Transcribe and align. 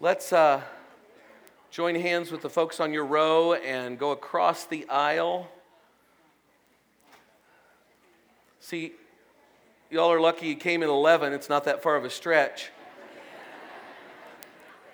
Let's 0.00 0.32
uh, 0.32 0.60
join 1.70 1.94
hands 1.94 2.32
with 2.32 2.42
the 2.42 2.50
folks 2.50 2.80
on 2.80 2.92
your 2.92 3.04
row 3.04 3.54
and 3.54 3.96
go 3.96 4.10
across 4.10 4.66
the 4.66 4.88
aisle. 4.88 5.48
See, 8.58 8.92
y'all 9.90 10.12
are 10.12 10.20
lucky 10.20 10.48
you 10.48 10.56
came 10.56 10.82
at 10.82 10.88
11. 10.88 11.32
It's 11.32 11.48
not 11.48 11.64
that 11.64 11.80
far 11.80 11.94
of 11.94 12.04
a 12.04 12.10
stretch. 12.10 12.70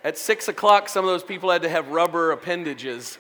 At 0.05 0.19
6 0.19 0.49
o'clock, 0.49 0.91
some 0.91 1.05
of 1.05 1.11
those 1.11 1.25
people 1.25 1.51
had 1.51 1.63
to 1.63 1.71
have 1.71 1.89
rubber 1.89 2.31
appendages. 2.33 3.19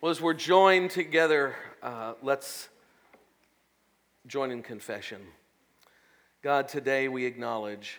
Well, 0.00 0.10
as 0.10 0.22
we're 0.22 0.34
joined 0.34 0.90
together, 0.90 1.54
uh, 1.82 2.14
let's 2.22 2.70
join 4.26 4.50
in 4.50 4.62
confession. 4.62 5.20
God, 6.40 6.68
today 6.68 7.08
we 7.08 7.24
acknowledge 7.24 7.98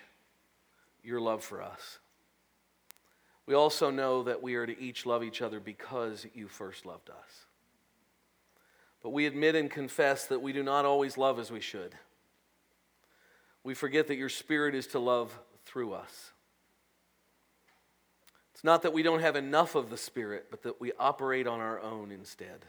your 1.03 1.19
love 1.19 1.43
for 1.43 1.61
us. 1.61 1.99
We 3.45 3.53
also 3.53 3.89
know 3.89 4.23
that 4.23 4.41
we 4.41 4.55
are 4.55 4.65
to 4.65 4.79
each 4.79 5.05
love 5.05 5.23
each 5.23 5.41
other 5.41 5.59
because 5.59 6.25
you 6.33 6.47
first 6.47 6.85
loved 6.85 7.09
us. 7.09 7.45
But 9.01 9.09
we 9.09 9.25
admit 9.25 9.55
and 9.55 9.69
confess 9.69 10.25
that 10.27 10.41
we 10.41 10.53
do 10.53 10.63
not 10.63 10.85
always 10.85 11.17
love 11.17 11.39
as 11.39 11.51
we 11.51 11.59
should. 11.59 11.95
We 13.63 13.73
forget 13.73 14.07
that 14.07 14.15
your 14.15 14.29
Spirit 14.29 14.73
is 14.73 14.87
to 14.87 14.99
love 14.99 15.37
through 15.65 15.93
us. 15.93 16.31
It's 18.53 18.63
not 18.63 18.83
that 18.83 18.93
we 18.93 19.03
don't 19.03 19.21
have 19.21 19.35
enough 19.35 19.75
of 19.75 19.89
the 19.89 19.97
Spirit, 19.97 20.47
but 20.49 20.63
that 20.63 20.79
we 20.79 20.91
operate 20.97 21.47
on 21.47 21.59
our 21.59 21.81
own 21.81 22.11
instead. 22.11 22.65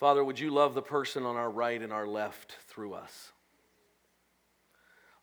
Father, 0.00 0.24
would 0.24 0.40
you 0.40 0.50
love 0.50 0.72
the 0.72 0.80
person 0.80 1.26
on 1.26 1.36
our 1.36 1.50
right 1.50 1.80
and 1.80 1.92
our 1.92 2.06
left 2.06 2.56
through 2.68 2.94
us? 2.94 3.32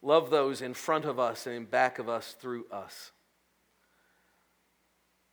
Love 0.04 0.30
those 0.30 0.62
in 0.62 0.76
front 0.76 1.04
of 1.04 1.20
us 1.20 1.48
and 1.48 1.56
in 1.56 1.66
back 1.66 1.98
of 1.98 2.08
us 2.08 2.36
through 2.40 2.68
us. 2.72 3.12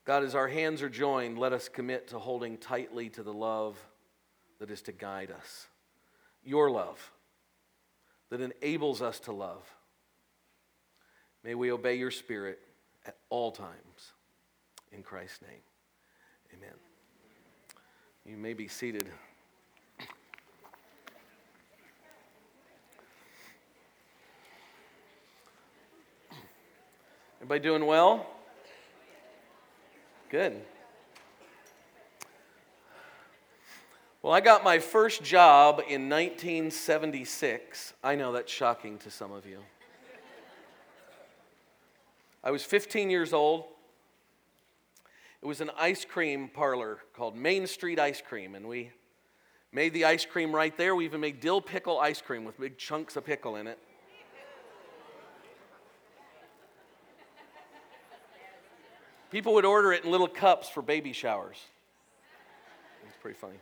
God, 0.06 0.24
as 0.24 0.34
our 0.34 0.48
hands 0.48 0.80
are 0.80 0.88
joined, 0.88 1.38
let 1.38 1.52
us 1.52 1.68
commit 1.68 2.08
to 2.08 2.18
holding 2.18 2.56
tightly 2.56 3.10
to 3.10 3.22
the 3.22 3.34
love 3.34 3.78
that 4.60 4.70
is 4.70 4.80
to 4.82 4.92
guide 4.92 5.30
us. 5.30 5.66
Your 6.42 6.70
love 6.70 7.12
that 8.30 8.40
enables 8.40 9.02
us 9.02 9.20
to 9.20 9.32
love. 9.32 9.62
May 11.42 11.54
we 11.54 11.70
obey 11.70 11.96
your 11.96 12.10
spirit 12.10 12.60
at 13.04 13.16
all 13.28 13.52
times. 13.52 14.12
In 14.90 15.02
Christ's 15.02 15.42
name, 15.42 15.60
amen. 16.54 16.76
You 18.24 18.38
may 18.38 18.54
be 18.54 18.68
seated. 18.68 19.06
Everybody 27.44 27.60
doing 27.60 27.84
well? 27.84 28.26
Good. 30.30 30.62
Well, 34.22 34.32
I 34.32 34.40
got 34.40 34.64
my 34.64 34.78
first 34.78 35.22
job 35.22 35.80
in 35.80 36.08
1976. 36.08 37.92
I 38.02 38.14
know 38.14 38.32
that's 38.32 38.50
shocking 38.50 38.96
to 38.96 39.10
some 39.10 39.30
of 39.30 39.44
you. 39.44 39.58
I 42.42 42.50
was 42.50 42.64
15 42.64 43.10
years 43.10 43.34
old. 43.34 43.66
It 45.42 45.46
was 45.46 45.60
an 45.60 45.70
ice 45.76 46.06
cream 46.06 46.48
parlor 46.48 47.00
called 47.14 47.36
Main 47.36 47.66
Street 47.66 48.00
Ice 48.00 48.22
Cream, 48.26 48.54
and 48.54 48.66
we 48.66 48.90
made 49.70 49.92
the 49.92 50.06
ice 50.06 50.24
cream 50.24 50.54
right 50.54 50.74
there. 50.78 50.96
We 50.96 51.04
even 51.04 51.20
made 51.20 51.40
dill 51.40 51.60
pickle 51.60 52.00
ice 52.00 52.22
cream 52.22 52.46
with 52.46 52.58
big 52.58 52.78
chunks 52.78 53.16
of 53.16 53.26
pickle 53.26 53.56
in 53.56 53.66
it. 53.66 53.78
People 59.34 59.54
would 59.54 59.64
order 59.64 59.92
it 59.92 60.04
in 60.04 60.12
little 60.12 60.28
cups 60.28 60.68
for 60.68 60.80
baby 60.80 61.12
showers. 61.12 61.56
It's 63.04 63.16
pretty 63.20 63.36
funny. 63.36 63.56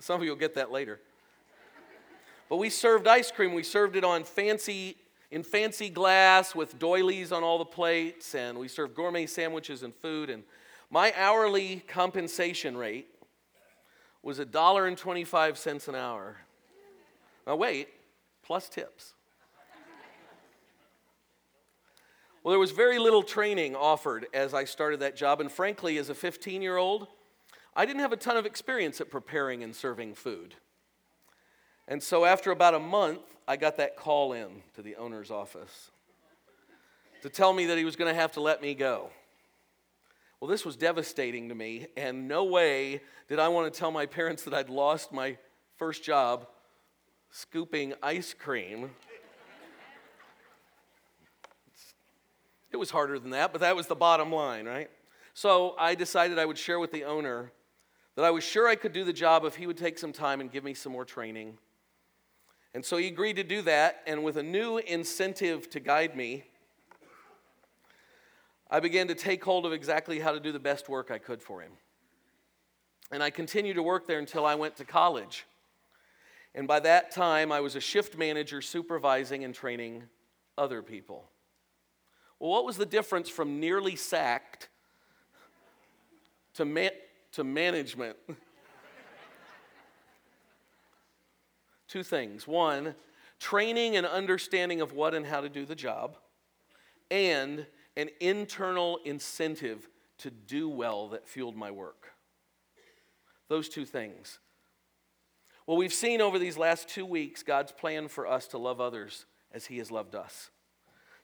Some 0.00 0.18
of 0.18 0.24
you 0.24 0.30
will 0.30 0.38
get 0.38 0.54
that 0.54 0.72
later. 0.72 0.98
But 2.48 2.56
we 2.56 2.70
served 2.70 3.06
ice 3.06 3.30
cream. 3.30 3.52
We 3.52 3.64
served 3.64 3.96
it 3.96 4.02
on 4.02 4.24
fancy 4.24 4.96
in 5.30 5.42
fancy 5.42 5.90
glass 5.90 6.54
with 6.54 6.78
doilies 6.78 7.32
on 7.32 7.44
all 7.44 7.58
the 7.58 7.66
plates, 7.66 8.34
and 8.34 8.56
we 8.56 8.66
served 8.66 8.94
gourmet 8.94 9.26
sandwiches 9.26 9.82
and 9.82 9.94
food. 9.94 10.30
And 10.30 10.42
my 10.88 11.12
hourly 11.14 11.84
compensation 11.86 12.78
rate 12.78 13.08
was 14.22 14.38
$1.25 14.38 15.88
an 15.88 15.94
hour. 15.96 16.38
Now, 17.46 17.56
wait, 17.56 17.88
plus 18.42 18.70
tips. 18.70 19.15
Well, 22.46 22.52
there 22.52 22.60
was 22.60 22.70
very 22.70 23.00
little 23.00 23.24
training 23.24 23.74
offered 23.74 24.28
as 24.32 24.54
I 24.54 24.66
started 24.66 25.00
that 25.00 25.16
job, 25.16 25.40
and 25.40 25.50
frankly, 25.50 25.98
as 25.98 26.10
a 26.10 26.14
15 26.14 26.62
year 26.62 26.76
old, 26.76 27.08
I 27.74 27.84
didn't 27.84 28.02
have 28.02 28.12
a 28.12 28.16
ton 28.16 28.36
of 28.36 28.46
experience 28.46 29.00
at 29.00 29.10
preparing 29.10 29.64
and 29.64 29.74
serving 29.74 30.14
food. 30.14 30.54
And 31.88 32.00
so, 32.00 32.24
after 32.24 32.52
about 32.52 32.74
a 32.74 32.78
month, 32.78 33.22
I 33.48 33.56
got 33.56 33.78
that 33.78 33.96
call 33.96 34.32
in 34.32 34.62
to 34.76 34.82
the 34.82 34.94
owner's 34.94 35.32
office 35.32 35.90
to 37.22 37.28
tell 37.28 37.52
me 37.52 37.66
that 37.66 37.78
he 37.78 37.84
was 37.84 37.96
going 37.96 38.14
to 38.14 38.20
have 38.20 38.30
to 38.34 38.40
let 38.40 38.62
me 38.62 38.76
go. 38.76 39.10
Well, 40.38 40.48
this 40.48 40.64
was 40.64 40.76
devastating 40.76 41.48
to 41.48 41.56
me, 41.56 41.88
and 41.96 42.28
no 42.28 42.44
way 42.44 43.00
did 43.28 43.40
I 43.40 43.48
want 43.48 43.74
to 43.74 43.76
tell 43.76 43.90
my 43.90 44.06
parents 44.06 44.44
that 44.44 44.54
I'd 44.54 44.70
lost 44.70 45.10
my 45.10 45.36
first 45.78 46.04
job 46.04 46.46
scooping 47.28 47.94
ice 48.04 48.32
cream 48.32 48.90
It 52.72 52.76
was 52.76 52.90
harder 52.90 53.18
than 53.18 53.30
that, 53.30 53.52
but 53.52 53.60
that 53.60 53.76
was 53.76 53.86
the 53.86 53.94
bottom 53.94 54.32
line, 54.32 54.66
right? 54.66 54.90
So 55.34 55.74
I 55.78 55.94
decided 55.94 56.38
I 56.38 56.44
would 56.44 56.58
share 56.58 56.78
with 56.78 56.92
the 56.92 57.04
owner 57.04 57.52
that 58.14 58.24
I 58.24 58.30
was 58.30 58.42
sure 58.42 58.66
I 58.66 58.74
could 58.74 58.92
do 58.92 59.04
the 59.04 59.12
job 59.12 59.44
if 59.44 59.56
he 59.56 59.66
would 59.66 59.76
take 59.76 59.98
some 59.98 60.12
time 60.12 60.40
and 60.40 60.50
give 60.50 60.64
me 60.64 60.74
some 60.74 60.92
more 60.92 61.04
training. 61.04 61.58
And 62.74 62.84
so 62.84 62.96
he 62.96 63.06
agreed 63.06 63.36
to 63.36 63.44
do 63.44 63.62
that, 63.62 64.02
and 64.06 64.24
with 64.24 64.36
a 64.36 64.42
new 64.42 64.78
incentive 64.78 65.70
to 65.70 65.80
guide 65.80 66.16
me, 66.16 66.44
I 68.70 68.80
began 68.80 69.08
to 69.08 69.14
take 69.14 69.44
hold 69.44 69.64
of 69.64 69.72
exactly 69.72 70.18
how 70.18 70.32
to 70.32 70.40
do 70.40 70.50
the 70.50 70.58
best 70.58 70.88
work 70.88 71.10
I 71.10 71.18
could 71.18 71.40
for 71.40 71.60
him. 71.60 71.72
And 73.12 73.22
I 73.22 73.30
continued 73.30 73.74
to 73.74 73.82
work 73.82 74.06
there 74.06 74.18
until 74.18 74.44
I 74.44 74.56
went 74.56 74.76
to 74.76 74.84
college. 74.84 75.46
And 76.54 76.66
by 76.66 76.80
that 76.80 77.10
time, 77.12 77.52
I 77.52 77.60
was 77.60 77.76
a 77.76 77.80
shift 77.80 78.18
manager 78.18 78.60
supervising 78.60 79.44
and 79.44 79.54
training 79.54 80.04
other 80.58 80.82
people. 80.82 81.24
Well, 82.38 82.50
what 82.50 82.64
was 82.64 82.76
the 82.76 82.86
difference 82.86 83.28
from 83.28 83.60
nearly 83.60 83.96
sacked 83.96 84.68
to, 86.54 86.90
to 87.32 87.44
management? 87.44 88.16
Two 91.88 92.02
things. 92.02 92.46
One, 92.46 92.94
training 93.38 93.96
and 93.96 94.06
understanding 94.06 94.80
of 94.80 94.92
what 94.92 95.14
and 95.14 95.24
how 95.24 95.40
to 95.40 95.48
do 95.48 95.64
the 95.64 95.74
job, 95.74 96.18
and 97.10 97.66
an 97.96 98.10
internal 98.20 98.98
incentive 99.04 99.88
to 100.18 100.30
do 100.30 100.68
well 100.68 101.08
that 101.08 101.26
fueled 101.26 101.56
my 101.56 101.70
work. 101.70 102.12
Those 103.48 103.68
two 103.68 103.86
things. 103.86 104.38
Well, 105.66 105.76
we've 105.76 105.92
seen 105.92 106.20
over 106.20 106.38
these 106.38 106.58
last 106.58 106.88
two 106.88 107.06
weeks 107.06 107.42
God's 107.42 107.72
plan 107.72 108.08
for 108.08 108.26
us 108.26 108.46
to 108.48 108.58
love 108.58 108.80
others 108.80 109.24
as 109.52 109.66
He 109.66 109.78
has 109.78 109.90
loved 109.90 110.14
us 110.14 110.50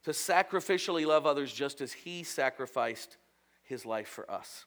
to 0.05 0.11
sacrificially 0.11 1.07
love 1.07 1.27
others 1.27 1.53
just 1.53 1.81
as 1.81 1.93
He 1.93 2.23
sacrificed 2.23 3.17
His 3.63 3.87
life 3.87 4.09
for 4.09 4.31
us. 4.31 4.65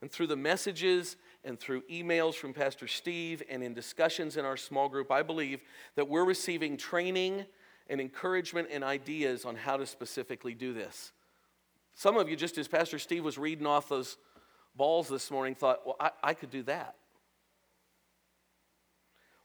And 0.00 0.10
through 0.10 0.26
the 0.26 0.36
messages 0.36 1.16
and 1.44 1.58
through 1.58 1.82
emails 1.90 2.34
from 2.34 2.52
Pastor 2.52 2.86
Steve 2.86 3.42
and 3.48 3.62
in 3.62 3.72
discussions 3.72 4.36
in 4.36 4.44
our 4.44 4.56
small 4.56 4.88
group, 4.88 5.10
I 5.10 5.22
believe 5.22 5.60
that 5.96 6.08
we're 6.08 6.24
receiving 6.24 6.76
training 6.76 7.46
and 7.88 8.00
encouragement 8.00 8.68
and 8.70 8.84
ideas 8.84 9.44
on 9.44 9.56
how 9.56 9.76
to 9.76 9.86
specifically 9.86 10.54
do 10.54 10.74
this. 10.74 11.12
Some 11.94 12.16
of 12.16 12.28
you, 12.28 12.36
just 12.36 12.58
as 12.58 12.68
Pastor 12.68 12.98
Steve 12.98 13.24
was 13.24 13.38
reading 13.38 13.66
off 13.66 13.88
those 13.88 14.16
balls 14.74 15.08
this 15.08 15.30
morning, 15.30 15.54
thought, 15.54 15.86
well, 15.86 15.96
I, 16.00 16.10
I 16.22 16.34
could 16.34 16.50
do 16.50 16.62
that. 16.64 16.96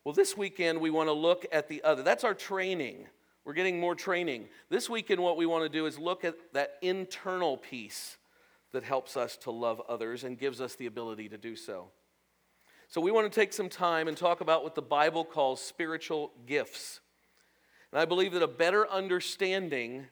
Well, 0.03 0.13
this 0.13 0.35
weekend 0.35 0.81
we 0.81 0.89
want 0.89 1.07
to 1.07 1.13
look 1.13 1.45
at 1.51 1.67
the 1.67 1.83
other. 1.83 2.01
That's 2.01 2.23
our 2.23 2.33
training. 2.33 3.07
We're 3.49 3.55
getting 3.55 3.79
more 3.79 3.95
training. 3.95 4.47
This 4.69 4.91
weekend, 4.91 5.23
what 5.23 5.35
we 5.35 5.47
want 5.47 5.63
to 5.63 5.75
do 5.75 5.87
is 5.87 5.97
look 5.97 6.23
at 6.23 6.35
that 6.53 6.73
internal 6.83 7.57
piece 7.57 8.19
that 8.73 8.83
helps 8.83 9.17
us 9.17 9.37
to 9.37 9.49
love 9.49 9.81
others 9.89 10.23
and 10.23 10.37
gives 10.37 10.61
us 10.61 10.75
the 10.75 10.85
ability 10.85 11.29
to 11.29 11.37
do 11.39 11.55
so. 11.55 11.87
So, 12.89 13.01
we 13.01 13.09
want 13.09 13.25
to 13.25 13.35
take 13.35 13.51
some 13.51 13.67
time 13.67 14.07
and 14.07 14.15
talk 14.15 14.41
about 14.41 14.63
what 14.63 14.75
the 14.75 14.83
Bible 14.83 15.25
calls 15.25 15.59
spiritual 15.61 16.31
gifts. 16.45 16.99
And 17.91 17.99
I 17.99 18.05
believe 18.05 18.33
that 18.33 18.43
a 18.43 18.47
better 18.47 18.87
understanding 18.87 20.05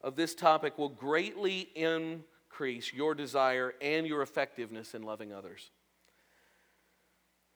of 0.00 0.16
this 0.16 0.34
topic 0.34 0.76
will 0.76 0.88
greatly 0.88 1.68
increase 1.76 2.92
your 2.92 3.14
desire 3.14 3.72
and 3.80 4.04
your 4.04 4.20
effectiveness 4.20 4.94
in 4.94 5.04
loving 5.04 5.32
others. 5.32 5.70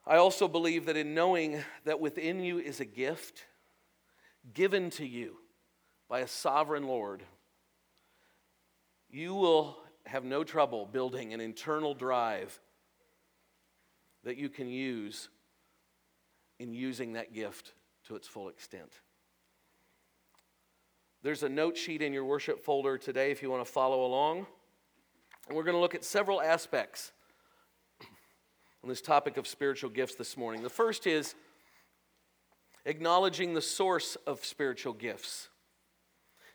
I 0.06 0.14
also 0.14 0.46
believe 0.46 0.86
that 0.86 0.96
in 0.96 1.12
knowing 1.12 1.60
that 1.86 1.98
within 1.98 2.38
you 2.38 2.60
is 2.60 2.78
a 2.78 2.84
gift 2.84 3.46
given 4.52 4.90
to 4.90 5.06
you 5.06 5.36
by 6.08 6.20
a 6.20 6.28
sovereign 6.28 6.86
Lord, 6.86 7.22
you 9.08 9.34
will 9.34 9.78
have 10.06 10.24
no 10.24 10.44
trouble 10.44 10.86
building 10.86 11.32
an 11.32 11.40
internal 11.40 11.94
drive 11.94 12.60
that 14.24 14.36
you 14.36 14.48
can 14.48 14.68
use 14.68 15.28
in 16.58 16.74
using 16.74 17.14
that 17.14 17.32
gift 17.32 17.72
to 18.06 18.16
its 18.16 18.28
full 18.28 18.48
extent. 18.48 19.00
There's 21.22 21.42
a 21.42 21.48
note 21.48 21.76
sheet 21.76 22.02
in 22.02 22.12
your 22.12 22.24
worship 22.24 22.62
folder 22.62 22.98
today 22.98 23.30
if 23.30 23.42
you 23.42 23.50
want 23.50 23.64
to 23.64 23.72
follow 23.72 24.04
along. 24.04 24.46
And 25.48 25.56
we're 25.56 25.62
going 25.64 25.76
to 25.76 25.80
look 25.80 25.94
at 25.94 26.04
several 26.04 26.40
aspects 26.40 27.12
on 28.82 28.88
this 28.88 29.00
topic 29.00 29.38
of 29.38 29.46
spiritual 29.46 29.90
gifts 29.90 30.14
this 30.14 30.36
morning. 30.36 30.62
The 30.62 30.68
first 30.68 31.06
is 31.06 31.34
acknowledging 32.84 33.54
the 33.54 33.62
source 33.62 34.16
of 34.26 34.44
spiritual 34.44 34.92
gifts. 34.92 35.48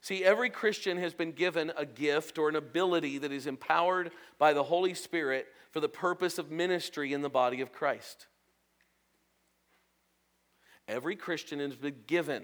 See, 0.02 0.24
every 0.24 0.50
Christian 0.50 0.98
has 0.98 1.14
been 1.14 1.34
given 1.34 1.72
a 1.76 1.86
gift 1.86 2.38
or 2.38 2.48
an 2.48 2.56
ability 2.56 3.18
that 3.18 3.32
is 3.32 3.48
empowered 3.48 4.12
by 4.38 4.54
the 4.54 4.64
Holy 4.64 4.94
Spirit 4.94 5.48
for 5.72 5.80
the 5.82 5.90
purpose 5.90 6.38
of 6.38 6.50
ministry 6.50 7.12
in 7.14 7.22
the 7.22 7.30
body 7.30 7.62
of 7.62 7.74
Christ. 7.74 8.28
Every 10.88 11.16
Christian 11.16 11.60
has 11.60 11.76
been 11.76 11.98
given 12.08 12.44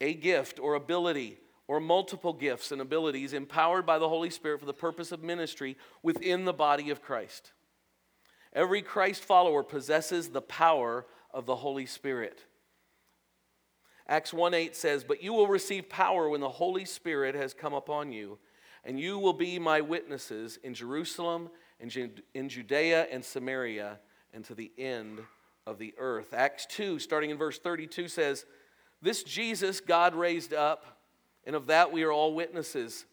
a 0.00 0.14
gift 0.14 0.58
or 0.58 0.74
ability 0.74 1.38
or 1.66 1.80
multiple 1.80 2.32
gifts 2.32 2.70
and 2.70 2.80
abilities 2.80 3.32
empowered 3.32 3.86
by 3.86 3.98
the 3.98 4.08
Holy 4.08 4.30
Spirit 4.30 4.60
for 4.60 4.66
the 4.66 4.74
purpose 4.74 5.10
of 5.10 5.22
ministry 5.22 5.76
within 6.02 6.44
the 6.44 6.52
body 6.52 6.90
of 6.90 7.02
Christ. 7.02 7.52
Every 8.52 8.82
Christ 8.82 9.24
follower 9.24 9.62
possesses 9.62 10.28
the 10.28 10.42
power 10.42 11.06
of 11.32 11.46
the 11.46 11.56
Holy 11.56 11.86
Spirit. 11.86 12.44
Acts 14.08 14.32
1 14.32 14.54
8 14.54 14.76
says, 14.76 15.04
But 15.04 15.22
you 15.22 15.32
will 15.32 15.48
receive 15.48 15.88
power 15.88 16.28
when 16.28 16.40
the 16.40 16.48
Holy 16.48 16.84
Spirit 16.84 17.34
has 17.34 17.54
come 17.54 17.74
upon 17.74 18.12
you, 18.12 18.38
and 18.84 18.98
you 18.98 19.18
will 19.18 19.32
be 19.32 19.58
my 19.58 19.80
witnesses 19.80 20.58
in 20.62 20.74
Jerusalem, 20.74 21.50
and 21.80 22.22
in 22.34 22.48
Judea 22.48 23.06
and 23.10 23.24
Samaria, 23.24 23.98
and 24.32 24.44
to 24.44 24.54
the 24.54 24.72
end 24.78 25.20
of 25.66 25.78
the 25.78 25.94
earth. 25.98 26.32
Acts 26.32 26.66
2, 26.66 26.98
starting 26.98 27.30
in 27.30 27.38
verse 27.38 27.58
32, 27.58 28.08
says, 28.08 28.44
This 29.00 29.22
Jesus 29.22 29.80
God 29.80 30.14
raised 30.14 30.52
up, 30.52 31.00
and 31.44 31.56
of 31.56 31.66
that 31.66 31.92
we 31.92 32.02
are 32.02 32.12
all 32.12 32.34
witnesses. 32.34 33.06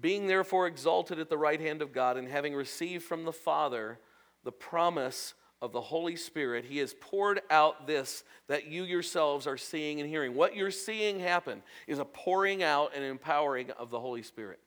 Being 0.00 0.26
therefore 0.26 0.66
exalted 0.66 1.18
at 1.18 1.28
the 1.28 1.38
right 1.38 1.60
hand 1.60 1.82
of 1.82 1.92
God, 1.92 2.16
and 2.16 2.28
having 2.28 2.54
received 2.54 3.04
from 3.04 3.24
the 3.24 3.32
Father 3.32 3.98
the 4.44 4.52
promise 4.52 5.34
of 5.62 5.72
the 5.72 5.80
Holy 5.80 6.16
Spirit, 6.16 6.64
He 6.64 6.78
has 6.78 6.94
poured 7.00 7.40
out 7.50 7.86
this 7.86 8.24
that 8.48 8.66
you 8.66 8.84
yourselves 8.84 9.46
are 9.46 9.58
seeing 9.58 10.00
and 10.00 10.08
hearing. 10.08 10.34
What 10.34 10.56
you're 10.56 10.70
seeing 10.70 11.20
happen 11.20 11.62
is 11.86 11.98
a 11.98 12.04
pouring 12.04 12.62
out 12.62 12.92
and 12.94 13.04
empowering 13.04 13.70
of 13.72 13.90
the 13.90 14.00
Holy 14.00 14.22
Spirit. 14.22 14.58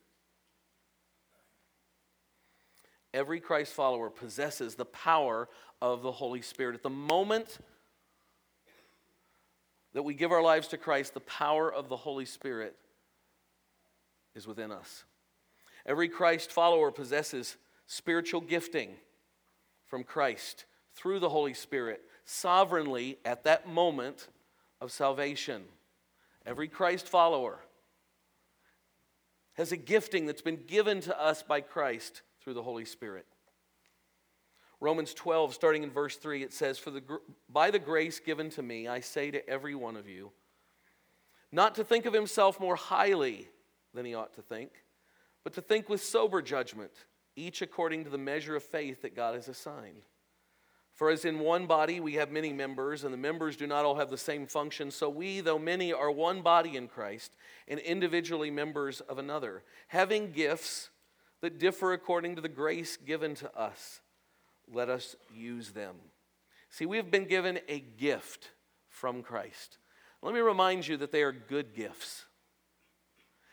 Every 3.14 3.40
Christ 3.40 3.74
follower 3.74 4.10
possesses 4.10 4.76
the 4.76 4.86
power 4.86 5.48
of 5.82 6.02
the 6.02 6.12
Holy 6.12 6.42
Spirit. 6.42 6.76
At 6.76 6.84
the 6.84 6.90
moment 6.90 7.60
that 9.94 10.04
we 10.04 10.14
give 10.14 10.32
our 10.32 10.42
lives 10.42 10.68
to 10.70 10.78
Christ, 10.78 11.14
the 11.14 11.20
power 11.20 11.72
of 11.72 11.90
the 11.90 11.98
Holy 11.98 12.26
Spirit 12.26 12.76
is 14.36 14.48
within 14.48 14.72
us. 14.72 15.04
Every 15.86 16.10
Christ 16.10 16.52
follower 16.52 16.92
possesses 16.92 17.58
spiritual 17.86 18.42
gifting 18.42 18.92
from 19.86 20.04
Christ 20.04 20.66
through 20.96 21.20
the 21.20 21.30
Holy 21.30 21.54
Spirit 21.54 22.04
sovereignly 22.26 23.18
at 23.26 23.44
that 23.44 23.68
moment 23.68 24.28
of 24.80 24.92
salvation. 24.92 25.64
Every 26.46 26.68
Christ 26.68 27.08
follower 27.08 27.60
has 29.54 29.72
a 29.72 29.78
gifting 29.78 30.26
that's 30.26 30.42
been 30.42 30.64
given 30.68 31.02
to 31.02 31.22
us 31.22 31.44
by 31.44 31.62
Christ 31.62 32.22
through 32.42 32.56
the 32.56 32.64
Holy 32.64 32.86
Spirit. 32.86 33.26
Romans 34.80 35.14
12, 35.14 35.54
starting 35.54 35.84
in 35.84 35.92
verse 35.92 36.18
3, 36.18 36.44
it 36.44 36.52
says, 36.52 36.78
For 36.78 36.92
the, 36.92 37.02
by 37.48 37.72
the 37.72 37.80
grace 37.80 38.20
given 38.20 38.50
to 38.52 38.62
me, 38.62 38.88
I 38.88 39.00
say 39.00 39.32
to 39.32 39.50
every 39.50 39.76
one 39.76 39.96
of 39.96 40.10
you, 40.10 40.32
not 41.52 41.76
to 41.76 41.84
think 41.84 42.06
of 42.06 42.14
himself 42.14 42.60
more 42.60 42.76
highly 42.76 43.48
than 43.94 44.06
he 44.06 44.16
ought 44.16 44.34
to 44.34 44.42
think, 44.42 44.72
but 45.44 45.54
to 45.54 45.62
think 45.62 45.88
with 45.88 46.04
sober 46.04 46.42
judgment, 46.42 46.92
each 47.36 47.62
according 47.62 48.04
to 48.04 48.10
the 48.10 48.18
measure 48.18 48.56
of 48.56 48.64
faith 48.64 49.04
that 49.04 49.16
God 49.16 49.36
has 49.36 49.48
assigned. 49.48 50.04
For 50.94 51.10
as 51.10 51.26
in 51.26 51.40
one 51.40 51.66
body 51.66 52.00
we 52.00 52.14
have 52.14 52.32
many 52.32 52.54
members, 52.54 53.04
and 53.04 53.12
the 53.12 53.18
members 53.18 53.58
do 53.58 53.66
not 53.66 53.84
all 53.84 53.96
have 53.96 54.12
the 54.12 54.18
same 54.18 54.46
function, 54.46 54.92
so 54.92 55.10
we, 55.10 55.42
though 55.42 55.58
many, 55.58 55.92
are 55.92 56.12
one 56.12 56.42
body 56.42 56.78
in 56.78 56.88
Christ, 56.88 57.32
and 57.68 57.80
individually 57.80 58.52
members 58.52 59.02
of 59.02 59.18
another, 59.18 59.64
having 59.88 60.32
gifts 60.32 60.90
that 61.42 61.58
differ 61.58 61.94
according 61.94 62.36
to 62.36 62.42
the 62.42 62.50
grace 62.50 62.96
given 62.96 63.34
to 63.36 63.58
us. 63.58 64.02
Let 64.72 64.90
us 64.90 65.16
use 65.34 65.72
them. 65.72 65.96
See, 66.70 66.86
we 66.86 66.98
have 66.98 67.12
been 67.12 67.26
given 67.26 67.60
a 67.68 67.80
gift 67.80 68.52
from 68.88 69.24
Christ. 69.24 69.80
Let 70.22 70.34
me 70.34 70.40
remind 70.40 70.88
you 70.88 70.96
that 70.98 71.12
they 71.12 71.24
are 71.24 71.32
good 71.32 71.76
gifts. 71.76 72.26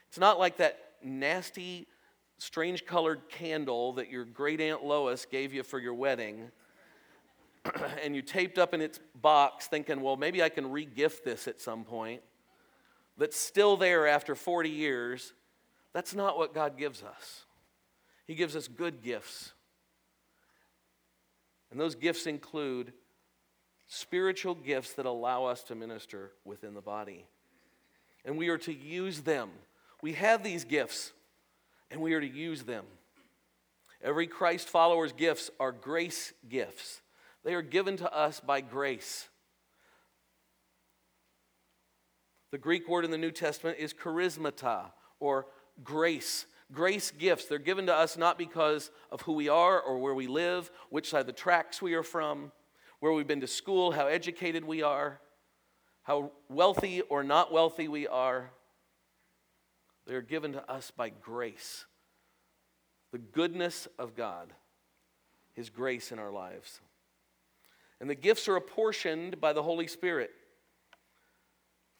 It's 0.09 0.19
not 0.19 0.39
like 0.39 0.59
that 0.59 0.79
nasty, 1.03 1.87
strange 2.39 2.85
colored 2.85 3.29
candle 3.29 3.95
that 3.95 4.11
your 4.11 4.25
great 4.25 4.61
Aunt 4.61 4.85
Lois 4.85 5.25
gave 5.25 5.53
you 5.53 5.63
for 5.63 5.79
your 5.79 5.95
wedding 5.95 6.51
and 8.03 8.15
you 8.15 8.23
taped 8.23 8.59
up 8.59 8.75
in 8.75 8.81
its 8.81 9.01
box 9.21 9.67
thinking, 9.67 10.01
well, 10.01 10.17
maybe 10.17 10.43
I 10.43 10.49
can 10.49 10.67
regift 10.67 11.25
this 11.25 11.49
at 11.49 11.61
some 11.61 11.85
point, 11.85 12.23
that's 13.17 13.37
still 13.37 13.77
there 13.77 14.07
after 14.07 14.35
40 14.35 14.71
years, 14.71 15.33
that's 15.93 16.15
not 16.15 16.39
what 16.39 16.55
God 16.55 16.79
gives 16.79 17.03
us. 17.03 17.45
He 18.27 18.35
gives 18.35 18.57
us 18.57 18.69
good 18.69 19.03
gifts. 19.03 19.53
And 21.71 21.81
those 21.81 21.95
gifts 21.95 22.27
include 22.27 22.93
spiritual 23.87 24.55
gifts 24.55 24.95
that 24.95 25.06
allow 25.06 25.45
us 25.45 25.63
to 25.65 25.75
minister 25.75 26.33
within 26.45 26.75
the 26.75 26.81
body. 26.81 27.27
And 28.25 28.39
we 28.39 28.49
are 28.49 28.59
to 28.59 28.73
use 28.73 29.21
them. 29.21 29.51
We 30.03 30.13
have 30.15 30.43
these 30.43 30.65
gifts, 30.65 31.13
and 31.91 32.01
we 32.01 32.15
are 32.15 32.21
to 32.21 32.29
use 32.29 32.63
them. 32.63 32.85
Every 34.03 34.27
Christ 34.27 34.69
follower's 34.69 35.13
gifts 35.13 35.51
are 35.61 35.73
grace 35.73 36.33
gifts. 36.49 37.03
They 37.45 37.55
are 37.55 37.63
given 37.63 37.97
to 37.99 38.13
us 38.13 38.41
by 38.41 38.61
grace. 38.61 39.29
The 42.51 42.59
Greek 42.59 42.89
word 42.89 43.05
in 43.05 43.11
the 43.11 43.19
New 43.19 43.31
Testament 43.31 43.79
is 43.79 43.94
charismata, 43.94 44.91
or 45.20 45.47
grace. 45.85 46.47
Grace 46.73 47.11
gifts. 47.11 47.47
They're 47.47 47.59
given 47.59 47.87
to 47.87 47.94
us 47.94 48.17
not 48.17 48.39
because 48.39 48.91
of 49.11 49.23
who 49.23 49.32
we 49.32 49.49
are 49.49 49.81
or 49.81 49.99
where 49.99 50.15
we 50.15 50.27
live, 50.27 50.70
which 50.91 51.11
side 51.11 51.20
of 51.20 51.27
the 51.27 51.32
tracks 51.32 51.81
we 51.81 51.94
are 51.94 52.03
from, 52.03 52.53
where 53.01 53.13
we've 53.13 53.27
been 53.27 53.41
to 53.41 53.47
school, 53.47 53.93
how 53.93 54.06
educated 54.06 54.65
we 54.65 54.82
are, 54.82 55.20
how 56.03 56.32
wealthy 56.49 57.01
or 57.03 57.23
not 57.23 57.53
wealthy 57.53 57.89
we 57.89 58.06
are. 58.06 58.51
They 60.06 60.15
are 60.15 60.23
given 60.23 60.53
to 60.53 60.70
us 60.70 60.91
by 60.91 61.11
grace. 61.11 61.87
The 63.13 63.19
goodness 63.19 63.87
of 63.99 64.17
God, 64.17 64.53
His 65.55 65.70
grace 65.70 66.13
in 66.13 66.19
our 66.19 66.31
lives. 66.32 66.81
And 68.01 68.09
the 68.09 68.15
gifts 68.15 68.49
are 68.49 68.57
apportioned 68.57 69.41
by 69.41 69.53
the 69.53 69.63
Holy 69.63 69.87
Spirit. 69.87 70.31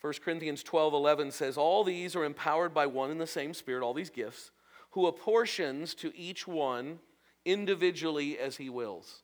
1 0.01 0.15
Corinthians 0.25 0.63
12 0.63 0.95
11 0.95 1.31
says, 1.31 1.59
All 1.59 1.85
these 1.85 2.17
are 2.17 2.25
empowered 2.25 2.73
by 2.73 2.87
one 2.87 3.11
and 3.11 3.21
the 3.21 3.27
same 3.27 3.53
Spirit, 3.53 3.83
all 3.83 3.93
these 3.93 4.11
gifts, 4.11 4.51
who 4.93 5.07
apportions 5.07 5.95
to 5.97 6.17
each 6.17 6.47
one 6.47 7.01
individually 7.45 8.39
as 8.39 8.57
he 8.57 8.71
wills. 8.71 9.23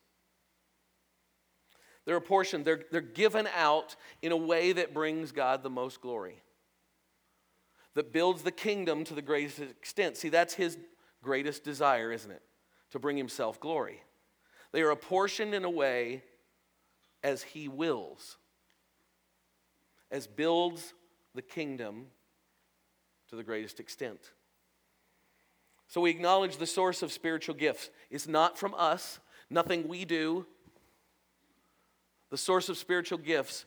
They're 2.05 2.15
apportioned, 2.15 2.63
they're, 2.63 2.83
they're 2.91 3.01
given 3.01 3.49
out 3.53 3.95
in 4.21 4.31
a 4.31 4.37
way 4.37 4.71
that 4.71 4.93
brings 4.93 5.31
God 5.31 5.61
the 5.61 5.69
most 5.69 5.99
glory, 5.99 6.41
that 7.95 8.13
builds 8.13 8.43
the 8.43 8.51
kingdom 8.51 9.03
to 9.05 9.13
the 9.13 9.21
greatest 9.21 9.59
extent. 9.59 10.15
See, 10.15 10.29
that's 10.29 10.53
his 10.53 10.77
greatest 11.21 11.63
desire, 11.63 12.11
isn't 12.11 12.31
it? 12.31 12.41
To 12.91 12.99
bring 12.99 13.17
himself 13.17 13.59
glory. 13.59 14.01
They 14.71 14.83
are 14.83 14.91
apportioned 14.91 15.53
in 15.53 15.65
a 15.65 15.69
way 15.69 16.23
as 17.23 17.43
he 17.43 17.67
wills, 17.67 18.37
as 20.11 20.27
builds 20.27 20.93
the 21.35 21.41
kingdom 21.41 22.07
to 23.29 23.35
the 23.35 23.43
greatest 23.43 23.79
extent. 23.79 24.31
So 25.87 26.01
we 26.01 26.09
acknowledge 26.09 26.57
the 26.57 26.65
source 26.65 27.01
of 27.01 27.11
spiritual 27.11 27.55
gifts 27.55 27.89
is 28.09 28.27
not 28.27 28.57
from 28.57 28.73
us, 28.75 29.19
nothing 29.49 29.87
we 29.87 30.05
do. 30.05 30.45
The 32.29 32.37
source 32.37 32.67
of 32.67 32.77
spiritual 32.77 33.17
gifts 33.17 33.65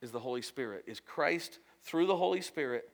is 0.00 0.10
the 0.10 0.20
Holy 0.20 0.42
Spirit, 0.42 0.84
is 0.86 1.00
Christ 1.00 1.58
through 1.82 2.06
the 2.06 2.16
Holy 2.16 2.40
Spirit 2.40 2.88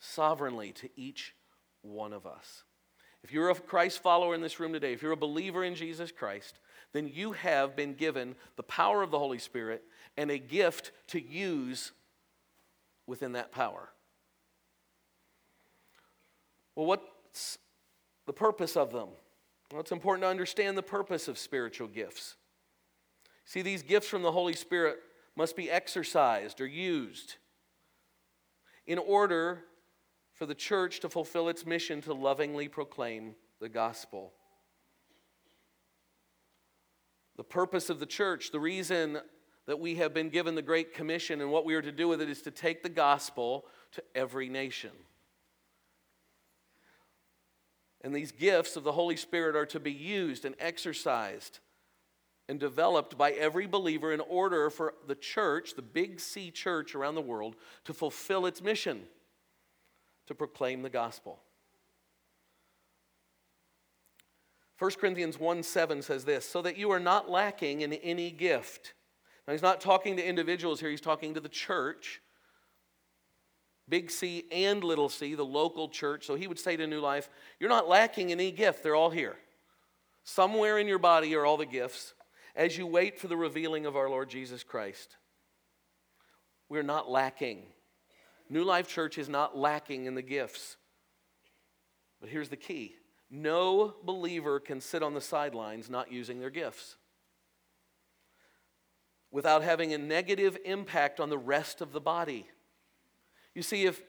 sovereignly 0.00 0.72
to 0.72 0.88
each 0.96 1.34
one 1.82 2.12
of 2.12 2.26
us. 2.26 2.64
if 3.22 3.32
you're 3.32 3.48
a 3.48 3.54
Christ 3.54 4.02
follower 4.02 4.34
in 4.34 4.42
this 4.42 4.60
room 4.60 4.74
today, 4.74 4.92
if 4.92 5.02
you're 5.02 5.12
a 5.12 5.16
believer 5.16 5.64
in 5.64 5.74
Jesus 5.74 6.12
Christ, 6.12 6.60
then 6.94 7.10
you 7.12 7.32
have 7.32 7.76
been 7.76 7.92
given 7.92 8.36
the 8.56 8.62
power 8.62 9.02
of 9.02 9.10
the 9.10 9.18
Holy 9.18 9.38
Spirit 9.38 9.82
and 10.16 10.30
a 10.30 10.38
gift 10.38 10.92
to 11.08 11.20
use 11.20 11.92
within 13.06 13.32
that 13.32 13.52
power. 13.52 13.90
Well, 16.74 16.86
what's 16.86 17.58
the 18.26 18.32
purpose 18.32 18.76
of 18.76 18.92
them? 18.92 19.08
Well, 19.72 19.80
it's 19.80 19.92
important 19.92 20.22
to 20.22 20.28
understand 20.28 20.78
the 20.78 20.82
purpose 20.82 21.26
of 21.26 21.36
spiritual 21.36 21.88
gifts. 21.88 22.36
See, 23.44 23.60
these 23.60 23.82
gifts 23.82 24.08
from 24.08 24.22
the 24.22 24.32
Holy 24.32 24.54
Spirit 24.54 24.98
must 25.36 25.56
be 25.56 25.68
exercised 25.68 26.60
or 26.60 26.66
used 26.66 27.36
in 28.86 28.98
order 28.98 29.64
for 30.32 30.46
the 30.46 30.54
church 30.54 31.00
to 31.00 31.08
fulfill 31.08 31.48
its 31.48 31.66
mission 31.66 32.00
to 32.02 32.14
lovingly 32.14 32.68
proclaim 32.68 33.34
the 33.60 33.68
gospel. 33.68 34.32
The 37.36 37.44
purpose 37.44 37.90
of 37.90 37.98
the 37.98 38.06
church, 38.06 38.52
the 38.52 38.60
reason 38.60 39.18
that 39.66 39.80
we 39.80 39.96
have 39.96 40.12
been 40.14 40.28
given 40.28 40.54
the 40.54 40.62
Great 40.62 40.94
Commission 40.94 41.40
and 41.40 41.50
what 41.50 41.64
we 41.64 41.74
are 41.74 41.82
to 41.82 41.92
do 41.92 42.08
with 42.08 42.20
it 42.20 42.28
is 42.28 42.42
to 42.42 42.50
take 42.50 42.82
the 42.82 42.88
gospel 42.88 43.66
to 43.92 44.02
every 44.14 44.48
nation. 44.48 44.90
And 48.02 48.14
these 48.14 48.32
gifts 48.32 48.76
of 48.76 48.84
the 48.84 48.92
Holy 48.92 49.16
Spirit 49.16 49.56
are 49.56 49.66
to 49.66 49.80
be 49.80 49.92
used 49.92 50.44
and 50.44 50.54
exercised 50.58 51.60
and 52.48 52.60
developed 52.60 53.16
by 53.16 53.30
every 53.30 53.66
believer 53.66 54.12
in 54.12 54.20
order 54.20 54.68
for 54.68 54.94
the 55.06 55.14
church, 55.14 55.74
the 55.74 55.82
big 55.82 56.20
C 56.20 56.50
church 56.50 56.94
around 56.94 57.14
the 57.14 57.22
world, 57.22 57.56
to 57.84 57.94
fulfill 57.94 58.44
its 58.44 58.60
mission 58.60 59.04
to 60.26 60.34
proclaim 60.34 60.82
the 60.82 60.90
gospel. 60.90 61.40
1 64.78 64.90
Corinthians 64.92 65.38
1 65.38 65.62
7 65.62 66.02
says 66.02 66.24
this, 66.24 66.48
so 66.48 66.62
that 66.62 66.76
you 66.76 66.90
are 66.90 67.00
not 67.00 67.30
lacking 67.30 67.82
in 67.82 67.92
any 67.92 68.30
gift. 68.30 68.94
Now, 69.46 69.52
he's 69.52 69.62
not 69.62 69.80
talking 69.80 70.16
to 70.16 70.26
individuals 70.26 70.80
here, 70.80 70.90
he's 70.90 71.00
talking 71.00 71.34
to 71.34 71.40
the 71.40 71.48
church, 71.48 72.20
big 73.88 74.10
C 74.10 74.44
and 74.50 74.82
little 74.82 75.08
c, 75.08 75.34
the 75.34 75.44
local 75.44 75.88
church. 75.88 76.26
So 76.26 76.34
he 76.34 76.46
would 76.46 76.58
say 76.58 76.76
to 76.76 76.86
New 76.86 77.00
Life, 77.00 77.28
You're 77.60 77.70
not 77.70 77.88
lacking 77.88 78.30
in 78.30 78.40
any 78.40 78.50
gift, 78.50 78.82
they're 78.82 78.96
all 78.96 79.10
here. 79.10 79.36
Somewhere 80.24 80.78
in 80.78 80.88
your 80.88 80.98
body 80.98 81.34
are 81.36 81.44
all 81.44 81.58
the 81.58 81.66
gifts 81.66 82.14
as 82.56 82.78
you 82.78 82.86
wait 82.86 83.18
for 83.18 83.28
the 83.28 83.36
revealing 83.36 83.84
of 83.84 83.94
our 83.96 84.08
Lord 84.08 84.30
Jesus 84.30 84.64
Christ. 84.64 85.16
We're 86.68 86.82
not 86.82 87.10
lacking. 87.10 87.62
New 88.48 88.64
Life 88.64 88.88
Church 88.88 89.18
is 89.18 89.28
not 89.28 89.56
lacking 89.56 90.06
in 90.06 90.14
the 90.14 90.22
gifts. 90.22 90.76
But 92.20 92.30
here's 92.30 92.48
the 92.48 92.56
key 92.56 92.96
no 93.30 93.94
believer 94.04 94.60
can 94.60 94.80
sit 94.80 95.02
on 95.02 95.14
the 95.14 95.20
sidelines 95.20 95.90
not 95.90 96.12
using 96.12 96.40
their 96.40 96.50
gifts 96.50 96.96
without 99.30 99.64
having 99.64 99.92
a 99.92 99.98
negative 99.98 100.56
impact 100.64 101.18
on 101.18 101.28
the 101.28 101.38
rest 101.38 101.80
of 101.80 101.92
the 101.92 102.00
body. 102.00 102.46
You 103.52 103.62
see, 103.62 103.84
if, 103.84 104.00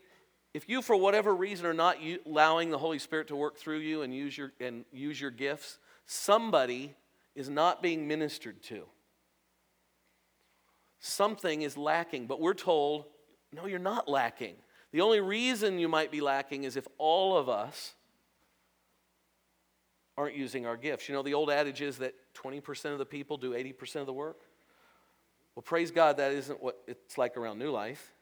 if 0.53 0.69
you, 0.69 0.83
for 0.83 0.95
whatever 0.95 1.33
reason, 1.33 1.65
are 1.65 1.73
not 1.73 1.97
allowing 2.27 2.69
the 2.69 2.77
Holy 2.77 2.99
Spirit 2.99 3.27
to 3.29 3.35
work 3.35 3.57
through 3.57 3.79
you 3.79 4.03
and 4.03 4.13
use 4.13 4.37
your, 4.37 4.51
and 4.59 4.85
use 4.91 5.19
your 5.19 5.31
gifts, 5.31 5.79
somebody 6.05 6.93
is 7.33 7.49
not 7.49 7.81
being 7.81 8.07
ministered 8.07 8.61
to. 8.63 8.83
Something 10.99 11.63
is 11.63 11.75
lacking, 11.75 12.27
but 12.27 12.39
we're 12.39 12.53
told 12.53 13.05
no, 13.51 13.67
you're 13.67 13.79
not 13.79 14.09
lacking. 14.09 14.55
The 14.91 15.01
only 15.01 15.21
reason 15.21 15.79
you 15.79 15.87
might 15.87 16.11
be 16.11 16.19
lacking 16.19 16.65
is 16.65 16.75
if 16.75 16.87
all 16.97 17.37
of 17.37 17.47
us 17.47 17.95
aren't 20.17 20.35
using 20.35 20.65
our 20.65 20.77
gifts. 20.77 21.09
You 21.09 21.15
know, 21.15 21.23
the 21.23 21.33
old 21.33 21.49
adage 21.49 21.81
is 21.81 21.97
that 21.97 22.15
20% 22.35 22.93
of 22.93 22.99
the 22.99 23.05
people 23.05 23.37
do 23.37 23.51
80% 23.51 23.97
of 23.97 24.05
the 24.05 24.13
work. 24.13 24.41
Well, 25.55 25.63
praise 25.63 25.91
God, 25.91 26.17
that 26.17 26.31
isn't 26.31 26.61
what 26.61 26.81
it's 26.87 27.17
like 27.17 27.37
around 27.37 27.59
New 27.59 27.71
Life. 27.71 28.13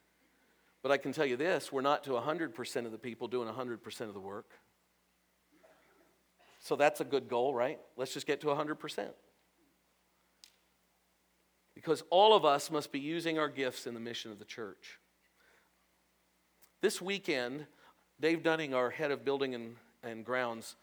But 0.81 0.91
I 0.91 0.97
can 0.97 1.13
tell 1.13 1.25
you 1.25 1.37
this 1.37 1.71
we're 1.71 1.81
not 1.81 2.03
to 2.03 2.11
100% 2.11 2.85
of 2.85 2.91
the 2.91 2.97
people 2.97 3.27
doing 3.27 3.47
100% 3.47 4.01
of 4.01 4.13
the 4.13 4.19
work. 4.19 4.51
So 6.59 6.75
that's 6.75 7.01
a 7.01 7.03
good 7.03 7.27
goal, 7.27 7.53
right? 7.53 7.79
Let's 7.97 8.13
just 8.13 8.27
get 8.27 8.41
to 8.41 8.47
100%. 8.47 9.09
Because 11.75 12.03
all 12.09 12.35
of 12.35 12.45
us 12.45 12.71
must 12.71 12.91
be 12.91 12.99
using 12.99 13.37
our 13.37 13.49
gifts 13.49 13.87
in 13.87 13.93
the 13.93 13.99
mission 13.99 14.31
of 14.31 14.39
the 14.39 14.45
church. 14.45 14.99
This 16.81 17.01
weekend, 17.01 17.65
Dave 18.19 18.43
Dunning, 18.43 18.73
our 18.73 18.89
head 18.89 19.11
of 19.11 19.25
building 19.25 19.55
and, 19.55 19.75
and 20.03 20.23
grounds, 20.23 20.75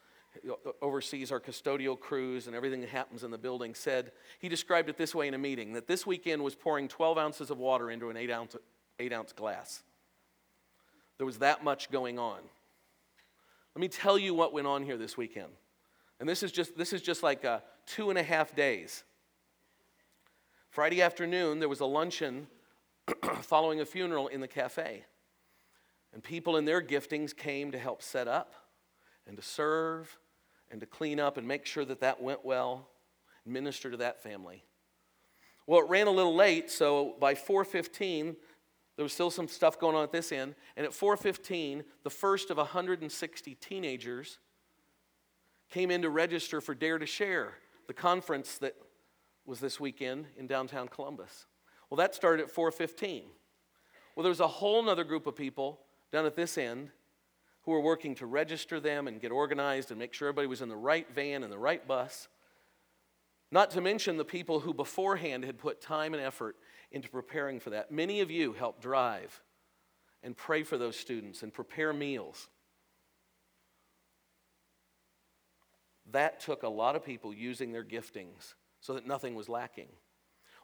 oversees 0.81 1.33
our 1.33 1.41
custodial 1.41 1.99
crews 1.99 2.47
and 2.47 2.55
everything 2.55 2.81
that 2.81 2.91
happens 2.91 3.25
in 3.25 3.31
the 3.31 3.39
building, 3.39 3.75
said, 3.75 4.13
he 4.39 4.49
described 4.49 4.89
it 4.89 4.97
this 4.97 5.15
way 5.15 5.29
in 5.29 5.35
a 5.35 5.39
meeting 5.39 5.73
that 5.73 5.87
this 5.87 6.07
weekend 6.07 6.43
was 6.43 6.55
pouring 6.55 6.89
12 6.89 7.19
ounces 7.19 7.51
of 7.51 7.59
water 7.59 7.91
into 7.91 8.11
an 8.11 8.17
8 8.17 8.31
ounce, 8.31 8.57
eight 8.99 9.13
ounce 9.13 9.33
glass. 9.33 9.83
There 11.19 11.27
was 11.27 11.39
that 11.39 11.65
much 11.65 11.91
going 11.91 12.19
on. 12.19 12.39
Let 13.75 13.81
me 13.81 13.89
tell 13.89 14.19
you 14.19 14.35
what 14.35 14.53
went 14.53 14.67
on 14.67 14.85
here 14.85 14.97
this 14.97 15.17
weekend. 15.17 15.53
And 16.19 16.29
this 16.29 16.43
is 16.43 16.53
just, 16.53 16.77
this 16.77 16.93
is 16.93 17.03
just 17.03 17.23
like 17.23 17.45
uh, 17.45 17.61
two 17.87 18.11
and 18.11 18.19
a 18.19 18.23
half 18.23 18.55
days. 18.55 19.05
Friday 20.71 21.03
afternoon, 21.03 21.59
there 21.59 21.69
was 21.69 21.81
a 21.81 21.87
luncheon 21.87 22.47
following 23.43 23.81
a 23.81 23.85
funeral 23.85 24.29
in 24.29 24.41
the 24.41 24.49
cafe. 24.49 25.05
And 26.13 26.23
people 26.23 26.57
in 26.57 26.65
their 26.65 26.83
giftings 26.83 27.37
came 27.37 27.71
to 27.73 27.79
help 27.79 28.03
set 28.03 28.29
up 28.29 28.55
and 29.31 29.37
to 29.37 29.45
serve 29.45 30.19
and 30.73 30.81
to 30.81 30.87
clean 30.87 31.21
up 31.21 31.37
and 31.37 31.47
make 31.47 31.65
sure 31.65 31.85
that 31.85 32.01
that 32.01 32.21
went 32.21 32.45
well, 32.45 32.89
minister 33.47 33.89
to 33.89 33.97
that 33.97 34.21
family. 34.21 34.65
Well, 35.69 35.83
it 35.85 35.89
ran 35.89 36.09
a 36.09 36.11
little 36.11 36.35
late, 36.35 36.69
so 36.69 37.15
by 37.21 37.35
4:15 37.35 38.37
there 38.97 39.05
was 39.05 39.13
still 39.13 39.31
some 39.31 39.47
stuff 39.47 39.79
going 39.79 39.95
on 39.95 40.03
at 40.03 40.11
this 40.11 40.33
end, 40.33 40.57
and 40.77 40.85
at 40.85 40.93
4:15 40.93 41.85
the 42.03 42.11
first 42.11 42.51
of 42.51 42.59
160 42.59 43.55
teenagers 43.55 44.41
came 45.71 45.93
in 45.93 46.03
to 46.03 46.11
register 46.11 46.61
for 46.61 46.75
Dare 46.75 46.99
to 46.99 47.07
Share, 47.07 47.57
the 47.87 47.95
conference 47.95 48.59
that 48.59 48.75
was 49.47 49.61
this 49.61 49.79
weekend 49.79 50.27
in 50.37 50.49
downtown 50.49 50.89
Columbus. 50.89 51.47
Well, 51.89 51.99
that 51.99 52.17
started 52.17 52.43
at 52.43 52.51
4:15. 52.51 53.31
Well, 54.17 54.25
there 54.25 54.31
was 54.31 54.41
a 54.41 54.49
whole 54.49 54.89
other 54.89 55.05
group 55.05 55.29
of 55.29 55.37
people 55.37 55.87
down 56.11 56.27
at 56.27 56.35
this 56.35 56.59
end 56.59 56.91
who 57.71 57.75
were 57.77 57.81
working 57.81 58.17
to 58.17 58.27
register 58.27 58.81
them 58.81 59.07
and 59.07 59.21
get 59.21 59.31
organized 59.31 59.93
and 59.93 59.99
make 60.01 60.13
sure 60.13 60.27
everybody 60.27 60.49
was 60.49 60.61
in 60.61 60.69
the 60.69 60.77
right 60.77 61.07
van 61.15 61.45
and 61.45 61.53
the 61.53 61.59
right 61.59 61.87
bus. 61.87 62.27
Not 63.53 63.71
to 63.71 63.81
mention 63.81 64.17
the 64.17 64.25
people 64.25 64.59
who 64.59 64.75
beforehand 64.75 65.45
had 65.45 65.57
put 65.57 65.81
time 65.81 66.13
and 66.13 66.21
effort 66.21 66.57
into 66.91 67.09
preparing 67.09 67.61
for 67.61 67.71
that. 67.71 67.93
Many 67.93 68.23
of 68.23 68.31
you 68.31 68.55
helped 68.55 68.83
drive 68.83 69.41
and 70.25 70.37
pray 70.37 70.65
for 70.65 70.79
those 70.79 70.97
students 70.97 71.45
and 71.45 71.53
prepare 71.53 71.93
meals. 71.93 72.49
That 76.11 76.41
took 76.41 76.65
a 76.65 76.69
lot 76.69 76.97
of 76.97 77.05
people 77.05 77.33
using 77.33 77.71
their 77.71 77.85
giftings 77.85 78.55
so 78.81 78.95
that 78.95 79.07
nothing 79.07 79.37
was 79.37 79.49
lacking. 79.49 79.91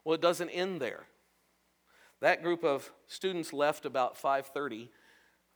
Well, 0.05 0.17
it 0.17 0.21
doesn't 0.21 0.51
end 0.51 0.81
there. 0.81 1.07
That 2.21 2.43
group 2.43 2.65
of 2.65 2.91
students 3.07 3.53
left 3.53 3.87
about 3.87 4.17
5:30 4.17 4.91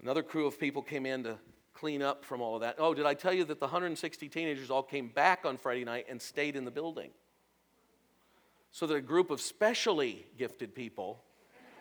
Another 0.03 0.23
crew 0.23 0.47
of 0.47 0.59
people 0.59 0.83
came 0.83 1.07
in 1.07 1.25
to 1.25 1.39
clean 1.75 2.03
up 2.03 2.25
from 2.25 2.41
all 2.41 2.55
of 2.55 2.63
that. 2.63 2.77
Oh, 2.79 2.95
did 2.95 3.07
I 3.07 3.15
tell 3.15 3.33
you 3.33 3.45
that 3.45 3.61
the 3.61 3.67
160 3.67 4.29
teenagers 4.29 4.71
all 4.71 4.83
came 4.83 5.09
back 5.09 5.45
on 5.45 5.57
Friday 5.57 5.85
night 5.85 6.07
and 6.09 6.21
stayed 6.21 6.57
in 6.57 6.65
the 6.65 6.71
building? 6.71 7.11
So 8.73 8.87
that 8.87 8.95
a 8.95 9.01
group 9.01 9.31
of 9.31 9.41
specially 9.41 10.27
gifted 10.39 10.75
people 10.75 11.23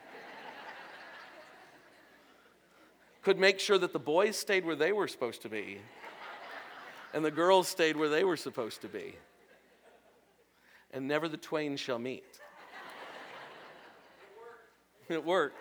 could 3.22 3.38
make 3.38 3.60
sure 3.60 3.78
that 3.78 3.94
the 3.94 4.00
boys 4.00 4.38
stayed 4.38 4.66
where 4.66 4.76
they 4.76 4.92
were 4.92 5.08
supposed 5.08 5.42
to 5.44 5.50
be 5.50 5.80
and 7.14 7.26
the 7.26 7.32
girls 7.32 7.68
stayed 7.68 7.98
where 7.98 8.10
they 8.10 8.24
were 8.24 8.38
supposed 8.38 8.82
to 8.82 8.88
be. 8.88 9.16
And 10.92 11.08
never 11.08 11.28
the 11.28 11.38
twain 11.38 11.78
shall 11.78 12.00
meet. 12.00 12.40
It 15.08 15.26
worked. 15.26 15.58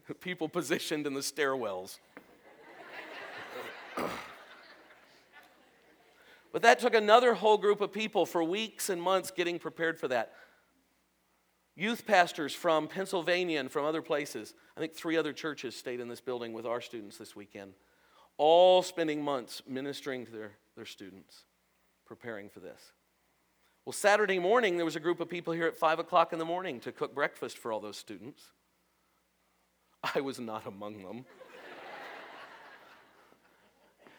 people 0.20 0.48
positioned 0.48 1.06
in 1.06 1.14
the 1.14 1.20
stairwells. 1.20 1.98
but 6.52 6.62
that 6.62 6.78
took 6.78 6.94
another 6.94 7.34
whole 7.34 7.58
group 7.58 7.80
of 7.80 7.92
people 7.92 8.26
for 8.26 8.42
weeks 8.42 8.88
and 8.88 9.00
months 9.00 9.30
getting 9.30 9.58
prepared 9.58 9.98
for 9.98 10.08
that. 10.08 10.32
Youth 11.74 12.06
pastors 12.06 12.54
from 12.54 12.88
Pennsylvania 12.88 13.60
and 13.60 13.70
from 13.70 13.84
other 13.84 14.00
places. 14.00 14.54
I 14.76 14.80
think 14.80 14.94
three 14.94 15.16
other 15.16 15.34
churches 15.34 15.76
stayed 15.76 16.00
in 16.00 16.08
this 16.08 16.22
building 16.22 16.54
with 16.54 16.64
our 16.64 16.80
students 16.80 17.18
this 17.18 17.36
weekend, 17.36 17.74
all 18.38 18.82
spending 18.82 19.22
months 19.22 19.60
ministering 19.68 20.24
to 20.24 20.32
their, 20.32 20.52
their 20.74 20.86
students, 20.86 21.44
preparing 22.06 22.48
for 22.48 22.60
this. 22.60 22.92
Well, 23.84 23.92
Saturday 23.92 24.38
morning, 24.38 24.76
there 24.76 24.86
was 24.86 24.96
a 24.96 25.00
group 25.00 25.20
of 25.20 25.28
people 25.28 25.52
here 25.52 25.66
at 25.66 25.76
5 25.76 25.98
o'clock 25.98 26.32
in 26.32 26.38
the 26.38 26.44
morning 26.44 26.80
to 26.80 26.92
cook 26.92 27.14
breakfast 27.14 27.58
for 27.58 27.70
all 27.70 27.78
those 27.78 27.98
students. 27.98 28.42
I 30.14 30.20
was 30.20 30.38
not 30.38 30.66
among 30.66 31.02
them. 31.02 31.24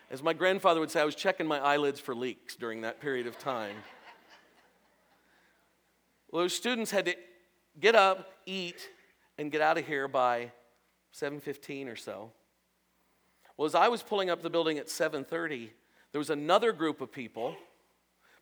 As 0.09 0.23
my 0.23 0.33
grandfather 0.33 0.79
would 0.79 0.89
say, 0.89 1.01
I 1.01 1.05
was 1.05 1.15
checking 1.15 1.45
my 1.45 1.59
eyelids 1.59 1.99
for 1.99 2.15
leaks 2.15 2.55
during 2.55 2.81
that 2.81 3.01
period 3.01 3.27
of 3.27 3.37
time. 3.37 3.75
well, 6.31 6.43
those 6.43 6.55
students 6.55 6.91
had 6.91 7.05
to 7.05 7.15
get 7.79 7.93
up, 7.93 8.31
eat, 8.45 8.89
and 9.37 9.51
get 9.51 9.61
out 9.61 9.77
of 9.77 9.85
here 9.85 10.07
by 10.07 10.51
7:15 11.13 11.87
or 11.89 11.95
so. 11.95 12.31
Well, 13.57 13.65
as 13.65 13.75
I 13.75 13.89
was 13.89 14.01
pulling 14.01 14.29
up 14.29 14.41
the 14.41 14.49
building 14.49 14.77
at 14.77 14.89
7:30, 14.89 15.71
there 16.11 16.19
was 16.19 16.29
another 16.29 16.71
group 16.71 17.01
of 17.01 17.11
people 17.11 17.57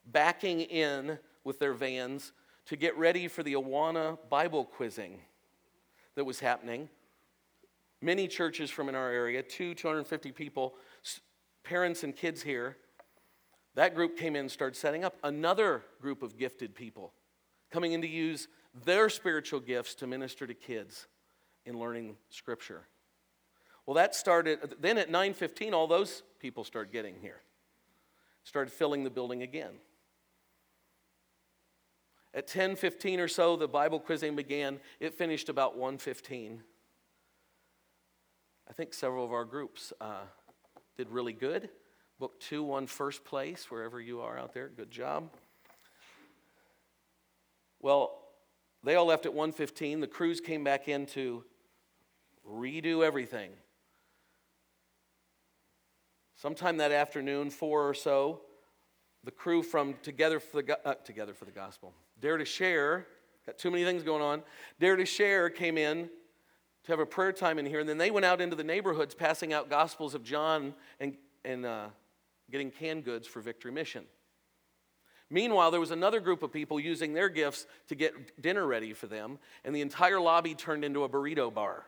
backing 0.06 0.62
in 0.62 1.18
with 1.44 1.60
their 1.60 1.74
vans 1.74 2.32
to 2.66 2.76
get 2.76 2.96
ready 2.98 3.28
for 3.28 3.44
the 3.44 3.54
Awana 3.54 4.18
Bible 4.30 4.66
quizzing 4.66 5.22
that 6.16 6.26
was 6.26 6.40
happening. 6.40 6.90
Many 8.02 8.28
churches 8.28 8.70
from 8.70 8.90
in 8.90 8.96
our 8.96 9.10
area, 9.10 9.42
two, 9.42 9.74
250 9.74 10.32
people, 10.32 10.76
parents 11.64 12.04
and 12.04 12.16
kids 12.16 12.42
here. 12.42 12.78
That 13.76 13.96
group 13.96 14.18
came 14.18 14.36
in 14.36 14.42
and 14.42 14.52
started 14.52 14.76
setting 14.76 15.04
up. 15.04 15.18
Another 15.24 15.84
group 16.02 16.24
of 16.24 16.38
gifted 16.38 16.76
people 16.76 17.14
coming 17.72 17.94
in 17.94 18.02
to 18.02 18.08
use 18.08 18.48
their 18.86 19.10
spiritual 19.10 19.60
gifts 19.60 19.96
to 19.96 20.08
minister 20.08 20.48
to 20.48 20.54
kids 20.54 21.08
in 21.66 21.80
learning 21.80 22.16
scripture. 22.30 22.88
Well, 23.86 23.96
that 23.96 24.16
started 24.16 24.76
then 24.80 24.98
at 24.98 25.10
9:15 25.10 25.74
all 25.74 25.88
those 25.88 26.24
people 26.40 26.64
started 26.64 26.92
getting 26.92 27.20
here. 27.20 27.42
Started 28.44 28.72
filling 28.72 29.04
the 29.04 29.10
building 29.10 29.44
again. 29.44 29.80
At 32.34 32.48
10:15 32.48 33.20
or 33.20 33.28
so 33.28 33.56
the 33.56 33.68
Bible 33.68 34.00
quizzing 34.00 34.36
began. 34.36 34.80
It 35.00 35.14
finished 35.14 35.50
about 35.50 35.78
1:15. 35.78 36.64
I 38.68 38.74
think 38.74 38.94
several 38.94 39.24
of 39.24 39.32
our 39.32 39.46
groups 39.46 39.94
uh, 40.02 40.24
did 40.98 41.10
really 41.10 41.34
good. 41.34 41.70
Book 42.20 42.40
2 42.40 42.64
won 42.64 42.88
first 42.88 43.24
place 43.24 43.70
wherever 43.70 44.00
you 44.02 44.22
are 44.22 44.38
out 44.38 44.54
there. 44.54 44.70
Good 44.70 44.90
job. 44.90 45.30
Well, 47.82 48.22
they 48.84 48.96
all 48.96 49.06
left 49.06 49.26
at 49.26 49.34
1:15. 49.34 50.02
The 50.02 50.08
crews 50.08 50.40
came 50.40 50.64
back 50.64 50.88
in 50.88 51.06
to 51.08 51.44
redo 52.48 53.04
everything. 53.04 53.52
Sometime 56.36 56.78
that 56.78 56.92
afternoon, 56.92 57.50
four 57.50 57.88
or 57.88 57.94
so, 57.94 58.42
the 59.24 59.32
crew 59.32 59.64
from 59.64 59.96
Together 60.04 60.40
for 60.40 60.62
the, 60.62 60.88
uh, 60.88 60.94
Together 60.96 61.34
for 61.34 61.46
the 61.46 61.52
Gospel, 61.52 61.94
Dare 62.20 62.38
to 62.38 62.46
Share, 62.46 63.08
got 63.46 63.58
too 63.58 63.72
many 63.72 63.84
things 63.84 64.04
going 64.04 64.22
on. 64.22 64.44
Dare 64.80 64.96
to 64.96 65.06
Share 65.06 65.50
came 65.50 65.78
in 65.78 66.10
to 66.86 66.92
have 66.92 67.00
a 67.00 67.06
prayer 67.06 67.32
time 67.32 67.58
in 67.58 67.66
here, 67.66 67.80
and 67.80 67.90
then 67.90 67.98
they 67.98 68.12
went 68.12 68.26
out 68.26 68.42
into 68.42 68.56
the 68.56 68.64
neighborhoods 68.64 69.16
passing 69.16 69.54
out 69.54 69.70
Gospels 69.70 70.14
of 70.14 70.24
John 70.24 70.74
and, 71.00 71.16
and 71.44 71.66
uh, 71.66 71.88
getting 72.52 72.70
canned 72.72 73.06
goods 73.06 73.28
for 73.28 73.42
Victory 73.42 73.72
Mission. 73.72 74.06
Meanwhile, 75.30 75.72
there 75.72 75.80
was 75.80 75.90
another 75.90 76.20
group 76.20 76.44
of 76.44 76.54
people 76.54 76.80
using 76.80 77.14
their 77.14 77.30
gifts 77.30 77.66
to 77.88 77.96
get 77.96 78.42
dinner 78.42 78.66
ready 78.66 78.94
for 78.94 79.08
them, 79.08 79.40
and 79.64 79.76
the 79.76 79.82
entire 79.82 80.20
lobby 80.20 80.54
turned 80.54 80.86
into 80.86 81.04
a 81.04 81.10
burrito 81.10 81.52
bar. 81.52 81.86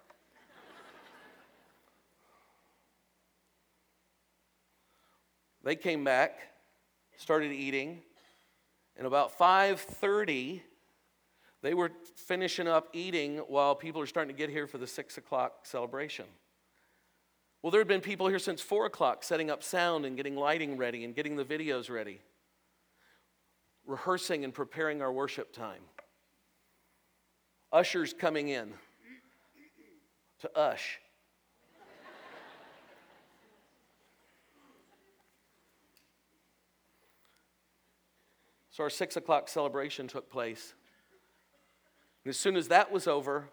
they 5.63 5.75
came 5.75 6.03
back, 6.03 6.39
started 7.17 7.51
eating, 7.51 8.01
and 8.95 9.05
about 9.05 9.37
5:30, 9.37 10.61
they 11.61 11.73
were 11.73 11.91
finishing 12.15 12.67
up 12.67 12.89
eating 12.93 13.37
while 13.37 13.75
people 13.75 14.01
are 14.01 14.05
starting 14.05 14.33
to 14.33 14.37
get 14.37 14.49
here 14.49 14.67
for 14.67 14.77
the 14.77 14.87
six 14.87 15.17
o'clock 15.17 15.65
celebration. 15.65 16.25
Well, 17.61 17.71
there 17.71 17.81
had 17.81 17.87
been 17.87 18.01
people 18.01 18.27
here 18.27 18.39
since 18.39 18.61
four 18.61 18.85
o'clock 18.85 19.23
setting 19.23 19.49
up 19.49 19.63
sound 19.63 20.05
and 20.05 20.15
getting 20.15 20.35
lighting 20.35 20.77
ready 20.77 21.03
and 21.03 21.15
getting 21.15 21.35
the 21.35 21.45
videos 21.45 21.89
ready 21.89 22.19
rehearsing 23.87 24.43
and 24.43 24.53
preparing 24.53 25.01
our 25.01 25.11
worship 25.11 25.53
time. 25.53 25.81
Ushers 27.71 28.13
coming 28.13 28.49
in 28.49 28.73
to 30.39 30.57
ush. 30.57 30.99
so 38.69 38.83
our 38.83 38.89
six 38.91 39.17
o'clock 39.17 39.49
celebration 39.49 40.07
took 40.07 40.29
place. 40.29 40.75
And 42.27 42.31
as 42.31 42.37
soon 42.37 42.57
as 42.57 42.67
that 42.67 42.91
was 42.91 43.07
over, 43.07 43.47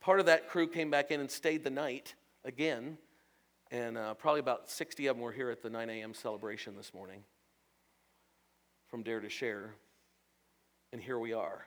part 0.00 0.18
of 0.18 0.26
that 0.26 0.48
crew 0.48 0.66
came 0.66 0.90
back 0.90 1.12
in 1.12 1.20
and 1.20 1.30
stayed 1.30 1.62
the 1.62 1.70
night 1.70 2.16
again. 2.44 2.98
And 3.70 3.96
uh, 3.96 4.14
probably 4.14 4.40
about 4.40 4.68
60 4.68 5.06
of 5.06 5.14
them 5.14 5.22
were 5.22 5.30
here 5.30 5.48
at 5.48 5.62
the 5.62 5.70
9 5.70 5.88
a.m. 5.88 6.12
celebration 6.12 6.76
this 6.76 6.92
morning 6.92 7.22
from 8.88 9.04
Dare 9.04 9.20
to 9.20 9.28
Share, 9.28 9.76
and 10.92 11.00
here 11.00 11.20
we 11.20 11.32
are. 11.32 11.66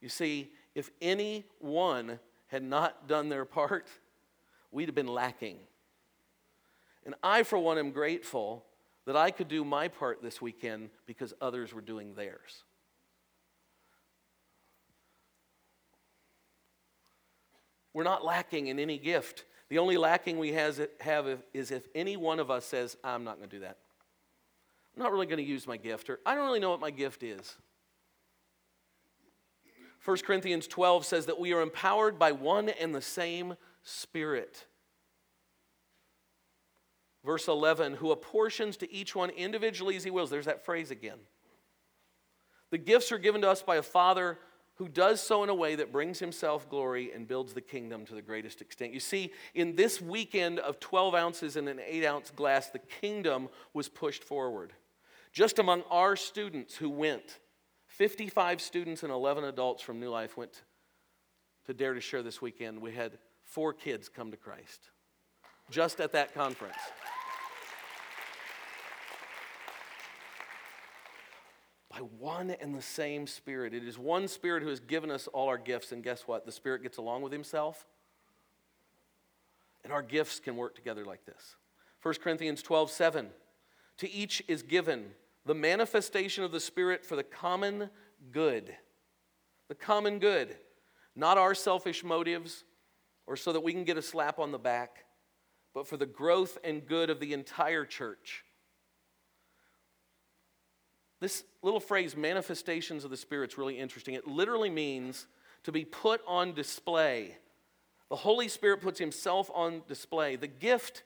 You 0.00 0.08
see, 0.08 0.52
if 0.76 0.92
anyone 1.02 2.20
had 2.46 2.62
not 2.62 3.08
done 3.08 3.28
their 3.28 3.44
part, 3.44 3.88
we'd 4.70 4.86
have 4.86 4.94
been 4.94 5.08
lacking. 5.08 5.56
And 7.04 7.16
I, 7.24 7.42
for 7.42 7.58
one, 7.58 7.76
am 7.76 7.90
grateful 7.90 8.64
that 9.04 9.16
I 9.16 9.32
could 9.32 9.48
do 9.48 9.64
my 9.64 9.88
part 9.88 10.22
this 10.22 10.40
weekend 10.40 10.90
because 11.06 11.34
others 11.40 11.74
were 11.74 11.80
doing 11.80 12.14
theirs. 12.14 12.62
We're 17.94 18.04
not 18.04 18.24
lacking 18.24 18.68
in 18.68 18.78
any 18.78 18.98
gift. 18.98 19.44
The 19.68 19.78
only 19.78 19.96
lacking 19.96 20.38
we 20.38 20.52
has, 20.52 20.80
have 21.00 21.42
is 21.52 21.70
if 21.70 21.86
any 21.94 22.16
one 22.16 22.38
of 22.38 22.50
us 22.50 22.64
says, 22.64 22.96
I'm 23.04 23.24
not 23.24 23.38
going 23.38 23.48
to 23.48 23.56
do 23.56 23.60
that. 23.60 23.78
I'm 24.96 25.02
not 25.02 25.12
really 25.12 25.26
going 25.26 25.38
to 25.38 25.44
use 25.44 25.66
my 25.66 25.76
gift, 25.76 26.10
or 26.10 26.18
I 26.26 26.34
don't 26.34 26.46
really 26.46 26.60
know 26.60 26.70
what 26.70 26.80
my 26.80 26.90
gift 26.90 27.22
is. 27.22 27.56
1 30.04 30.16
Corinthians 30.18 30.66
12 30.66 31.04
says 31.04 31.26
that 31.26 31.38
we 31.38 31.52
are 31.52 31.60
empowered 31.60 32.18
by 32.18 32.32
one 32.32 32.68
and 32.68 32.94
the 32.94 33.02
same 33.02 33.56
Spirit. 33.82 34.66
Verse 37.24 37.48
11, 37.48 37.94
who 37.94 38.10
apportions 38.10 38.76
to 38.78 38.92
each 38.92 39.14
one 39.14 39.30
individually 39.30 39.96
as 39.96 40.04
he 40.04 40.10
wills. 40.10 40.30
There's 40.30 40.46
that 40.46 40.64
phrase 40.64 40.90
again. 40.90 41.18
The 42.70 42.78
gifts 42.78 43.12
are 43.12 43.18
given 43.18 43.42
to 43.42 43.50
us 43.50 43.62
by 43.62 43.76
a 43.76 43.82
Father 43.82 44.38
who 44.78 44.88
does 44.88 45.20
so 45.20 45.42
in 45.42 45.48
a 45.48 45.54
way 45.54 45.74
that 45.74 45.92
brings 45.92 46.20
himself 46.20 46.68
glory 46.70 47.12
and 47.12 47.26
builds 47.26 47.52
the 47.52 47.60
kingdom 47.60 48.06
to 48.06 48.14
the 48.14 48.22
greatest 48.22 48.60
extent. 48.60 48.92
You 48.92 49.00
see, 49.00 49.32
in 49.54 49.74
this 49.74 50.00
weekend 50.00 50.60
of 50.60 50.78
12 50.78 51.14
ounces 51.14 51.56
in 51.56 51.66
an 51.66 51.80
8 51.84 52.06
ounce 52.06 52.30
glass, 52.30 52.68
the 52.68 52.78
kingdom 52.78 53.48
was 53.74 53.88
pushed 53.88 54.22
forward. 54.22 54.72
Just 55.32 55.58
among 55.58 55.82
our 55.90 56.14
students 56.14 56.76
who 56.76 56.88
went, 56.88 57.40
55 57.88 58.60
students 58.60 59.02
and 59.02 59.12
11 59.12 59.44
adults 59.44 59.82
from 59.82 59.98
New 59.98 60.10
Life 60.10 60.36
went 60.36 60.62
to 61.66 61.74
Dare 61.74 61.94
to 61.94 62.00
Share 62.00 62.22
this 62.22 62.40
weekend. 62.40 62.80
We 62.80 62.92
had 62.92 63.18
four 63.42 63.72
kids 63.72 64.08
come 64.08 64.30
to 64.30 64.36
Christ 64.36 64.90
just 65.70 66.00
at 66.00 66.12
that 66.12 66.34
conference. 66.34 66.76
By 71.98 72.04
one 72.18 72.50
and 72.50 72.74
the 72.74 72.82
same 72.82 73.26
Spirit. 73.26 73.74
It 73.74 73.86
is 73.86 73.98
one 73.98 74.28
Spirit 74.28 74.62
who 74.62 74.68
has 74.68 74.80
given 74.80 75.10
us 75.10 75.26
all 75.28 75.48
our 75.48 75.58
gifts, 75.58 75.92
and 75.92 76.02
guess 76.02 76.22
what? 76.26 76.46
The 76.46 76.52
Spirit 76.52 76.82
gets 76.82 76.98
along 76.98 77.22
with 77.22 77.32
Himself. 77.32 77.86
And 79.84 79.92
our 79.92 80.02
gifts 80.02 80.40
can 80.40 80.56
work 80.56 80.74
together 80.74 81.04
like 81.04 81.24
this. 81.24 81.56
1 82.02 82.14
Corinthians 82.22 82.62
12 82.62 82.90
7. 82.90 83.28
To 83.98 84.10
each 84.10 84.42
is 84.46 84.62
given 84.62 85.06
the 85.44 85.54
manifestation 85.54 86.44
of 86.44 86.52
the 86.52 86.60
Spirit 86.60 87.04
for 87.04 87.16
the 87.16 87.22
common 87.24 87.90
good. 88.30 88.74
The 89.68 89.74
common 89.74 90.18
good. 90.18 90.56
Not 91.16 91.38
our 91.38 91.54
selfish 91.54 92.04
motives 92.04 92.64
or 93.26 93.36
so 93.36 93.52
that 93.52 93.60
we 93.60 93.72
can 93.72 93.84
get 93.84 93.98
a 93.98 94.02
slap 94.02 94.38
on 94.38 94.52
the 94.52 94.58
back, 94.58 95.04
but 95.74 95.86
for 95.86 95.96
the 95.96 96.06
growth 96.06 96.58
and 96.64 96.86
good 96.86 97.10
of 97.10 97.20
the 97.20 97.32
entire 97.32 97.84
church. 97.84 98.44
This 101.20 101.44
little 101.62 101.80
phrase, 101.80 102.16
manifestations 102.16 103.04
of 103.04 103.10
the 103.10 103.16
Spirit, 103.16 103.52
is 103.52 103.58
really 103.58 103.78
interesting. 103.78 104.14
It 104.14 104.26
literally 104.26 104.70
means 104.70 105.26
to 105.64 105.72
be 105.72 105.84
put 105.84 106.20
on 106.26 106.54
display. 106.54 107.36
The 108.08 108.16
Holy 108.16 108.48
Spirit 108.48 108.80
puts 108.80 109.00
Himself 109.00 109.50
on 109.52 109.82
display. 109.88 110.36
The 110.36 110.46
gift 110.46 111.02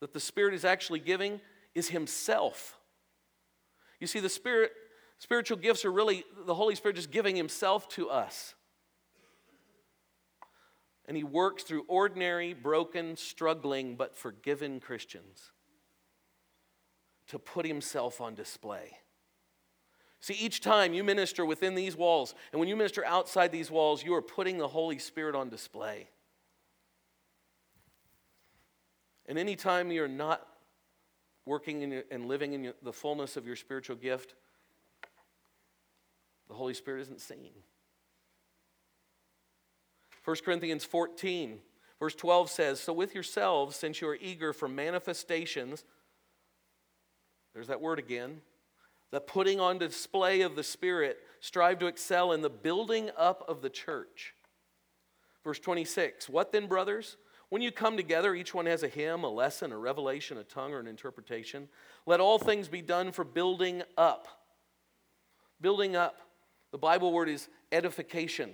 that 0.00 0.12
the 0.12 0.20
Spirit 0.20 0.54
is 0.54 0.64
actually 0.64 0.98
giving 0.98 1.40
is 1.74 1.88
Himself. 1.88 2.76
You 4.00 4.08
see, 4.08 4.20
the 4.20 4.28
Spirit, 4.28 4.72
spiritual 5.18 5.56
gifts 5.56 5.84
are 5.84 5.92
really 5.92 6.24
the 6.44 6.54
Holy 6.54 6.74
Spirit 6.74 6.96
just 6.96 7.12
giving 7.12 7.36
Himself 7.36 7.88
to 7.90 8.10
us. 8.10 8.54
And 11.06 11.16
He 11.16 11.24
works 11.24 11.62
through 11.62 11.84
ordinary, 11.86 12.52
broken, 12.52 13.16
struggling, 13.16 13.94
but 13.94 14.16
forgiven 14.16 14.80
Christians 14.80 15.52
to 17.28 17.38
put 17.38 17.66
himself 17.66 18.20
on 18.20 18.34
display. 18.34 18.96
See, 20.20 20.34
each 20.34 20.60
time 20.60 20.94
you 20.94 21.04
minister 21.04 21.46
within 21.46 21.74
these 21.74 21.96
walls, 21.96 22.34
and 22.52 22.58
when 22.58 22.68
you 22.68 22.76
minister 22.76 23.04
outside 23.04 23.52
these 23.52 23.70
walls, 23.70 24.02
you 24.02 24.14
are 24.14 24.22
putting 24.22 24.58
the 24.58 24.68
Holy 24.68 24.98
Spirit 24.98 25.36
on 25.36 25.48
display. 25.48 26.08
And 29.26 29.38
anytime 29.38 29.92
you're 29.92 30.08
not 30.08 30.44
working 31.46 31.82
in 31.82 31.92
your, 31.92 32.02
and 32.10 32.26
living 32.26 32.54
in 32.54 32.64
your, 32.64 32.74
the 32.82 32.92
fullness 32.92 33.36
of 33.36 33.46
your 33.46 33.56
spiritual 33.56 33.96
gift, 33.96 34.34
the 36.48 36.54
Holy 36.54 36.74
Spirit 36.74 37.02
isn't 37.02 37.20
seen. 37.20 37.52
1 40.24 40.36
Corinthians 40.44 40.84
14, 40.84 41.58
verse 42.00 42.14
12 42.14 42.50
says, 42.50 42.80
So 42.80 42.92
with 42.92 43.14
yourselves, 43.14 43.76
since 43.76 44.00
you 44.00 44.08
are 44.08 44.18
eager 44.20 44.52
for 44.52 44.68
manifestations, 44.68 45.84
there's 47.58 47.66
that 47.66 47.80
word 47.80 47.98
again, 47.98 48.40
the 49.10 49.20
putting 49.20 49.58
on 49.58 49.78
display 49.78 50.42
of 50.42 50.54
the 50.54 50.62
Spirit, 50.62 51.18
strive 51.40 51.80
to 51.80 51.88
excel 51.88 52.30
in 52.30 52.40
the 52.40 52.48
building 52.48 53.10
up 53.16 53.44
of 53.48 53.62
the 53.62 53.68
church. 53.68 54.32
Verse 55.42 55.58
26, 55.58 56.28
What 56.28 56.52
then, 56.52 56.68
brothers? 56.68 57.16
When 57.48 57.60
you 57.60 57.72
come 57.72 57.96
together, 57.96 58.32
each 58.36 58.54
one 58.54 58.66
has 58.66 58.84
a 58.84 58.88
hymn, 58.88 59.24
a 59.24 59.28
lesson, 59.28 59.72
a 59.72 59.76
revelation, 59.76 60.38
a 60.38 60.44
tongue, 60.44 60.72
or 60.72 60.78
an 60.78 60.86
interpretation. 60.86 61.68
Let 62.06 62.20
all 62.20 62.38
things 62.38 62.68
be 62.68 62.80
done 62.80 63.10
for 63.10 63.24
building 63.24 63.82
up. 63.96 64.28
Building 65.60 65.96
up. 65.96 66.20
The 66.70 66.78
Bible 66.78 67.12
word 67.12 67.28
is 67.28 67.48
edification. 67.72 68.50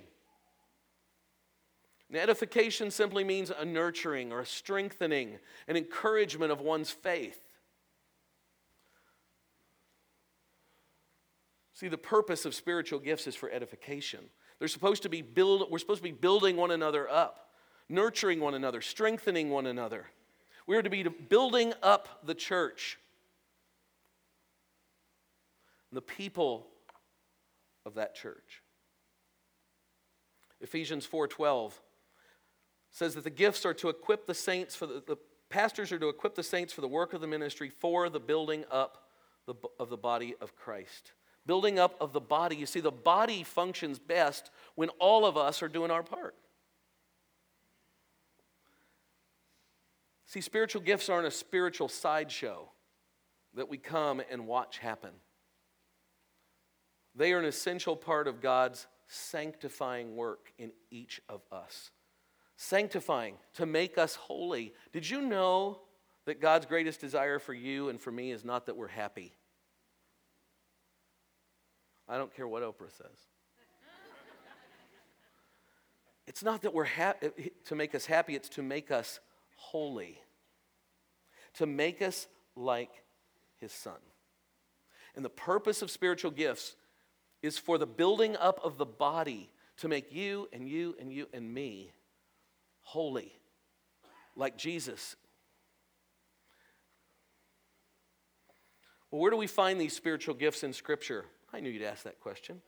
And 2.09 2.17
edification 2.17 2.89
simply 2.89 3.23
means 3.23 3.51
a 3.51 3.65
nurturing 3.65 4.31
or 4.31 4.39
a 4.39 4.45
strengthening, 4.47 5.37
an 5.67 5.77
encouragement 5.77 6.51
of 6.51 6.59
one's 6.59 6.89
faith. 6.89 7.44
See, 11.75 11.89
the 11.89 11.97
purpose 11.97 12.45
of 12.45 12.55
spiritual 12.55 12.99
gifts 12.99 13.27
is 13.27 13.35
for 13.35 13.51
edification. 13.51 14.21
They're 14.59 14.69
supposed 14.69 15.03
to 15.03 15.09
be 15.09 15.21
build, 15.21 15.69
we're 15.69 15.77
supposed 15.77 15.99
to 15.99 16.03
be 16.03 16.13
building 16.13 16.55
one 16.55 16.71
another 16.71 17.09
up, 17.09 17.51
nurturing 17.89 18.39
one 18.39 18.53
another, 18.53 18.81
strengthening 18.81 19.49
one 19.49 19.67
another. 19.67 20.07
We 20.67 20.77
are 20.77 20.81
to 20.81 20.89
be 20.89 21.03
building 21.03 21.73
up 21.83 22.21
the 22.25 22.33
church. 22.33 22.97
The 25.91 26.01
people 26.01 26.65
of 27.85 27.95
that 27.95 28.15
church. 28.15 28.63
Ephesians 30.61 31.05
4:12 31.05 31.73
says 32.89 33.15
that 33.15 33.25
the 33.25 33.29
gifts 33.29 33.65
are 33.65 33.73
to 33.73 33.89
equip 33.89 34.25
the 34.25 34.33
saints 34.33 34.75
for 34.75 34.87
the, 34.87 35.03
the 35.05 35.17
pastors 35.49 35.91
are 35.91 35.99
to 35.99 36.07
equip 36.07 36.35
the 36.35 36.43
saints 36.43 36.71
for 36.71 36.79
the 36.79 36.87
work 36.87 37.13
of 37.13 37.19
the 37.19 37.27
ministry 37.27 37.69
for 37.69 38.09
the 38.09 38.19
building 38.19 38.63
up 38.71 39.09
the, 39.45 39.55
of 39.77 39.89
the 39.89 39.97
body 39.97 40.35
of 40.39 40.55
Christ. 40.55 41.11
Building 41.45 41.77
up 41.77 41.95
of 42.01 42.13
the 42.13 42.21
body. 42.21 42.55
You 42.55 42.65
see, 42.65 42.79
the 42.79 42.91
body 42.91 43.43
functions 43.43 43.99
best 43.99 44.49
when 44.75 44.89
all 44.99 45.25
of 45.25 45.37
us 45.37 45.61
are 45.61 45.67
doing 45.67 45.91
our 45.91 46.03
part. 46.03 46.35
See, 50.25 50.41
spiritual 50.41 50.81
gifts 50.81 51.07
aren't 51.07 51.27
a 51.27 51.31
spiritual 51.31 51.87
sideshow 51.87 52.69
that 53.53 53.69
we 53.69 53.77
come 53.77 54.21
and 54.29 54.47
watch 54.47 54.79
happen. 54.79 55.11
They 57.15 57.31
are 57.31 57.39
an 57.39 57.45
essential 57.45 57.95
part 57.95 58.27
of 58.27 58.41
God's 58.41 58.87
sanctifying 59.07 60.15
work 60.15 60.51
in 60.57 60.71
each 60.91 61.21
of 61.29 61.41
us. 61.51 61.91
Sanctifying, 62.57 63.35
to 63.53 63.65
make 63.65 63.97
us 63.97 64.15
holy. 64.15 64.73
Did 64.91 65.09
you 65.09 65.21
know 65.21 65.79
that 66.25 66.41
God's 66.41 66.65
greatest 66.65 66.99
desire 66.99 67.39
for 67.39 67.53
you 67.53 67.89
and 67.89 68.01
for 68.01 68.11
me 68.11 68.31
is 68.31 68.43
not 68.43 68.65
that 68.65 68.75
we're 68.75 68.87
happy? 68.87 69.33
I 72.07 72.17
don't 72.17 72.33
care 72.35 72.47
what 72.47 72.63
Oprah 72.63 72.91
says. 72.95 73.27
It's 76.27 76.43
not 76.43 76.63
that 76.63 76.73
we're 76.73 76.87
to 77.65 77.75
make 77.75 77.93
us 77.93 78.05
happy, 78.05 78.35
it's 78.35 78.49
to 78.49 78.63
make 78.63 78.91
us 78.91 79.19
holy, 79.55 80.19
to 81.55 81.65
make 81.65 82.01
us 82.01 82.27
like 82.55 83.03
his 83.57 83.71
son. 83.71 83.97
And 85.15 85.23
the 85.23 85.29
purpose 85.29 85.81
of 85.81 85.91
spiritual 85.91 86.31
gifts 86.31 86.75
is 87.41 87.57
for 87.57 87.77
the 87.77 87.85
building 87.85 88.35
up 88.37 88.59
of 88.63 88.77
the 88.77 88.85
body 88.85 89.49
to 89.77 89.87
make 89.87 90.11
you 90.13 90.49
and 90.51 90.67
you 90.67 90.95
and 90.99 91.11
you 91.11 91.27
and 91.31 91.53
me 91.53 91.91
holy, 92.81 93.31
like 94.35 94.57
Jesus. 94.57 95.15
Well, 99.11 99.21
where 99.21 99.31
do 99.31 99.37
we 99.37 99.47
find 99.47 99.79
these 99.79 99.95
spiritual 99.95 100.35
gifts 100.35 100.63
in 100.63 100.73
Scripture? 100.73 101.25
I 101.55 101.61
knew 101.61 101.69
you'd 101.69 101.83
ask 101.83 102.03
that 102.03 102.19
question. 102.19 102.61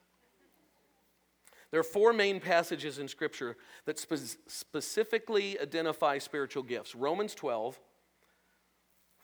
There 1.72 1.80
are 1.82 1.84
four 1.84 2.14
main 2.14 2.40
passages 2.40 3.00
in 3.00 3.10
Scripture 3.10 3.58
that 3.84 4.00
spe- 4.00 4.38
specifically 4.48 5.60
identify 5.60 6.20
spiritual 6.20 6.64
gifts 6.64 6.96
Romans 6.96 7.36
12, 7.36 7.78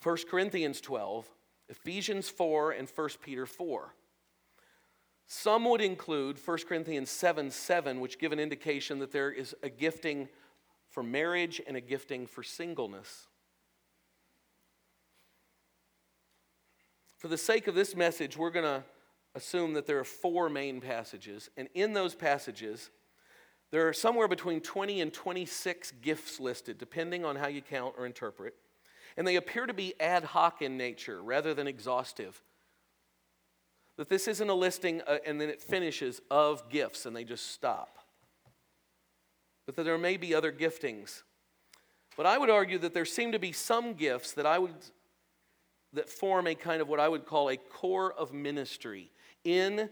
1 0.04 0.18
Corinthians 0.30 0.82
12, 0.82 1.30
Ephesians 1.70 2.28
4, 2.28 2.72
and 2.72 2.90
1 2.94 3.10
Peter 3.22 3.46
4. 3.46 3.96
Some 5.28 5.64
would 5.70 5.80
include 5.80 6.38
1 6.46 6.58
Corinthians 6.68 7.10
7 7.10 7.50
7, 7.50 8.02
which 8.02 8.20
give 8.20 8.34
an 8.34 8.40
indication 8.42 9.00
that 9.00 9.14
there 9.14 9.32
is 9.32 9.56
a 9.64 9.70
gifting 9.70 10.28
for 10.90 11.04
marriage 11.04 11.62
and 11.66 11.78
a 11.78 11.82
gifting 11.82 12.28
for 12.28 12.44
singleness. 12.44 13.28
For 17.18 17.30
the 17.30 17.38
sake 17.38 17.68
of 17.68 17.76
this 17.76 17.96
message, 17.96 18.36
we're 18.36 18.50
going 18.50 18.66
to 18.66 18.84
assume 19.36 19.74
that 19.74 19.88
there 19.88 20.00
are 20.00 20.04
four 20.04 20.50
main 20.50 20.80
passages, 20.80 21.50
and 21.58 21.68
in 21.74 21.94
those 21.94 22.16
passages, 22.16 22.92
there 23.72 23.88
are 23.88 23.94
somewhere 23.94 24.28
between 24.28 24.62
20 24.62 25.02
and 25.02 25.12
26 25.12 25.94
gifts 26.02 26.40
listed, 26.40 26.78
depending 26.78 27.26
on 27.26 27.36
how 27.36 27.48
you 27.48 27.62
count 27.62 27.96
or 27.98 28.06
interpret. 28.06 28.54
And 29.18 29.28
they 29.28 29.36
appear 29.36 29.66
to 29.66 29.74
be 29.74 30.00
ad 30.00 30.24
hoc 30.24 30.62
in 30.62 30.78
nature 30.78 31.22
rather 31.22 31.56
than 31.56 31.68
exhaustive. 31.68 32.40
That 33.98 34.10
this 34.10 34.28
isn't 34.28 34.50
a 34.50 34.54
listing 34.54 35.02
uh, 35.08 35.18
and 35.26 35.42
then 35.42 35.50
it 35.50 35.60
finishes 35.60 36.22
of 36.30 36.70
gifts 36.70 37.08
and 37.08 37.16
they 37.16 37.24
just 37.24 37.52
stop. 37.52 37.98
But 39.66 39.76
that 39.76 39.84
there 39.84 39.98
may 39.98 40.18
be 40.18 40.36
other 40.36 40.52
giftings. 40.52 41.24
But 42.16 42.28
I 42.28 42.38
would 42.38 42.52
argue 42.52 42.78
that 42.80 42.94
there 42.94 43.06
seem 43.06 43.32
to 43.32 43.40
be 43.40 43.52
some 43.52 43.94
gifts 43.94 44.34
that 44.34 44.46
I 44.46 44.60
would 44.60 44.76
that 45.94 46.10
form 46.10 46.48
a 46.48 46.56
kind 46.56 46.82
of 46.82 46.90
what 46.90 47.00
I 47.00 47.08
would 47.08 47.26
call 47.26 47.50
a 47.50 47.58
core 47.58 48.14
of 48.14 48.34
ministry 48.34 49.12
in 49.44 49.90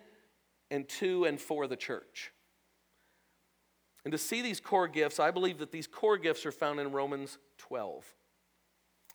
and 0.70 0.88
to 0.88 1.26
and 1.26 1.40
for 1.40 1.68
the 1.68 1.76
church. 1.76 2.32
And 4.04 4.12
to 4.12 4.18
see 4.18 4.42
these 4.42 4.60
core 4.60 4.88
gifts, 4.88 5.20
I 5.20 5.32
believe 5.32 5.60
that 5.60 5.72
these 5.72 5.88
core 5.88 6.18
gifts 6.18 6.46
are 6.46 6.52
found 6.52 6.80
in 6.80 6.92
Romans 6.92 7.38
12. 7.60 8.06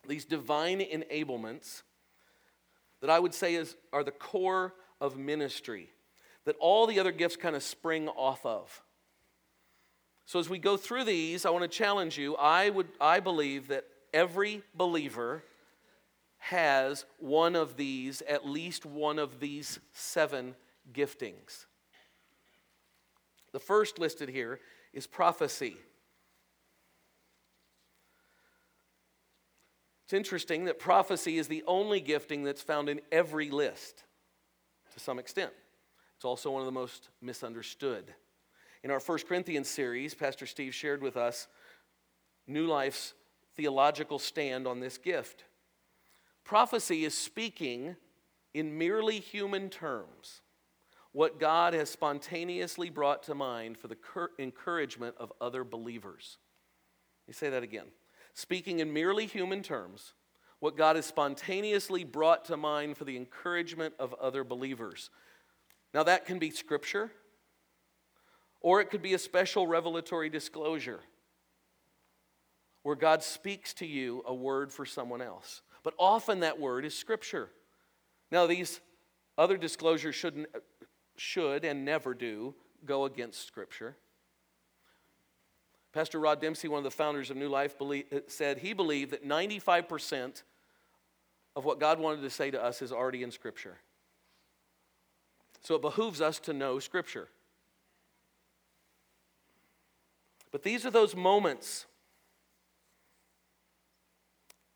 These 0.07 0.25
divine 0.25 0.79
enablements 0.79 1.83
that 3.01 3.09
I 3.09 3.19
would 3.19 3.33
say 3.33 3.55
is, 3.55 3.75
are 3.91 4.03
the 4.03 4.11
core 4.11 4.73
of 4.99 5.17
ministry, 5.17 5.89
that 6.45 6.55
all 6.59 6.87
the 6.87 6.99
other 6.99 7.11
gifts 7.11 7.35
kind 7.35 7.55
of 7.55 7.63
spring 7.63 8.07
off 8.09 8.45
of. 8.45 8.81
So 10.25 10.39
as 10.39 10.49
we 10.49 10.59
go 10.59 10.77
through 10.77 11.05
these, 11.05 11.45
I 11.45 11.49
want 11.51 11.63
to 11.63 11.69
challenge 11.69 12.17
you. 12.17 12.35
I 12.35 12.69
would 12.69 12.87
I 12.99 13.19
believe 13.19 13.67
that 13.69 13.85
every 14.13 14.61
believer 14.75 15.43
has 16.37 17.05
one 17.17 17.55
of 17.55 17.77
these, 17.77 18.21
at 18.27 18.47
least 18.47 18.85
one 18.85 19.19
of 19.19 19.39
these 19.39 19.79
seven 19.93 20.55
giftings. 20.93 21.65
The 23.51 23.59
first 23.59 23.99
listed 23.99 24.29
here 24.29 24.59
is 24.93 25.07
prophecy. 25.07 25.77
It's 30.05 30.13
interesting 30.13 30.65
that 30.65 30.79
prophecy 30.79 31.37
is 31.37 31.47
the 31.47 31.63
only 31.67 31.99
gifting 31.99 32.43
that's 32.43 32.61
found 32.61 32.87
in 32.87 33.01
every 33.11 33.49
list 33.49 34.03
to 34.93 34.99
some 34.99 35.19
extent. 35.19 35.51
It's 36.15 36.23
also 36.23 36.51
one 36.51 36.61
of 36.61 36.65
the 36.65 36.71
most 36.71 37.09
misunderstood. 37.21 38.13
In 38.83 38.91
our 38.91 38.99
First 38.99 39.27
Corinthians 39.27 39.67
series, 39.67 40.13
Pastor 40.13 40.45
Steve 40.45 40.73
shared 40.73 41.01
with 41.01 41.17
us 41.17 41.47
New 42.47 42.67
Life's 42.67 43.13
theological 43.55 44.17
stand 44.17 44.65
on 44.65 44.79
this 44.79 44.97
gift. 44.97 45.43
Prophecy 46.47 47.03
is 47.03 47.13
speaking 47.13 47.97
in 48.53 48.77
merely 48.77 49.19
human 49.19 49.69
terms 49.69 50.39
what 51.11 51.41
God 51.41 51.73
has 51.73 51.89
spontaneously 51.89 52.89
brought 52.89 53.23
to 53.23 53.35
mind 53.35 53.77
for 53.77 53.89
the 53.89 53.97
encouragement 54.39 55.15
of 55.19 55.33
other 55.41 55.65
believers. 55.65 56.37
Let 57.25 57.27
me 57.27 57.33
say 57.33 57.49
that 57.49 57.63
again 57.63 57.87
speaking 58.33 58.79
in 58.79 58.93
merely 58.93 59.25
human 59.25 59.61
terms, 59.61 60.13
what 60.59 60.77
God 60.77 60.95
has 60.95 61.05
spontaneously 61.05 62.05
brought 62.05 62.45
to 62.45 62.55
mind 62.55 62.95
for 62.95 63.03
the 63.03 63.17
encouragement 63.17 63.95
of 63.99 64.13
other 64.13 64.45
believers. 64.45 65.09
Now, 65.93 66.03
that 66.03 66.25
can 66.25 66.39
be 66.39 66.51
scripture, 66.51 67.11
or 68.61 68.79
it 68.79 68.89
could 68.89 69.01
be 69.01 69.15
a 69.15 69.19
special 69.19 69.67
revelatory 69.67 70.29
disclosure 70.29 71.01
where 72.83 72.95
God 72.95 73.21
speaks 73.21 73.73
to 73.73 73.85
you 73.85 74.23
a 74.25 74.33
word 74.33 74.71
for 74.71 74.85
someone 74.85 75.21
else. 75.21 75.61
But 75.87 75.93
often 75.97 76.41
that 76.41 76.59
word 76.59 76.83
is 76.83 76.93
scripture. 76.93 77.49
Now, 78.29 78.45
these 78.45 78.81
other 79.37 79.55
disclosures 79.55 80.15
shouldn't, 80.15 80.49
should 81.15 81.63
and 81.63 81.85
never 81.85 82.13
do 82.13 82.55
go 82.83 83.05
against 83.05 83.47
scripture. 83.47 83.95
Pastor 85.93 86.19
Rod 86.19 86.41
Dempsey, 86.41 86.67
one 86.67 86.79
of 86.79 86.83
the 86.83 86.91
founders 86.91 87.29
of 87.31 87.37
New 87.37 87.47
Life, 87.47 87.77
believe, 87.77 88.03
uh, 88.13 88.19
said 88.27 88.57
he 88.57 88.73
believed 88.73 89.11
that 89.11 89.25
95% 89.25 90.43
of 91.55 91.63
what 91.63 91.79
God 91.79 92.01
wanted 92.01 92.21
to 92.21 92.29
say 92.31 92.51
to 92.51 92.61
us 92.61 92.81
is 92.81 92.91
already 92.91 93.23
in 93.23 93.31
Scripture. 93.31 93.77
So 95.61 95.75
it 95.75 95.81
behooves 95.81 96.19
us 96.19 96.37
to 96.39 96.51
know 96.51 96.79
Scripture. 96.79 97.29
But 100.51 100.63
these 100.63 100.85
are 100.85 100.91
those 100.91 101.15
moments 101.15 101.85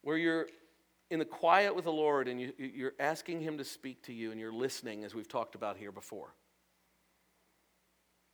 where 0.03 0.15
you're 0.15 0.47
in 1.11 1.19
the 1.19 1.25
quiet 1.25 1.75
with 1.75 1.83
the 1.83 1.91
Lord 1.91 2.27
and 2.29 2.39
you, 2.39 2.53
you're 2.57 2.93
asking 2.99 3.41
Him 3.41 3.57
to 3.57 3.65
speak 3.65 4.01
to 4.03 4.13
you 4.13 4.31
and 4.31 4.39
you're 4.39 4.53
listening, 4.53 5.03
as 5.03 5.13
we've 5.13 5.27
talked 5.27 5.53
about 5.53 5.77
here 5.77 5.91
before. 5.91 6.33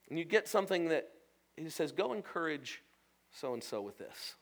And 0.10 0.18
you 0.18 0.24
get 0.24 0.48
something 0.48 0.90
that 0.90 1.10
He 1.58 1.70
says, 1.70 1.92
Go 1.92 2.14
encourage 2.14 2.84
so 3.32 3.54
and 3.54 3.64
so 3.64 3.82
with 3.82 3.98
this. 3.98 4.36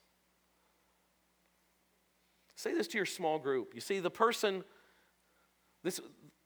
Say 2.55 2.73
this 2.73 2.87
to 2.89 2.97
your 2.97 3.05
small 3.05 3.39
group. 3.39 3.73
You 3.73 3.81
see, 3.81 3.99
the 3.99 4.11
person, 4.11 4.63
this, 5.83 5.99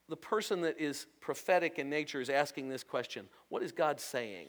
the 0.07 0.17
person 0.17 0.61
that 0.61 0.79
is 0.79 1.07
prophetic 1.19 1.79
in 1.79 1.89
nature 1.89 2.21
is 2.21 2.29
asking 2.29 2.69
this 2.69 2.83
question 2.83 3.27
What 3.49 3.63
is 3.63 3.71
God 3.71 3.99
saying? 3.99 4.47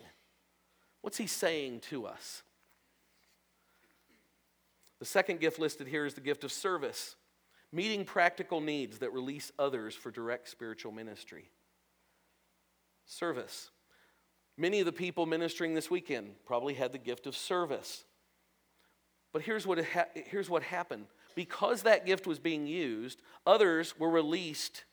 What's 1.01 1.17
He 1.17 1.27
saying 1.27 1.81
to 1.89 2.07
us? 2.07 2.43
The 4.99 5.07
second 5.07 5.41
gift 5.41 5.59
listed 5.59 5.89
here 5.89 6.05
is 6.05 6.13
the 6.13 6.21
gift 6.21 6.45
of 6.45 6.53
service, 6.53 7.17
meeting 7.73 8.05
practical 8.05 8.61
needs 8.61 8.99
that 8.99 9.13
release 9.13 9.53
others 9.59 9.95
for 9.95 10.11
direct 10.11 10.49
spiritual 10.49 10.93
ministry. 10.93 11.51
Service. 13.07 13.71
Many 14.57 14.81
of 14.81 14.87
the 14.87 14.93
people 14.93 15.27
ministering 15.27 15.75
this 15.75 15.91
weekend 15.91 16.35
probably 16.45 16.75
had 16.75 16.93
the 16.93 16.99
gift 16.99 17.27
of 17.27 17.37
service. 17.37 18.05
But 19.33 19.43
here's 19.43 19.67
what, 19.67 19.85
ha- 19.85 20.09
here's 20.15 20.51
what 20.51 20.63
happened 20.63 21.07
because 21.35 21.83
that 21.83 22.07
gift 22.07 22.27
was 22.27 22.39
being 22.39 22.67
used, 22.67 23.23
others 23.47 23.99
were 23.99 24.11
released 24.11 24.85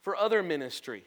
for 0.00 0.16
other 0.16 0.42
ministry. 0.42 1.04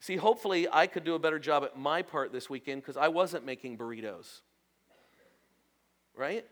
See, 0.00 0.16
hopefully, 0.16 0.68
I 0.70 0.86
could 0.86 1.04
do 1.04 1.14
a 1.14 1.18
better 1.18 1.38
job 1.38 1.64
at 1.64 1.76
my 1.76 2.02
part 2.02 2.32
this 2.32 2.48
weekend 2.48 2.82
because 2.82 2.96
I 2.96 3.08
wasn't 3.08 3.44
making 3.44 3.78
burritos. 3.78 4.42
Right? 6.14 6.46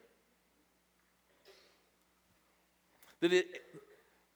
That 3.25 3.33
it 3.33 3.47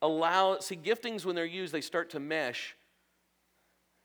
allow 0.01 0.61
see 0.61 0.77
giftings 0.77 1.27
when 1.27 1.37
they're 1.37 1.45
used 1.45 1.75
they 1.75 1.83
start 1.83 2.09
to 2.09 2.19
mesh 2.19 2.75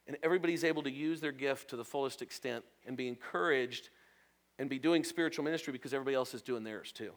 and 0.07 0.17
everybody's 0.21 0.65
able 0.65 0.83
to 0.83 0.91
use 0.91 1.21
their 1.21 1.31
gift 1.31 1.69
to 1.69 1.77
the 1.77 1.85
fullest 1.85 2.21
extent 2.21 2.65
and 2.85 2.97
be 2.97 3.07
encouraged 3.07 3.87
and 4.59 4.69
be 4.69 4.79
doing 4.79 5.05
spiritual 5.05 5.45
ministry 5.45 5.71
because 5.71 5.93
everybody 5.93 6.15
else 6.15 6.33
is 6.33 6.41
doing 6.41 6.65
theirs 6.65 6.91
too. 6.91 7.13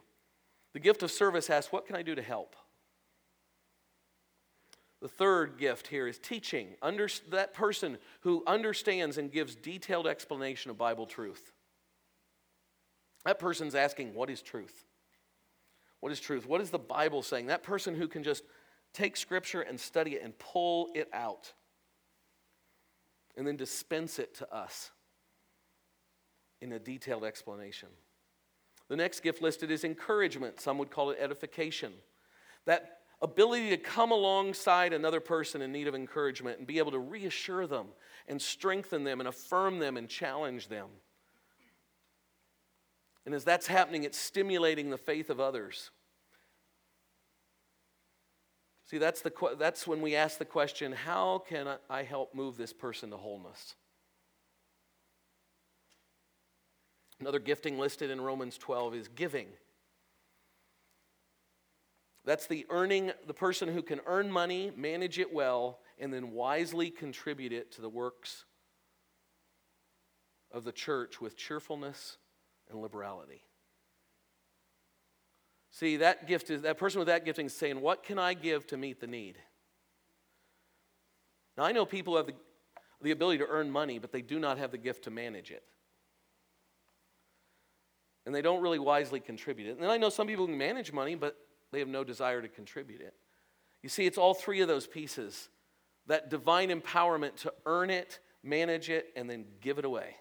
The 0.75 0.79
gift 0.79 1.03
of 1.03 1.11
service 1.11 1.51
asks, 1.51 1.73
What 1.73 1.89
can 1.89 1.97
I 1.97 2.03
do 2.03 2.15
to 2.15 2.23
help? 2.23 2.55
The 5.03 5.09
third 5.09 5.59
gift 5.59 5.89
here 5.89 6.07
is 6.07 6.21
teaching. 6.21 6.77
Under, 6.83 7.09
that 7.31 7.53
person 7.53 7.99
who 8.21 8.45
understands 8.47 9.19
and 9.19 9.33
gives 9.33 9.57
detailed 9.57 10.07
explanation 10.07 10.71
of 10.71 10.79
Bible 10.79 11.07
truth. 11.07 11.51
That 13.25 13.41
person's 13.41 13.75
asking, 13.75 14.15
What 14.15 14.31
is 14.31 14.41
truth? 14.41 14.86
What 16.01 16.13
is 16.13 16.21
truth? 16.21 16.47
What 16.47 16.61
is 16.61 16.71
the 16.71 16.79
Bible 16.79 17.23
saying? 17.23 17.47
That 17.47 17.63
person 17.63 17.95
who 17.95 18.09
can 18.09 18.23
just 18.23 18.45
take 18.93 19.17
Scripture 19.17 19.61
and 19.61 19.79
study 19.79 20.13
it 20.13 20.23
and 20.23 20.39
pull 20.39 20.91
it 20.95 21.09
out 21.13 21.53
and 23.37 23.47
then 23.47 23.57
dispense 23.57 24.19
it 24.19 24.35
to 24.37 24.55
us 24.55 24.91
in 26.61 26.73
a 26.73 26.79
detailed 26.79 27.25
explanation. 27.25 27.89
The 28.89 28.97
next 28.97 29.21
gift 29.21 29.43
listed 29.43 29.71
is 29.71 29.85
encouragement. 29.85 30.61
Some 30.61 30.79
would 30.79 30.91
call 30.91 31.11
it 31.11 31.19
edification. 31.21 31.93
That 32.67 33.01
ability 33.21 33.71
to 33.71 33.77
come 33.77 34.13
alongside 34.13 34.93
another 34.93 35.21
person 35.21 35.61
in 35.63 35.73
need 35.73 35.89
of 35.89 35.95
encouragement 35.95 36.59
and 36.59 36.67
be 36.67 36.79
able 36.79 36.93
to 36.93 36.99
reassure 36.99 37.67
them 37.67 37.89
and 38.29 38.41
strengthen 38.41 39.05
them 39.05 39.21
and 39.21 39.29
affirm 39.29 39.79
them 39.79 39.97
and 39.97 40.09
challenge 40.09 40.69
them. 40.69 40.89
And 43.27 43.35
as 43.35 43.43
that's 43.43 43.67
happening, 43.67 44.05
it's 44.05 44.17
stimulating 44.17 44.89
the 44.89 44.97
faith 44.97 45.31
of 45.31 45.41
others. 45.41 45.91
See, 48.89 48.99
that's, 48.99 49.21
the, 49.21 49.33
that's 49.59 49.85
when 49.85 50.01
we 50.01 50.15
ask 50.15 50.39
the 50.39 50.45
question 50.45 50.93
how 50.93 51.43
can 51.47 51.67
I 51.91 52.05
help 52.05 52.37
move 52.37 52.57
this 52.57 52.73
person 52.73 53.11
to 53.11 53.17
wholeness? 53.17 53.75
Another 57.19 57.41
gifting 57.41 57.79
listed 57.79 58.11
in 58.11 58.21
Romans 58.21 58.57
12 58.59 58.95
is 58.95 59.09
giving. 59.09 59.49
That's 62.25 62.47
the 62.47 62.65
earning, 62.71 63.11
the 63.27 63.35
person 63.35 63.69
who 63.69 63.83
can 63.83 64.01
earn 64.07 64.31
money, 64.31 64.71
manage 64.77 65.19
it 65.19 65.33
well, 65.33 65.81
and 65.99 66.13
then 66.13 66.31
wisely 66.31 66.91
contribute 66.91 67.53
it 67.53 67.73
to 67.73 67.81
the 67.81 67.89
works 67.89 68.45
of 70.53 70.63
the 70.63 70.73
church 70.73 71.21
with 71.21 71.37
cheerfulness 71.37 72.19
and 72.71 72.81
liberality. 72.81 73.43
See, 75.71 75.99
that 75.99 76.27
gift 76.27 76.51
is 76.51 76.63
that 76.63 76.79
person 76.79 76.99
with 76.99 77.09
that 77.09 77.25
gifting 77.25 77.47
is 77.47 77.57
saying, 77.57 77.81
What 77.81 78.03
can 78.03 78.19
I 78.19 78.35
give 78.35 78.67
to 78.69 78.77
meet 78.77 79.01
the 79.01 79.07
need? 79.07 79.37
Now 81.57 81.65
I 81.65 81.73
know 81.73 81.87
people 81.87 82.17
have 82.17 82.27
the, 82.27 82.35
the 83.03 83.11
ability 83.11 83.39
to 83.39 83.47
earn 83.47 83.71
money, 83.71 83.99
but 83.99 84.13
they 84.13 84.23
do 84.23 84.39
not 84.39 84.59
have 84.59 84.71
the 84.71 84.79
gift 84.79 85.05
to 85.05 85.11
manage 85.11 85.51
it 85.51 85.63
and 88.27 88.35
they 88.35 88.43
don't 88.43 88.61
really 88.61 88.81
wisely 88.81 89.21
contribute 89.21 89.69
it. 89.69 89.79
And 89.79 89.87
I 89.87 89.97
know 89.97 90.11
some 90.11 90.27
people 90.27 90.47
can 90.47 90.59
manage 90.59 90.93
money, 90.93 91.15
but 91.15 91.37
they 91.73 91.79
have 91.79 91.89
no 91.89 92.03
desire 92.03 92.43
to 92.43 92.49
contribute 92.49 93.01
it. 93.01 93.15
You 93.83 93.89
see, 93.89 94.05
it's 94.05 94.19
all 94.19 94.35
three 94.35 94.61
of 94.61 94.69
those 94.69 94.87
pieces 94.87 95.49
that 96.09 96.29
divine 96.29 96.71
empowerment 96.71 97.37
to 97.37 97.53
earn 97.65 97.89
it, 97.89 98.19
manage 98.43 98.91
it, 98.91 99.07
and 99.15 99.31
then 99.31 99.45
give 99.61 99.79
it 99.79 99.85
away. 99.85 100.17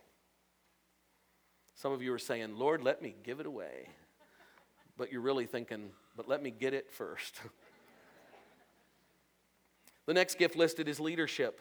Some 1.75 1.91
of 1.91 2.01
you 2.01 2.13
are 2.13 2.19
saying, 2.19 2.55
Lord, 2.57 2.81
let 2.81 3.01
me 3.01 3.15
give 3.23 3.39
it 3.39 3.45
away. 3.45 3.89
But 4.97 5.11
you're 5.11 5.21
really 5.21 5.45
thinking, 5.45 5.91
but 6.15 6.27
let 6.27 6.41
me 6.41 6.49
get 6.49 6.73
it 6.73 6.89
first. 6.89 7.41
the 10.05 10.13
next 10.13 10.39
gift 10.39 10.55
listed 10.55 10.88
is 10.88 11.01
leadership. 11.01 11.59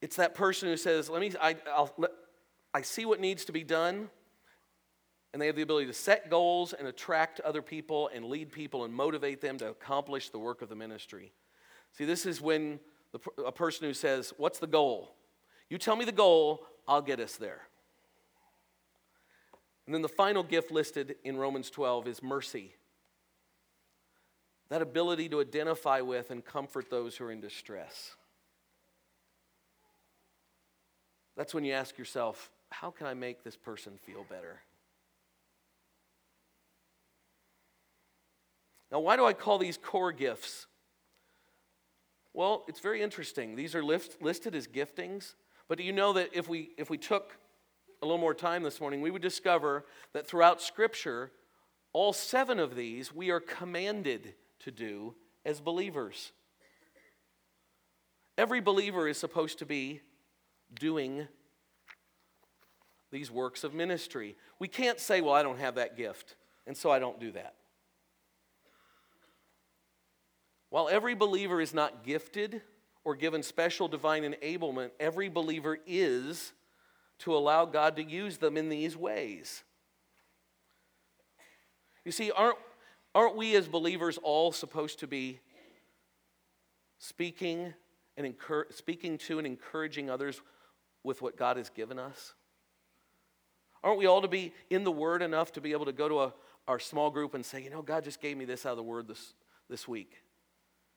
It's 0.00 0.16
that 0.16 0.34
person 0.34 0.68
who 0.68 0.76
says, 0.78 1.10
let 1.10 1.20
me, 1.20 1.32
I, 1.40 1.56
will 1.76 1.92
let, 1.98 2.10
I 2.72 2.80
see 2.80 3.04
what 3.04 3.20
needs 3.20 3.44
to 3.46 3.52
be 3.52 3.62
done, 3.62 4.08
and 5.32 5.42
they 5.42 5.46
have 5.46 5.56
the 5.56 5.62
ability 5.62 5.86
to 5.86 5.92
set 5.92 6.30
goals 6.30 6.72
and 6.72 6.88
attract 6.88 7.40
other 7.40 7.60
people 7.60 8.08
and 8.14 8.24
lead 8.24 8.52
people 8.52 8.84
and 8.84 8.94
motivate 8.94 9.42
them 9.42 9.58
to 9.58 9.68
accomplish 9.68 10.30
the 10.30 10.38
work 10.38 10.62
of 10.62 10.70
the 10.70 10.76
ministry. 10.76 11.32
See, 11.92 12.06
this 12.06 12.24
is 12.24 12.40
when 12.40 12.80
the, 13.12 13.20
a 13.44 13.52
person 13.52 13.86
who 13.86 13.92
says, 13.92 14.32
What's 14.38 14.58
the 14.58 14.66
goal? 14.66 15.15
You 15.68 15.78
tell 15.78 15.96
me 15.96 16.04
the 16.04 16.12
goal, 16.12 16.64
I'll 16.86 17.02
get 17.02 17.20
us 17.20 17.36
there. 17.36 17.62
And 19.86 19.94
then 19.94 20.02
the 20.02 20.08
final 20.08 20.42
gift 20.42 20.70
listed 20.70 21.16
in 21.24 21.36
Romans 21.36 21.70
12 21.70 22.08
is 22.08 22.22
mercy. 22.22 22.74
That 24.68 24.82
ability 24.82 25.28
to 25.28 25.40
identify 25.40 26.00
with 26.00 26.30
and 26.30 26.44
comfort 26.44 26.90
those 26.90 27.16
who 27.16 27.24
are 27.24 27.30
in 27.30 27.40
distress. 27.40 28.16
That's 31.36 31.54
when 31.54 31.64
you 31.64 31.72
ask 31.72 31.98
yourself, 31.98 32.50
how 32.70 32.90
can 32.90 33.06
I 33.06 33.14
make 33.14 33.44
this 33.44 33.56
person 33.56 33.92
feel 34.04 34.24
better? 34.28 34.60
Now, 38.90 39.00
why 39.00 39.16
do 39.16 39.24
I 39.24 39.32
call 39.32 39.58
these 39.58 39.76
core 39.76 40.12
gifts? 40.12 40.66
Well, 42.32 42.64
it's 42.68 42.80
very 42.80 43.02
interesting. 43.02 43.56
These 43.56 43.74
are 43.74 43.84
list, 43.84 44.20
listed 44.20 44.54
as 44.54 44.66
giftings, 44.66 45.34
but 45.68 45.78
do 45.78 45.84
you 45.84 45.92
know 45.92 46.12
that 46.12 46.30
if 46.32 46.48
we, 46.48 46.70
if 46.76 46.90
we 46.90 46.98
took 46.98 47.38
a 48.02 48.06
little 48.06 48.18
more 48.18 48.34
time 48.34 48.62
this 48.62 48.80
morning, 48.80 49.00
we 49.00 49.10
would 49.10 49.22
discover 49.22 49.84
that 50.12 50.26
throughout 50.26 50.62
Scripture, 50.62 51.32
all 51.92 52.12
seven 52.12 52.60
of 52.60 52.76
these 52.76 53.14
we 53.14 53.30
are 53.30 53.40
commanded 53.40 54.34
to 54.60 54.70
do 54.70 55.14
as 55.44 55.60
believers. 55.60 56.32
Every 58.38 58.60
believer 58.60 59.08
is 59.08 59.16
supposed 59.16 59.58
to 59.60 59.66
be 59.66 60.02
doing 60.78 61.26
these 63.10 63.30
works 63.30 63.64
of 63.64 63.72
ministry. 63.72 64.36
We 64.58 64.68
can't 64.68 65.00
say, 65.00 65.20
well, 65.20 65.32
I 65.32 65.42
don't 65.42 65.58
have 65.58 65.76
that 65.76 65.96
gift, 65.96 66.36
and 66.66 66.76
so 66.76 66.90
I 66.90 66.98
don't 66.98 67.18
do 67.18 67.32
that. 67.32 67.54
While 70.68 70.88
every 70.88 71.14
believer 71.14 71.60
is 71.60 71.72
not 71.72 72.04
gifted 72.04 72.60
or 73.06 73.14
given 73.14 73.40
special 73.40 73.86
divine 73.86 74.24
enablement, 74.24 74.90
every 74.98 75.28
believer 75.28 75.78
is 75.86 76.52
to 77.20 77.36
allow 77.36 77.64
God 77.64 77.94
to 77.96 78.02
use 78.02 78.38
them 78.38 78.56
in 78.56 78.68
these 78.68 78.96
ways. 78.96 79.62
You 82.04 82.10
see, 82.10 82.32
aren't, 82.32 82.58
aren't 83.14 83.36
we 83.36 83.54
as 83.54 83.68
believers 83.68 84.18
all 84.24 84.50
supposed 84.50 84.98
to 84.98 85.06
be 85.06 85.38
speaking 86.98 87.74
and 88.16 88.34
speaking 88.70 89.18
to 89.18 89.38
and 89.38 89.46
encouraging 89.46 90.10
others 90.10 90.40
with 91.04 91.22
what 91.22 91.36
God 91.36 91.58
has 91.58 91.68
given 91.68 92.00
us? 92.00 92.34
Aren't 93.84 93.98
we 93.98 94.06
all 94.06 94.22
to 94.22 94.28
be 94.28 94.52
in 94.68 94.82
the 94.82 94.90
Word 94.90 95.22
enough 95.22 95.52
to 95.52 95.60
be 95.60 95.70
able 95.70 95.84
to 95.84 95.92
go 95.92 96.08
to 96.08 96.20
a, 96.22 96.34
our 96.66 96.80
small 96.80 97.10
group 97.10 97.34
and 97.34 97.46
say, 97.46 97.62
you 97.62 97.70
know, 97.70 97.82
God 97.82 98.02
just 98.02 98.20
gave 98.20 98.36
me 98.36 98.46
this 98.46 98.66
out 98.66 98.70
of 98.70 98.78
the 98.78 98.82
Word 98.82 99.06
this, 99.06 99.34
this 99.70 99.86
week? 99.86 100.24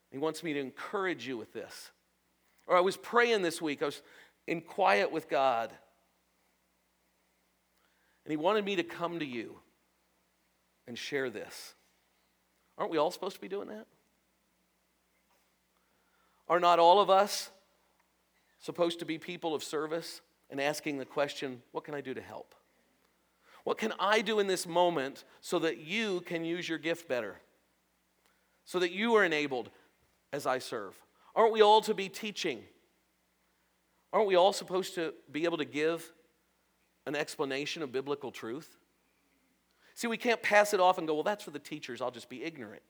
He 0.09 0.17
wants 0.17 0.41
me 0.41 0.53
to 0.53 0.59
encourage 0.59 1.27
you 1.27 1.37
with 1.37 1.53
this. 1.53 1.91
Or 2.69 2.77
I 2.77 2.81
was 2.81 2.95
praying 2.95 3.41
this 3.41 3.59
week, 3.59 3.81
I 3.81 3.85
was 3.85 4.01
in 4.45 4.61
quiet 4.61 5.11
with 5.11 5.27
God. 5.27 5.71
And 8.23 8.31
He 8.31 8.37
wanted 8.37 8.63
me 8.63 8.75
to 8.75 8.83
come 8.83 9.17
to 9.17 9.25
you 9.25 9.57
and 10.87 10.95
share 10.95 11.31
this. 11.31 11.73
Aren't 12.77 12.91
we 12.91 12.99
all 12.99 13.09
supposed 13.09 13.35
to 13.35 13.41
be 13.41 13.47
doing 13.47 13.69
that? 13.69 13.87
Are 16.47 16.59
not 16.59 16.77
all 16.77 17.01
of 17.01 17.09
us 17.09 17.49
supposed 18.59 18.99
to 18.99 19.05
be 19.05 19.17
people 19.17 19.55
of 19.55 19.63
service 19.63 20.21
and 20.51 20.61
asking 20.61 20.99
the 20.99 21.05
question, 21.05 21.63
what 21.71 21.83
can 21.83 21.95
I 21.95 22.01
do 22.01 22.13
to 22.13 22.21
help? 22.21 22.53
What 23.63 23.79
can 23.79 23.93
I 23.99 24.21
do 24.21 24.39
in 24.39 24.45
this 24.45 24.67
moment 24.67 25.25
so 25.41 25.57
that 25.59 25.79
you 25.79 26.21
can 26.21 26.45
use 26.45 26.69
your 26.69 26.77
gift 26.77 27.07
better? 27.07 27.37
So 28.65 28.77
that 28.77 28.91
you 28.91 29.15
are 29.15 29.25
enabled 29.25 29.71
as 30.31 30.45
I 30.45 30.59
serve? 30.59 30.95
Aren't 31.35 31.53
we 31.53 31.61
all 31.61 31.81
to 31.81 31.93
be 31.93 32.09
teaching? 32.09 32.63
Aren't 34.11 34.27
we 34.27 34.35
all 34.35 34.53
supposed 34.53 34.95
to 34.95 35.13
be 35.31 35.45
able 35.45 35.57
to 35.57 35.65
give 35.65 36.11
an 37.05 37.15
explanation 37.15 37.83
of 37.83 37.91
biblical 37.91 38.31
truth? 38.31 38.77
See, 39.95 40.07
we 40.07 40.17
can't 40.17 40.41
pass 40.41 40.73
it 40.73 40.79
off 40.79 40.97
and 40.97 41.07
go, 41.07 41.13
well, 41.13 41.23
that's 41.23 41.43
for 41.43 41.51
the 41.51 41.59
teachers, 41.59 42.01
I'll 42.01 42.11
just 42.11 42.29
be 42.29 42.43
ignorant. 42.43 42.81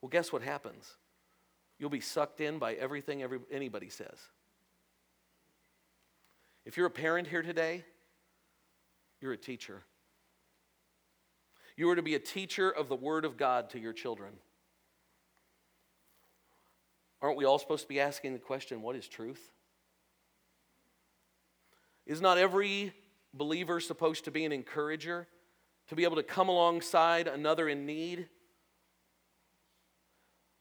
Well, 0.00 0.08
guess 0.08 0.32
what 0.32 0.42
happens? 0.42 0.96
You'll 1.78 1.90
be 1.90 2.00
sucked 2.00 2.40
in 2.40 2.58
by 2.58 2.74
everything 2.74 3.22
every, 3.22 3.38
anybody 3.50 3.88
says. 3.88 4.18
If 6.64 6.76
you're 6.76 6.86
a 6.86 6.90
parent 6.90 7.28
here 7.28 7.42
today, 7.42 7.84
you're 9.20 9.32
a 9.32 9.38
teacher. 9.38 9.82
You 11.76 11.88
are 11.90 11.96
to 11.96 12.02
be 12.02 12.14
a 12.14 12.20
teacher 12.20 12.70
of 12.70 12.88
the 12.88 12.96
Word 12.96 13.24
of 13.24 13.36
God 13.36 13.70
to 13.70 13.78
your 13.78 13.92
children. 13.92 14.32
Aren't 17.24 17.38
we 17.38 17.46
all 17.46 17.58
supposed 17.58 17.84
to 17.84 17.88
be 17.88 18.00
asking 18.00 18.34
the 18.34 18.38
question, 18.38 18.82
what 18.82 18.96
is 18.96 19.08
truth? 19.08 19.50
Is 22.04 22.20
not 22.20 22.36
every 22.36 22.92
believer 23.32 23.80
supposed 23.80 24.26
to 24.26 24.30
be 24.30 24.44
an 24.44 24.52
encourager, 24.52 25.26
to 25.88 25.94
be 25.94 26.04
able 26.04 26.16
to 26.16 26.22
come 26.22 26.50
alongside 26.50 27.26
another 27.26 27.66
in 27.66 27.86
need? 27.86 28.28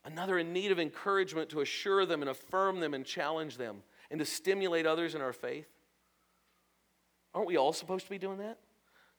Another 0.06 0.40
in 0.40 0.54
need 0.54 0.72
of 0.72 0.80
encouragement 0.80 1.50
to 1.50 1.60
assure 1.60 2.06
them 2.06 2.22
and 2.22 2.30
affirm 2.30 2.80
them 2.80 2.94
and 2.94 3.06
challenge 3.06 3.58
them 3.58 3.84
and 4.10 4.18
to 4.20 4.26
stimulate 4.26 4.86
others 4.86 5.16
in 5.16 5.22
our 5.22 5.34
faith? 5.34 5.68
Aren't 7.34 7.48
we 7.48 7.58
all 7.58 7.74
supposed 7.74 8.06
to 8.06 8.10
be 8.10 8.18
doing 8.18 8.38
that? 8.38 8.58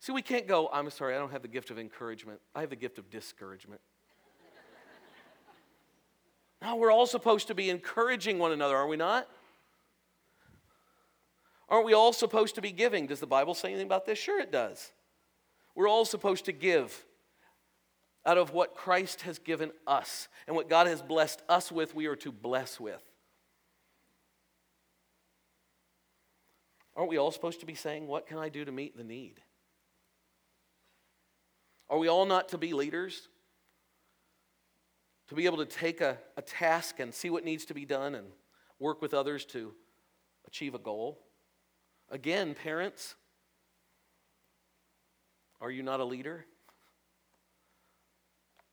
See, 0.00 0.12
we 0.12 0.22
can't 0.22 0.46
go, 0.46 0.70
I'm 0.72 0.88
sorry, 0.88 1.14
I 1.14 1.18
don't 1.18 1.32
have 1.32 1.42
the 1.42 1.48
gift 1.48 1.70
of 1.70 1.78
encouragement. 1.78 2.40
I 2.54 2.62
have 2.62 2.70
the 2.70 2.76
gift 2.76 2.98
of 2.98 3.10
discouragement. 3.10 3.82
No, 6.64 6.76
we're 6.76 6.90
all 6.90 7.06
supposed 7.06 7.48
to 7.48 7.54
be 7.54 7.68
encouraging 7.68 8.38
one 8.38 8.50
another, 8.50 8.76
are 8.76 8.86
we 8.86 8.96
not? 8.96 9.28
Aren't 11.68 11.84
we 11.84 11.92
all 11.92 12.12
supposed 12.12 12.54
to 12.54 12.62
be 12.62 12.72
giving? 12.72 13.06
Does 13.06 13.20
the 13.20 13.26
Bible 13.26 13.54
say 13.54 13.68
anything 13.68 13.86
about 13.86 14.06
this? 14.06 14.18
Sure, 14.18 14.40
it 14.40 14.50
does. 14.50 14.92
We're 15.74 15.88
all 15.88 16.04
supposed 16.04 16.46
to 16.46 16.52
give 16.52 17.04
out 18.24 18.38
of 18.38 18.52
what 18.52 18.74
Christ 18.74 19.22
has 19.22 19.38
given 19.38 19.72
us 19.86 20.28
and 20.46 20.56
what 20.56 20.70
God 20.70 20.86
has 20.86 21.02
blessed 21.02 21.42
us 21.48 21.70
with, 21.70 21.94
we 21.94 22.06
are 22.06 22.16
to 22.16 22.32
bless 22.32 22.80
with. 22.80 23.02
Aren't 26.96 27.10
we 27.10 27.18
all 27.18 27.32
supposed 27.32 27.60
to 27.60 27.66
be 27.66 27.74
saying, 27.74 28.06
What 28.06 28.26
can 28.26 28.38
I 28.38 28.48
do 28.48 28.64
to 28.64 28.72
meet 28.72 28.96
the 28.96 29.04
need? 29.04 29.40
Are 31.90 31.98
we 31.98 32.08
all 32.08 32.24
not 32.24 32.50
to 32.50 32.58
be 32.58 32.72
leaders? 32.72 33.28
To 35.28 35.34
be 35.34 35.46
able 35.46 35.58
to 35.58 35.66
take 35.66 36.00
a, 36.00 36.18
a 36.36 36.42
task 36.42 37.00
and 37.00 37.14
see 37.14 37.30
what 37.30 37.44
needs 37.44 37.64
to 37.66 37.74
be 37.74 37.86
done 37.86 38.14
and 38.14 38.26
work 38.78 39.00
with 39.00 39.14
others 39.14 39.44
to 39.46 39.72
achieve 40.46 40.74
a 40.74 40.78
goal? 40.78 41.20
Again, 42.10 42.54
parents, 42.54 43.14
are 45.60 45.70
you 45.70 45.82
not 45.82 46.00
a 46.00 46.04
leader? 46.04 46.44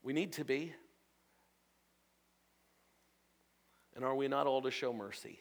We 0.04 0.14
need 0.14 0.34
to 0.34 0.46
be. 0.46 0.74
And 3.96 4.04
are 4.04 4.16
we 4.16 4.28
not 4.28 4.48
all 4.48 4.62
to 4.64 4.72
show 4.72 4.92
mercy? 4.92 5.40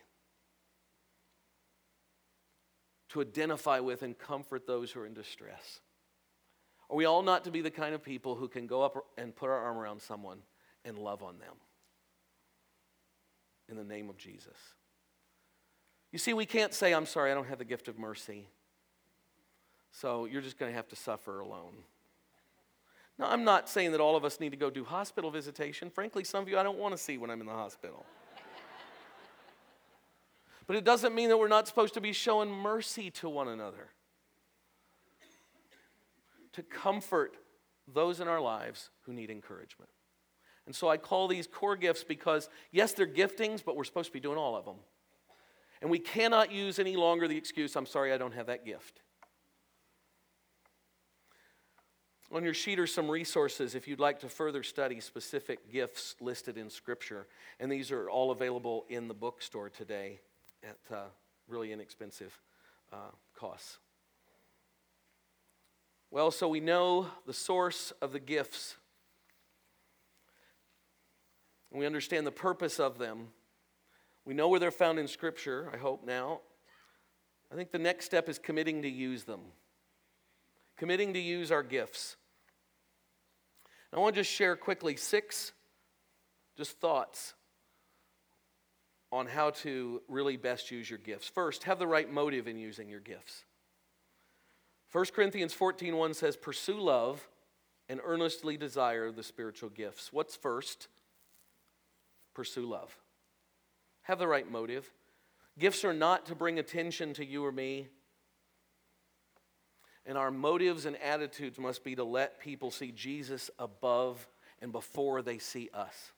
To 3.10 3.20
identify 3.20 3.80
with 3.80 4.02
and 4.02 4.16
comfort 4.16 4.66
those 4.66 4.92
who 4.92 5.00
are 5.00 5.06
in 5.06 5.14
distress? 5.14 5.80
Are 6.88 6.96
we 6.96 7.04
all 7.04 7.22
not 7.22 7.44
to 7.44 7.50
be 7.50 7.60
the 7.60 7.70
kind 7.70 7.94
of 7.94 8.02
people 8.02 8.34
who 8.34 8.48
can 8.48 8.66
go 8.66 8.82
up 8.82 8.96
and 9.16 9.34
put 9.34 9.48
our 9.48 9.58
arm 9.58 9.78
around 9.78 10.02
someone 10.02 10.38
and 10.84 10.98
love 10.98 11.22
on 11.22 11.38
them? 11.38 11.54
In 13.68 13.76
the 13.76 13.84
name 13.84 14.10
of 14.10 14.16
Jesus. 14.18 14.56
You 16.12 16.18
see, 16.18 16.32
we 16.32 16.46
can't 16.46 16.74
say, 16.74 16.92
I'm 16.92 17.06
sorry, 17.06 17.30
I 17.30 17.34
don't 17.34 17.46
have 17.46 17.58
the 17.58 17.64
gift 17.64 17.88
of 17.88 17.98
mercy. 17.98 18.48
So 19.92 20.24
you're 20.24 20.42
just 20.42 20.58
going 20.58 20.70
to 20.70 20.76
have 20.76 20.88
to 20.88 20.96
suffer 20.96 21.40
alone. 21.40 21.74
Now, 23.18 23.26
I'm 23.30 23.44
not 23.44 23.68
saying 23.68 23.92
that 23.92 24.00
all 24.00 24.16
of 24.16 24.24
us 24.24 24.40
need 24.40 24.50
to 24.50 24.56
go 24.56 24.70
do 24.70 24.82
hospital 24.84 25.30
visitation. 25.30 25.90
Frankly, 25.90 26.24
some 26.24 26.42
of 26.42 26.48
you 26.48 26.58
I 26.58 26.62
don't 26.62 26.78
want 26.78 26.96
to 26.96 26.98
see 26.98 27.18
when 27.18 27.30
I'm 27.30 27.40
in 27.40 27.46
the 27.46 27.52
hospital. 27.52 28.06
but 30.66 30.74
it 30.76 30.84
doesn't 30.84 31.14
mean 31.14 31.28
that 31.28 31.36
we're 31.36 31.48
not 31.48 31.68
supposed 31.68 31.94
to 31.94 32.00
be 32.00 32.12
showing 32.12 32.50
mercy 32.50 33.10
to 33.10 33.28
one 33.28 33.48
another, 33.48 33.88
to 36.52 36.62
comfort 36.62 37.36
those 37.92 38.20
in 38.20 38.28
our 38.28 38.40
lives 38.40 38.90
who 39.02 39.12
need 39.12 39.30
encouragement. 39.30 39.90
And 40.66 40.74
so 40.74 40.88
I 40.88 40.96
call 40.96 41.26
these 41.26 41.46
core 41.46 41.76
gifts 41.76 42.04
because, 42.04 42.48
yes, 42.70 42.92
they're 42.92 43.06
giftings, 43.06 43.64
but 43.64 43.76
we're 43.76 43.84
supposed 43.84 44.08
to 44.08 44.12
be 44.12 44.20
doing 44.20 44.38
all 44.38 44.56
of 44.56 44.64
them. 44.64 44.76
And 45.82 45.90
we 45.90 45.98
cannot 45.98 46.52
use 46.52 46.78
any 46.78 46.96
longer 46.96 47.26
the 47.26 47.36
excuse, 47.36 47.74
I'm 47.74 47.86
sorry, 47.86 48.12
I 48.12 48.18
don't 48.18 48.34
have 48.34 48.46
that 48.46 48.64
gift. 48.64 49.00
On 52.32 52.44
your 52.44 52.54
sheet 52.54 52.78
are 52.78 52.86
some 52.86 53.10
resources 53.10 53.74
if 53.74 53.88
you'd 53.88 53.98
like 53.98 54.20
to 54.20 54.28
further 54.28 54.62
study 54.62 55.00
specific 55.00 55.72
gifts 55.72 56.14
listed 56.20 56.56
in 56.56 56.70
Scripture. 56.70 57.26
And 57.58 57.72
these 57.72 57.90
are 57.90 58.08
all 58.08 58.30
available 58.30 58.86
in 58.88 59.08
the 59.08 59.14
bookstore 59.14 59.68
today 59.68 60.20
at 60.62 60.94
uh, 60.94 61.04
really 61.48 61.72
inexpensive 61.72 62.38
uh, 62.92 63.10
costs. 63.34 63.78
Well, 66.12 66.30
so 66.30 66.48
we 66.48 66.60
know 66.60 67.08
the 67.26 67.32
source 67.32 67.92
of 68.00 68.12
the 68.12 68.20
gifts, 68.20 68.76
we 71.70 71.86
understand 71.86 72.26
the 72.26 72.32
purpose 72.32 72.80
of 72.80 72.98
them. 72.98 73.28
We 74.24 74.34
know 74.34 74.48
where 74.48 74.60
they're 74.60 74.70
found 74.70 74.98
in 74.98 75.08
Scripture, 75.08 75.70
I 75.72 75.76
hope 75.76 76.04
now. 76.04 76.40
I 77.52 77.56
think 77.56 77.72
the 77.72 77.78
next 77.78 78.04
step 78.04 78.28
is 78.28 78.38
committing 78.38 78.82
to 78.82 78.88
use 78.88 79.24
them, 79.24 79.40
committing 80.76 81.14
to 81.14 81.20
use 81.20 81.50
our 81.50 81.62
gifts. 81.62 82.16
I 83.92 83.98
want 83.98 84.14
to 84.14 84.20
just 84.20 84.30
share 84.32 84.54
quickly 84.54 84.96
six 84.96 85.52
just 86.56 86.78
thoughts 86.78 87.34
on 89.10 89.26
how 89.26 89.50
to 89.50 90.02
really 90.08 90.36
best 90.36 90.70
use 90.70 90.88
your 90.88 90.98
gifts. 90.98 91.28
First, 91.28 91.64
have 91.64 91.78
the 91.78 91.86
right 91.86 92.10
motive 92.10 92.46
in 92.46 92.56
using 92.56 92.88
your 92.88 93.00
gifts. 93.00 93.44
1 94.92 95.12
Corinthians 95.12 95.54
14:1 95.54 96.14
says, 96.14 96.36
"Pursue 96.36 96.78
love 96.78 97.28
and 97.88 98.00
earnestly 98.04 98.56
desire 98.56 99.10
the 99.10 99.22
spiritual 99.22 99.70
gifts." 99.70 100.12
What's 100.12 100.36
first? 100.36 100.88
Pursue 102.34 102.66
love. 102.66 102.96
Have 104.02 104.18
the 104.18 104.28
right 104.28 104.50
motive. 104.50 104.90
Gifts 105.58 105.84
are 105.84 105.92
not 105.92 106.26
to 106.26 106.34
bring 106.34 106.58
attention 106.58 107.12
to 107.14 107.24
you 107.24 107.44
or 107.44 107.52
me. 107.52 107.88
And 110.06 110.16
our 110.16 110.30
motives 110.30 110.86
and 110.86 110.96
attitudes 110.96 111.58
must 111.58 111.84
be 111.84 111.94
to 111.96 112.04
let 112.04 112.40
people 112.40 112.70
see 112.70 112.92
Jesus 112.92 113.50
above 113.58 114.26
and 114.60 114.72
before 114.72 115.22
they 115.22 115.38
see 115.38 115.68
us. 115.74 116.12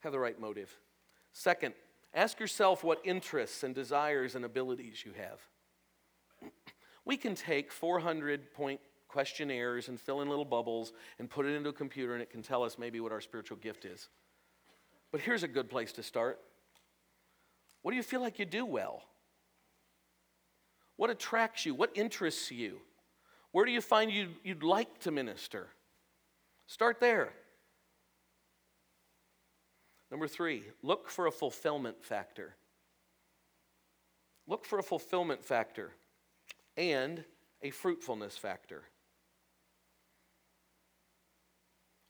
Have 0.00 0.12
the 0.12 0.18
right 0.18 0.38
motive. 0.40 0.72
Second, 1.32 1.74
ask 2.14 2.38
yourself 2.38 2.84
what 2.84 3.00
interests 3.04 3.64
and 3.64 3.74
desires 3.74 4.34
and 4.34 4.44
abilities 4.44 5.04
you 5.04 5.12
have. 5.12 6.50
We 7.04 7.16
can 7.16 7.34
take 7.34 7.72
400 7.72 8.52
point 8.52 8.80
questionnaires 9.08 9.88
and 9.88 9.98
fill 9.98 10.20
in 10.20 10.28
little 10.28 10.44
bubbles 10.44 10.92
and 11.18 11.28
put 11.28 11.46
it 11.46 11.54
into 11.54 11.70
a 11.70 11.72
computer 11.72 12.12
and 12.12 12.22
it 12.22 12.30
can 12.30 12.42
tell 12.42 12.62
us 12.62 12.78
maybe 12.78 13.00
what 13.00 13.10
our 13.10 13.20
spiritual 13.20 13.56
gift 13.56 13.84
is. 13.84 14.08
But 15.10 15.22
here's 15.22 15.42
a 15.42 15.48
good 15.48 15.70
place 15.70 15.92
to 15.92 16.02
start. 16.02 16.38
What 17.82 17.92
do 17.92 17.96
you 17.96 18.02
feel 18.02 18.20
like 18.20 18.38
you 18.38 18.44
do 18.44 18.66
well? 18.66 19.02
What 20.96 21.10
attracts 21.10 21.64
you? 21.64 21.74
What 21.74 21.92
interests 21.94 22.50
you? 22.50 22.78
Where 23.52 23.64
do 23.64 23.72
you 23.72 23.80
find 23.80 24.10
you'd, 24.10 24.34
you'd 24.44 24.62
like 24.62 24.98
to 25.00 25.10
minister? 25.10 25.68
Start 26.66 27.00
there. 27.00 27.32
Number 30.10 30.28
three, 30.28 30.64
look 30.82 31.08
for 31.08 31.26
a 31.26 31.30
fulfillment 31.32 32.04
factor. 32.04 32.56
look 34.46 34.64
for 34.64 34.78
a 34.78 34.82
fulfillment 34.82 35.44
factor 35.44 35.92
and 36.76 37.24
a 37.62 37.70
fruitfulness 37.70 38.36
factor. 38.36 38.82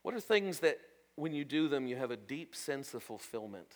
What 0.09 0.17
are 0.17 0.21
things 0.21 0.61
that 0.61 0.79
when 1.17 1.35
you 1.35 1.45
do 1.45 1.69
them, 1.69 1.87
you 1.87 1.97
have 1.97 2.11
a 2.11 2.17
deep 2.17 2.57
sense 2.57 2.95
of 2.95 3.03
fulfillment? 3.03 3.71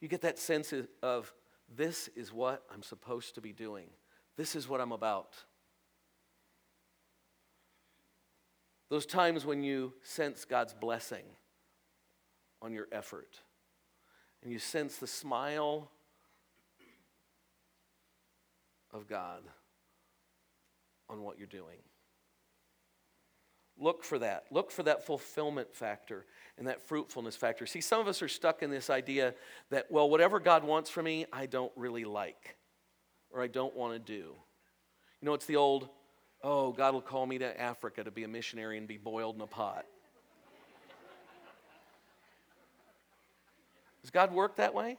You 0.00 0.08
get 0.08 0.22
that 0.22 0.40
sense 0.40 0.74
of, 1.04 1.32
this 1.72 2.08
is 2.16 2.32
what 2.32 2.64
I'm 2.74 2.82
supposed 2.82 3.36
to 3.36 3.40
be 3.40 3.52
doing, 3.52 3.86
this 4.36 4.56
is 4.56 4.68
what 4.68 4.80
I'm 4.80 4.90
about. 4.90 5.36
Those 8.88 9.06
times 9.06 9.46
when 9.46 9.62
you 9.62 9.92
sense 10.02 10.44
God's 10.44 10.74
blessing 10.74 11.22
on 12.60 12.72
your 12.72 12.88
effort, 12.90 13.38
and 14.42 14.50
you 14.50 14.58
sense 14.58 14.96
the 14.96 15.06
smile 15.06 15.92
of 18.92 19.06
God 19.06 19.42
on 21.08 21.22
what 21.22 21.38
you're 21.38 21.46
doing. 21.46 21.78
Look 23.80 24.04
for 24.04 24.18
that. 24.18 24.44
Look 24.50 24.70
for 24.70 24.82
that 24.82 25.06
fulfillment 25.06 25.74
factor 25.74 26.26
and 26.58 26.68
that 26.68 26.86
fruitfulness 26.86 27.34
factor. 27.34 27.64
See, 27.64 27.80
some 27.80 27.98
of 27.98 28.06
us 28.06 28.20
are 28.20 28.28
stuck 28.28 28.62
in 28.62 28.70
this 28.70 28.90
idea 28.90 29.34
that, 29.70 29.90
well, 29.90 30.10
whatever 30.10 30.38
God 30.38 30.64
wants 30.64 30.90
for 30.90 31.02
me, 31.02 31.24
I 31.32 31.46
don't 31.46 31.72
really 31.74 32.04
like 32.04 32.56
or 33.30 33.42
I 33.42 33.46
don't 33.46 33.74
want 33.74 33.94
to 33.94 33.98
do. 33.98 34.34
You 35.20 35.26
know, 35.26 35.32
it's 35.32 35.46
the 35.46 35.56
old, 35.56 35.88
oh, 36.42 36.72
God 36.72 36.92
will 36.92 37.00
call 37.00 37.26
me 37.26 37.38
to 37.38 37.60
Africa 37.60 38.04
to 38.04 38.10
be 38.10 38.24
a 38.24 38.28
missionary 38.28 38.76
and 38.76 38.86
be 38.86 38.98
boiled 38.98 39.36
in 39.36 39.40
a 39.40 39.46
pot. 39.46 39.86
Does 44.02 44.10
God 44.10 44.32
work 44.32 44.56
that 44.56 44.74
way? 44.74 44.98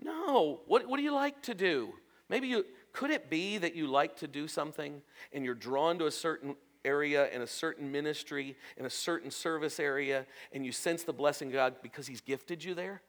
No. 0.00 0.62
What, 0.66 0.88
what 0.88 0.96
do 0.96 1.04
you 1.04 1.14
like 1.14 1.40
to 1.42 1.54
do? 1.54 1.92
Maybe 2.28 2.48
you, 2.48 2.64
could 2.92 3.10
it 3.10 3.30
be 3.30 3.58
that 3.58 3.76
you 3.76 3.86
like 3.86 4.16
to 4.16 4.26
do 4.26 4.48
something 4.48 5.02
and 5.32 5.44
you're 5.44 5.54
drawn 5.54 5.98
to 5.98 6.06
a 6.06 6.10
certain 6.10 6.56
area 6.86 7.28
in 7.30 7.42
a 7.42 7.46
certain 7.46 7.92
ministry, 7.92 8.56
in 8.76 8.86
a 8.86 8.90
certain 8.90 9.30
service 9.30 9.78
area, 9.78 10.24
and 10.52 10.64
you 10.64 10.72
sense 10.72 11.02
the 11.02 11.12
blessing 11.12 11.48
of 11.48 11.54
God 11.54 11.74
because 11.82 12.06
He's 12.06 12.20
gifted 12.20 12.64
you 12.64 12.74
there? 12.74 13.02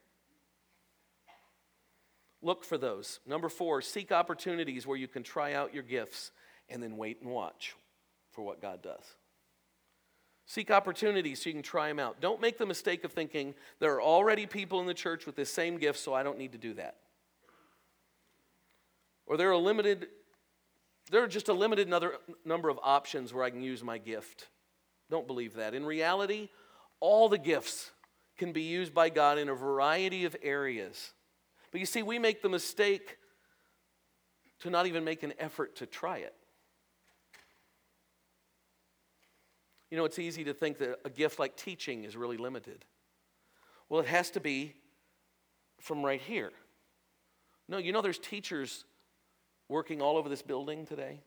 Look 2.42 2.64
for 2.64 2.78
those. 2.78 3.20
Number 3.26 3.50
four, 3.50 3.82
seek 3.82 4.12
opportunities 4.12 4.86
where 4.86 4.98
you 4.98 5.08
can 5.08 5.24
try 5.24 5.54
out 5.54 5.74
your 5.74 5.84
gifts 5.84 6.32
and 6.70 6.84
then 6.84 6.98
wait 6.98 7.22
and 7.22 7.32
watch 7.32 7.76
for 8.32 8.42
what 8.44 8.62
God 8.62 8.82
does. 8.82 9.04
Seek 10.46 10.72
opportunities 10.72 11.42
so 11.42 11.50
you 11.50 11.54
can 11.54 11.64
try 11.64 11.90
them 11.90 12.00
out. 12.00 12.22
Don't 12.22 12.40
make 12.40 12.58
the 12.58 12.66
mistake 12.66 13.04
of 13.04 13.12
thinking 13.12 13.54
there 13.80 13.94
are 13.96 14.02
already 14.02 14.46
people 14.46 14.80
in 14.80 14.86
the 14.86 14.94
church 14.94 15.26
with 15.26 15.36
this 15.36 15.52
same 15.52 15.78
gift, 15.78 16.00
so 16.00 16.14
I 16.14 16.24
don't 16.24 16.38
need 16.38 16.54
to 16.54 16.58
do 16.58 16.74
that. 16.76 16.96
Or 19.26 19.36
there 19.36 19.52
are 19.52 19.58
limited, 19.58 20.08
there 21.12 21.24
are 21.24 21.28
just 21.28 21.50
a 21.50 21.54
limited 21.54 21.88
number 21.88 22.70
of 22.70 22.80
options 22.84 23.34
where 23.34 23.44
I 23.44 23.50
can 23.50 23.62
use 23.62 23.84
my 23.84 23.98
gift. 23.98 24.48
Don't 25.10 25.28
believe 25.28 25.56
that. 25.56 25.74
In 25.74 25.86
reality, 25.86 26.50
all 27.00 27.30
the 27.30 27.38
gifts 27.38 27.92
can 28.38 28.52
be 28.52 28.64
used 28.64 28.94
by 28.94 29.10
God 29.10 29.38
in 29.38 29.50
a 29.50 29.56
variety 29.56 30.26
of 30.26 30.36
areas. 30.44 31.14
But 31.72 31.80
you 31.80 31.86
see, 31.86 32.04
we 32.04 32.20
make 32.20 32.42
the 32.42 32.50
mistake 32.50 33.18
to 34.60 34.70
not 34.70 34.86
even 34.86 35.04
make 35.04 35.24
an 35.24 35.34
effort 35.40 35.76
to 35.78 35.86
try 35.86 36.18
it. 36.18 36.34
You 39.90 39.98
know, 39.98 40.06
it's 40.06 40.20
easy 40.20 40.44
to 40.46 40.54
think 40.54 40.80
that 40.80 41.00
a 41.06 41.10
gift 41.10 41.40
like 41.40 41.56
teaching 41.56 42.04
is 42.04 42.18
really 42.18 42.38
limited. 42.38 42.84
Well, 43.88 44.02
it 44.02 44.08
has 44.08 44.30
to 44.32 44.42
be 44.42 44.76
from 45.80 46.04
right 46.04 46.20
here. 46.20 46.52
No, 47.70 47.78
you 47.78 47.94
know, 47.94 48.02
there's 48.02 48.20
teachers 48.20 48.84
working 49.70 50.02
all 50.02 50.18
over 50.18 50.30
this 50.30 50.42
building 50.42 50.86
today 50.86 51.22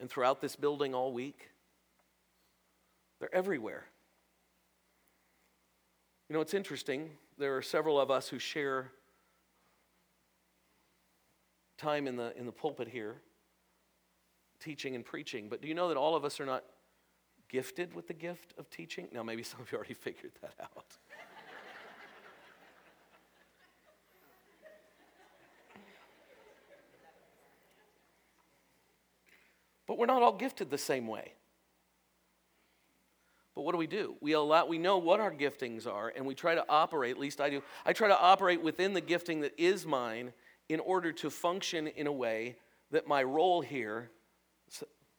and 0.00 0.10
throughout 0.10 0.40
this 0.40 0.56
building 0.56 0.94
all 0.94 1.12
week. 1.12 1.50
They're 3.18 3.34
everywhere. 3.34 3.84
You 6.28 6.34
know, 6.34 6.40
it's 6.40 6.54
interesting. 6.54 7.10
There 7.38 7.56
are 7.56 7.62
several 7.62 8.00
of 8.00 8.10
us 8.10 8.28
who 8.28 8.38
share 8.38 8.90
time 11.78 12.06
in 12.06 12.16
the, 12.16 12.36
in 12.36 12.46
the 12.46 12.52
pulpit 12.52 12.88
here, 12.88 13.16
teaching 14.60 14.94
and 14.94 15.04
preaching. 15.04 15.48
But 15.48 15.62
do 15.62 15.68
you 15.68 15.74
know 15.74 15.88
that 15.88 15.96
all 15.96 16.16
of 16.16 16.24
us 16.24 16.40
are 16.40 16.46
not 16.46 16.64
gifted 17.48 17.94
with 17.94 18.08
the 18.08 18.14
gift 18.14 18.54
of 18.58 18.68
teaching? 18.70 19.08
Now, 19.12 19.22
maybe 19.22 19.42
some 19.42 19.60
of 19.60 19.70
you 19.70 19.76
already 19.76 19.94
figured 19.94 20.32
that 20.42 20.54
out. 20.60 20.96
But 29.96 30.00
we're 30.00 30.14
not 30.14 30.22
all 30.22 30.36
gifted 30.36 30.70
the 30.70 30.76
same 30.76 31.06
way. 31.06 31.32
But 33.54 33.62
what 33.62 33.72
do 33.72 33.78
we 33.78 33.86
do? 33.86 34.16
We 34.20 34.32
allow 34.32 34.66
we 34.66 34.76
know 34.76 34.98
what 34.98 35.20
our 35.20 35.32
giftings 35.32 35.86
are 35.86 36.12
and 36.14 36.26
we 36.26 36.34
try 36.34 36.54
to 36.54 36.64
operate, 36.68 37.12
at 37.12 37.18
least 37.18 37.40
I 37.40 37.48
do. 37.48 37.62
I 37.86 37.94
try 37.94 38.08
to 38.08 38.18
operate 38.18 38.62
within 38.62 38.92
the 38.92 39.00
gifting 39.00 39.40
that 39.40 39.54
is 39.56 39.86
mine 39.86 40.34
in 40.68 40.80
order 40.80 41.12
to 41.12 41.30
function 41.30 41.86
in 41.86 42.06
a 42.06 42.12
way 42.12 42.56
that 42.90 43.08
my 43.08 43.22
role 43.22 43.62
here 43.62 44.10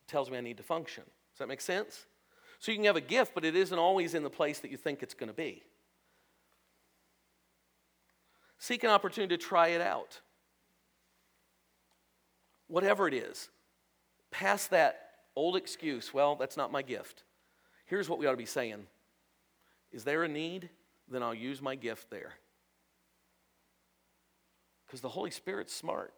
tells 0.07 0.29
me 0.29 0.37
I 0.37 0.41
need 0.41 0.57
to 0.57 0.63
function. 0.63 1.03
Does 1.05 1.39
that 1.39 1.47
make 1.47 1.61
sense? 1.61 2.05
So 2.59 2.71
you 2.71 2.77
can 2.77 2.85
have 2.85 2.95
a 2.95 3.01
gift, 3.01 3.33
but 3.33 3.43
it 3.43 3.55
isn't 3.55 3.79
always 3.79 4.13
in 4.13 4.21
the 4.21 4.29
place 4.29 4.59
that 4.59 4.69
you 4.69 4.77
think 4.77 5.01
it's 5.01 5.15
going 5.15 5.29
to 5.29 5.35
be. 5.35 5.63
Seek 8.59 8.83
an 8.83 8.91
opportunity 8.91 9.35
to 9.35 9.43
try 9.43 9.69
it 9.69 9.81
out. 9.81 10.21
Whatever 12.67 13.07
it 13.07 13.15
is, 13.15 13.49
past 14.31 14.71
that 14.71 15.11
old 15.35 15.55
excuse, 15.55 16.13
well, 16.13 16.35
that's 16.35 16.57
not 16.57 16.71
my 16.71 16.81
gift. 16.81 17.23
Here's 17.85 18.09
what 18.09 18.19
we 18.19 18.25
ought 18.25 18.31
to 18.31 18.37
be 18.37 18.45
saying 18.45 18.85
Is 19.91 20.03
there 20.03 20.23
a 20.23 20.27
need? 20.27 20.69
Then 21.09 21.23
I'll 21.23 21.33
use 21.33 21.61
my 21.61 21.75
gift 21.75 22.09
there. 22.09 22.33
Because 24.85 25.01
the 25.01 25.09
Holy 25.09 25.31
Spirit's 25.31 25.73
smart. 25.73 26.13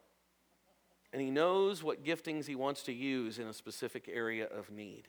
And 1.12 1.22
He 1.22 1.30
knows 1.30 1.82
what 1.82 2.04
giftings 2.04 2.46
He 2.46 2.54
wants 2.54 2.82
to 2.84 2.92
use 2.92 3.38
in 3.38 3.46
a 3.46 3.52
specific 3.52 4.08
area 4.12 4.46
of 4.46 4.70
need. 4.70 5.08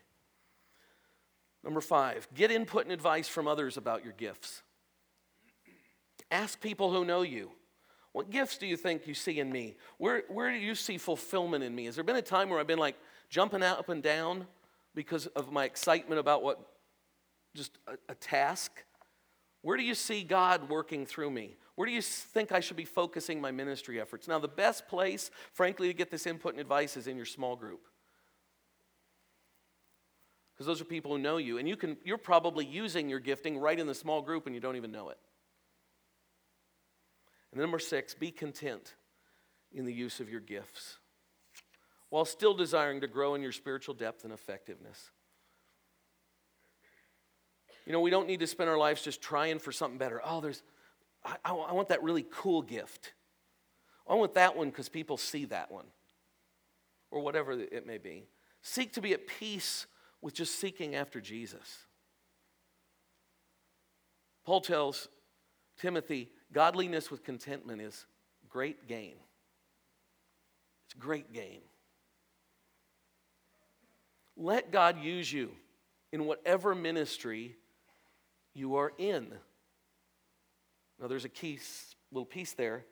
Number 1.63 1.81
five, 1.81 2.27
get 2.33 2.51
input 2.51 2.83
and 2.83 2.91
advice 2.91 3.27
from 3.27 3.47
others 3.47 3.77
about 3.77 4.03
your 4.03 4.13
gifts. 4.13 4.63
Ask 6.31 6.59
people 6.59 6.91
who 6.91 7.05
know 7.05 7.21
you. 7.21 7.51
What 8.13 8.29
gifts 8.29 8.57
do 8.57 8.67
you 8.67 8.75
think 8.75 9.07
you 9.07 9.13
see 9.13 9.39
in 9.39 9.51
me? 9.51 9.75
Where, 9.97 10.23
where 10.27 10.51
do 10.51 10.57
you 10.57 10.75
see 10.75 10.97
fulfillment 10.97 11.63
in 11.63 11.73
me? 11.73 11.85
Has 11.85 11.95
there 11.95 12.03
been 12.03 12.17
a 12.17 12.21
time 12.21 12.49
where 12.49 12.59
I've 12.59 12.67
been 12.67 12.79
like 12.79 12.97
jumping 13.29 13.63
up 13.63 13.89
and 13.89 14.03
down 14.03 14.47
because 14.93 15.27
of 15.27 15.51
my 15.51 15.63
excitement 15.65 16.19
about 16.19 16.43
what, 16.43 16.59
just 17.55 17.77
a, 17.87 17.93
a 18.09 18.15
task? 18.15 18.83
Where 19.61 19.77
do 19.77 19.83
you 19.83 19.95
see 19.95 20.23
God 20.23 20.69
working 20.69 21.05
through 21.05 21.31
me? 21.31 21.55
Where 21.75 21.85
do 21.85 21.93
you 21.93 22.01
think 22.01 22.51
I 22.51 22.59
should 22.59 22.77
be 22.77 22.85
focusing 22.85 23.39
my 23.39 23.51
ministry 23.51 24.01
efforts? 24.01 24.27
Now, 24.27 24.39
the 24.39 24.47
best 24.47 24.87
place, 24.87 25.31
frankly, 25.53 25.87
to 25.87 25.93
get 25.93 26.11
this 26.11 26.27
input 26.27 26.53
and 26.53 26.61
advice 26.61 26.97
is 26.97 27.07
in 27.07 27.15
your 27.15 27.25
small 27.25 27.55
group 27.55 27.87
because 30.61 30.67
those 30.67 30.81
are 30.81 30.85
people 30.85 31.11
who 31.11 31.17
know 31.17 31.37
you 31.37 31.57
and 31.57 31.67
you 31.67 31.75
can 31.75 31.97
you're 32.03 32.19
probably 32.19 32.63
using 32.63 33.09
your 33.09 33.19
gifting 33.19 33.57
right 33.57 33.79
in 33.79 33.87
the 33.87 33.95
small 33.95 34.21
group 34.21 34.45
and 34.45 34.53
you 34.53 34.61
don't 34.61 34.75
even 34.75 34.91
know 34.91 35.09
it 35.09 35.17
and 37.51 37.61
number 37.61 37.79
six 37.79 38.13
be 38.13 38.31
content 38.31 38.95
in 39.73 39.85
the 39.85 39.93
use 39.93 40.19
of 40.19 40.29
your 40.29 40.39
gifts 40.39 40.97
while 42.09 42.25
still 42.25 42.53
desiring 42.53 43.01
to 43.01 43.07
grow 43.07 43.35
in 43.35 43.41
your 43.41 43.53
spiritual 43.53 43.95
depth 43.95 44.25
and 44.25 44.33
effectiveness. 44.33 45.11
You 47.85 47.93
know 47.93 48.01
we 48.01 48.11
don't 48.11 48.27
need 48.27 48.41
to 48.41 48.47
spend 48.47 48.69
our 48.69 48.77
lives 48.77 49.01
just 49.01 49.21
trying 49.21 49.59
for 49.59 49.71
something 49.71 49.97
better. 49.97 50.21
Oh 50.23 50.41
there's 50.41 50.61
i, 51.25 51.35
I 51.45 51.73
want 51.73 51.89
that 51.89 52.03
really 52.03 52.25
cool 52.29 52.61
gift. 52.61 53.13
I 54.09 54.15
want 54.15 54.33
that 54.33 54.57
one 54.57 54.69
because 54.69 54.89
people 54.89 55.17
see 55.17 55.45
that 55.45 55.71
one 55.71 55.85
or 57.11 57.21
whatever 57.21 57.53
it 57.53 57.85
may 57.85 57.97
be. 57.97 58.25
Seek 58.61 58.93
to 58.93 59.01
be 59.01 59.13
at 59.13 59.27
peace 59.27 59.87
with 60.21 60.33
just 60.33 60.59
seeking 60.59 60.95
after 60.95 61.19
Jesus. 61.19 61.85
Paul 64.45 64.61
tells 64.61 65.07
Timothy, 65.79 66.29
godliness 66.53 67.09
with 67.09 67.23
contentment 67.23 67.81
is 67.81 68.05
great 68.49 68.87
gain. 68.87 69.15
It's 70.85 70.93
great 70.93 71.33
gain. 71.33 71.61
Let 74.37 74.71
God 74.71 75.01
use 75.01 75.31
you 75.31 75.51
in 76.11 76.25
whatever 76.25 76.75
ministry 76.75 77.55
you 78.53 78.75
are 78.75 78.91
in. 78.97 79.27
Now, 80.99 81.07
there's 81.07 81.25
a 81.25 81.29
key 81.29 81.59
little 82.11 82.25
piece 82.25 82.53
there 82.53 82.85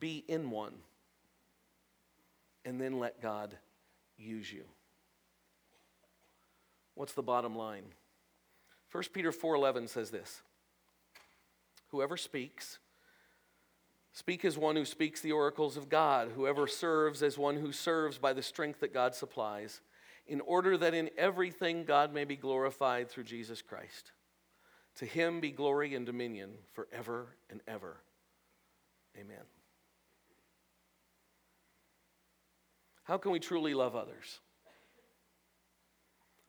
be 0.00 0.24
in 0.26 0.50
one, 0.50 0.74
and 2.64 2.80
then 2.80 2.98
let 2.98 3.20
God 3.20 3.56
use 4.16 4.52
you. 4.52 4.64
What's 6.94 7.12
the 7.12 7.22
bottom 7.22 7.56
line? 7.56 7.84
1 8.90 9.04
Peter 9.12 9.32
4:11 9.32 9.88
says 9.88 10.10
this. 10.10 10.42
Whoever 11.92 12.16
speaks 12.16 12.80
Speak 14.12 14.44
as 14.44 14.58
one 14.58 14.76
who 14.76 14.84
speaks 14.84 15.20
the 15.20 15.32
oracles 15.32 15.78
of 15.78 15.88
God, 15.88 16.32
whoever 16.34 16.66
serves 16.66 17.22
as 17.22 17.38
one 17.38 17.56
who 17.56 17.72
serves 17.72 18.18
by 18.18 18.34
the 18.34 18.42
strength 18.42 18.80
that 18.80 18.92
God 18.92 19.14
supplies, 19.14 19.80
in 20.26 20.42
order 20.42 20.76
that 20.76 20.92
in 20.92 21.08
everything 21.16 21.84
God 21.84 22.12
may 22.12 22.24
be 22.24 22.36
glorified 22.36 23.08
through 23.08 23.24
Jesus 23.24 23.62
Christ. 23.62 24.12
To 24.96 25.06
him 25.06 25.40
be 25.40 25.50
glory 25.50 25.94
and 25.94 26.04
dominion 26.04 26.50
forever 26.74 27.28
and 27.48 27.62
ever. 27.66 28.02
Amen. 29.18 29.44
How 33.04 33.16
can 33.16 33.32
we 33.32 33.40
truly 33.40 33.72
love 33.72 33.96
others? 33.96 34.40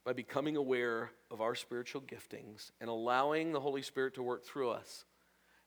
By 0.04 0.12
becoming 0.12 0.58
aware 0.58 1.12
of 1.32 1.40
our 1.40 1.56
spiritual 1.56 2.02
giftings 2.02 2.72
and 2.82 2.90
allowing 2.90 3.54
the 3.54 3.62
Holy 3.62 3.82
Spirit 3.82 4.16
to 4.16 4.24
work 4.24 4.44
through 4.44 4.72
us 4.72 5.06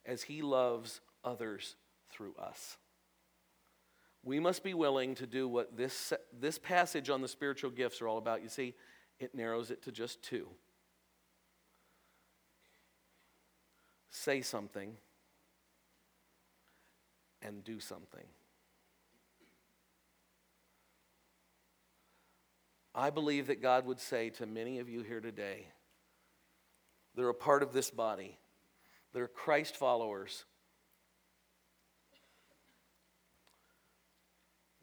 as 0.06 0.22
He 0.22 0.42
loves 0.42 1.00
others 1.24 1.76
through 2.10 2.34
us. 2.38 2.76
We 4.22 4.40
must 4.40 4.64
be 4.64 4.74
willing 4.74 5.14
to 5.16 5.26
do 5.26 5.46
what 5.46 5.76
this, 5.76 6.12
this 6.38 6.58
passage 6.58 7.10
on 7.10 7.20
the 7.20 7.28
spiritual 7.28 7.70
gifts 7.70 8.00
are 8.00 8.08
all 8.08 8.18
about. 8.18 8.42
You 8.42 8.48
see, 8.48 8.74
it 9.20 9.34
narrows 9.34 9.70
it 9.70 9.82
to 9.82 9.92
just 9.92 10.22
two 10.22 10.48
say 14.16 14.40
something 14.40 14.96
and 17.42 17.62
do 17.62 17.78
something. 17.78 18.24
I 22.94 23.10
believe 23.10 23.48
that 23.48 23.60
God 23.60 23.86
would 23.86 24.00
say 24.00 24.30
to 24.30 24.46
many 24.46 24.78
of 24.78 24.88
you 24.88 25.02
here 25.02 25.20
today, 25.20 25.66
they're 27.14 27.28
a 27.28 27.34
part 27.34 27.62
of 27.62 27.72
this 27.72 27.90
body, 27.90 28.38
they're 29.16 29.28
Christ 29.28 29.78
followers 29.78 30.44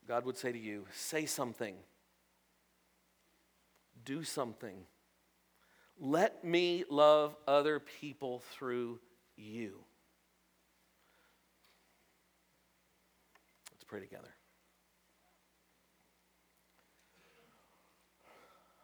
God 0.07 0.25
would 0.25 0.37
say 0.37 0.51
to 0.51 0.57
you, 0.57 0.85
say 0.91 1.27
something, 1.27 1.75
do 4.03 4.23
something. 4.23 4.75
Let 5.99 6.43
me 6.43 6.83
love 6.89 7.35
other 7.47 7.79
people 7.79 8.43
through 8.51 8.99
you. 9.37 9.75
Let's 13.71 13.83
pray 13.85 13.99
together. 13.99 14.33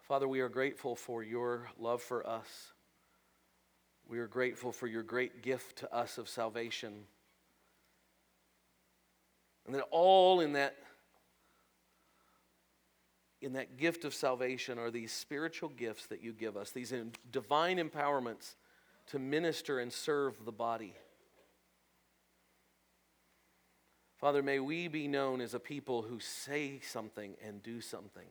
Father, 0.04 0.28
we 0.28 0.42
are 0.42 0.50
grateful 0.50 0.96
for 0.96 1.24
your 1.24 1.70
love 1.78 2.02
for 2.02 2.26
us. 2.26 2.72
We 4.10 4.18
are 4.18 4.28
grateful 4.28 4.72
for 4.72 4.88
your 4.88 5.04
great 5.04 5.44
gift 5.44 5.78
to 5.78 5.96
us 5.96 6.18
of 6.18 6.28
salvation. 6.28 7.04
And 9.68 9.76
that 9.76 9.86
all 9.92 10.40
in 10.40 10.54
that 10.54 10.76
in 13.42 13.54
that 13.54 13.78
gift 13.78 14.04
of 14.04 14.14
salvation 14.14 14.78
are 14.78 14.92
these 14.92 15.14
spiritual 15.14 15.70
gifts 15.70 16.08
that 16.08 16.22
you 16.22 16.34
give 16.34 16.58
us, 16.58 16.72
these 16.72 16.94
divine 17.32 17.78
empowerments 17.78 18.56
to 19.08 19.20
minister 19.20 19.80
and 19.80 19.94
serve 19.94 20.44
the 20.44 20.52
body. 20.52 20.94
Father, 24.18 24.44
may 24.44 24.60
we 24.60 24.90
be 24.90 25.08
known 25.08 25.40
as 25.40 25.54
a 25.54 25.60
people 25.60 26.02
who 26.02 26.20
say 26.20 26.82
something 26.84 27.36
and 27.42 27.64
do 27.64 27.80
something. 27.80 28.28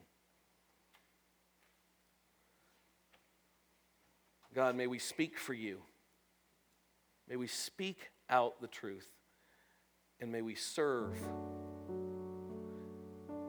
God, 4.58 4.74
may 4.74 4.88
we 4.88 4.98
speak 4.98 5.38
for 5.38 5.54
you. 5.54 5.78
May 7.28 7.36
we 7.36 7.46
speak 7.46 8.10
out 8.28 8.60
the 8.60 8.66
truth. 8.66 9.06
And 10.18 10.32
may 10.32 10.42
we 10.42 10.56
serve 10.56 11.16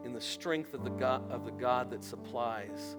in 0.04 0.12
the 0.12 0.20
strength 0.20 0.72
of 0.72 0.84
the 0.84 0.90
God, 0.90 1.28
of 1.28 1.44
the 1.44 1.50
God 1.50 1.90
that 1.90 2.04
supplies. 2.04 2.94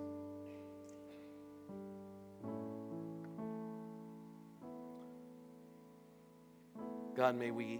God, 7.15 7.37
may 7.37 7.51
we 7.51 7.79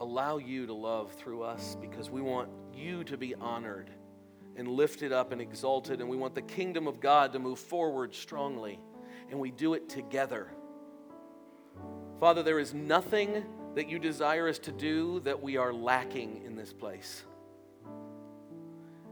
allow 0.00 0.38
you 0.38 0.66
to 0.66 0.74
love 0.74 1.12
through 1.12 1.44
us 1.44 1.76
because 1.80 2.10
we 2.10 2.20
want 2.20 2.48
you 2.74 3.04
to 3.04 3.16
be 3.16 3.36
honored 3.36 3.92
and 4.56 4.68
lifted 4.68 5.12
up 5.12 5.32
and 5.32 5.40
exalted, 5.40 6.00
and 6.00 6.08
we 6.08 6.16
want 6.16 6.34
the 6.34 6.42
kingdom 6.42 6.86
of 6.86 7.00
God 7.00 7.32
to 7.32 7.38
move 7.38 7.58
forward 7.58 8.14
strongly, 8.14 8.78
and 9.30 9.38
we 9.38 9.50
do 9.50 9.74
it 9.74 9.88
together. 9.88 10.48
Father, 12.20 12.42
there 12.42 12.58
is 12.58 12.72
nothing 12.72 13.44
that 13.74 13.88
you 13.88 13.98
desire 13.98 14.48
us 14.48 14.58
to 14.60 14.72
do 14.72 15.20
that 15.20 15.42
we 15.42 15.56
are 15.56 15.72
lacking 15.72 16.42
in 16.44 16.56
this 16.56 16.72
place. 16.72 17.24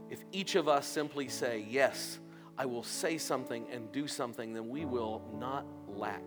If 0.09 0.23
each 0.31 0.55
of 0.55 0.67
us 0.67 0.87
simply 0.87 1.27
say, 1.27 1.65
Yes, 1.69 2.19
I 2.57 2.65
will 2.65 2.83
say 2.83 3.17
something 3.17 3.65
and 3.71 3.91
do 3.91 4.07
something, 4.07 4.53
then 4.53 4.69
we 4.69 4.85
will 4.85 5.21
not 5.39 5.65
lack 5.87 6.23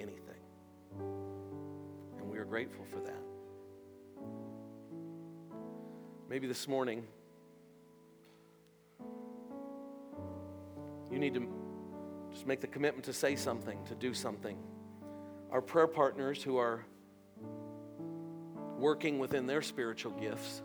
anything. 0.00 0.40
And 2.18 2.28
we 2.28 2.38
are 2.38 2.44
grateful 2.44 2.84
for 2.86 3.00
that. 3.00 3.22
Maybe 6.28 6.46
this 6.46 6.66
morning, 6.66 7.06
you 11.10 11.18
need 11.18 11.34
to 11.34 11.48
just 12.32 12.46
make 12.46 12.60
the 12.60 12.66
commitment 12.66 13.04
to 13.04 13.12
say 13.12 13.36
something, 13.36 13.78
to 13.86 13.94
do 13.94 14.12
something. 14.12 14.58
Our 15.50 15.62
prayer 15.62 15.86
partners 15.86 16.42
who 16.42 16.58
are 16.58 16.84
working 18.78 19.18
within 19.18 19.46
their 19.46 19.62
spiritual 19.62 20.12
gifts 20.12 20.62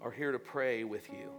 are 0.00 0.10
here 0.10 0.32
to 0.32 0.38
pray 0.38 0.84
with 0.84 1.08
you. 1.08 1.30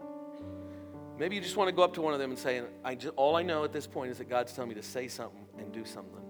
Maybe 1.17 1.35
you 1.35 1.41
just 1.41 1.55
want 1.55 1.69
to 1.69 1.75
go 1.75 1.81
up 1.81 1.93
to 1.93 2.01
one 2.01 2.13
of 2.13 2.19
them 2.19 2.31
and 2.31 2.39
say, 2.39 2.61
I 2.83 2.95
just, 2.95 3.13
All 3.15 3.35
I 3.35 3.41
know 3.41 3.63
at 3.63 3.71
this 3.71 3.87
point 3.87 4.11
is 4.11 4.17
that 4.17 4.29
God's 4.29 4.51
telling 4.53 4.69
me 4.69 4.75
to 4.75 4.83
say 4.83 5.07
something 5.07 5.45
and 5.57 5.71
do 5.71 5.85
something. 5.85 6.23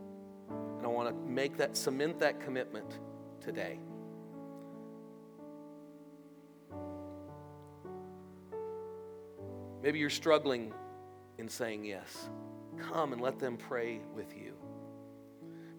And 0.78 0.86
I 0.86 0.88
want 0.88 1.10
to 1.10 1.16
make 1.30 1.58
that, 1.58 1.76
cement 1.76 2.20
that 2.20 2.40
commitment 2.40 3.00
today. 3.42 3.80
Maybe 9.82 10.00
you're 10.00 10.10
struggling 10.10 10.74
in 11.38 11.50
saying 11.50 11.86
yes. 11.86 12.30
Come 12.92 13.14
and 13.14 13.22
let 13.22 13.40
them 13.40 13.58
pray 13.58 14.02
with 14.16 14.36
you. 14.36 14.54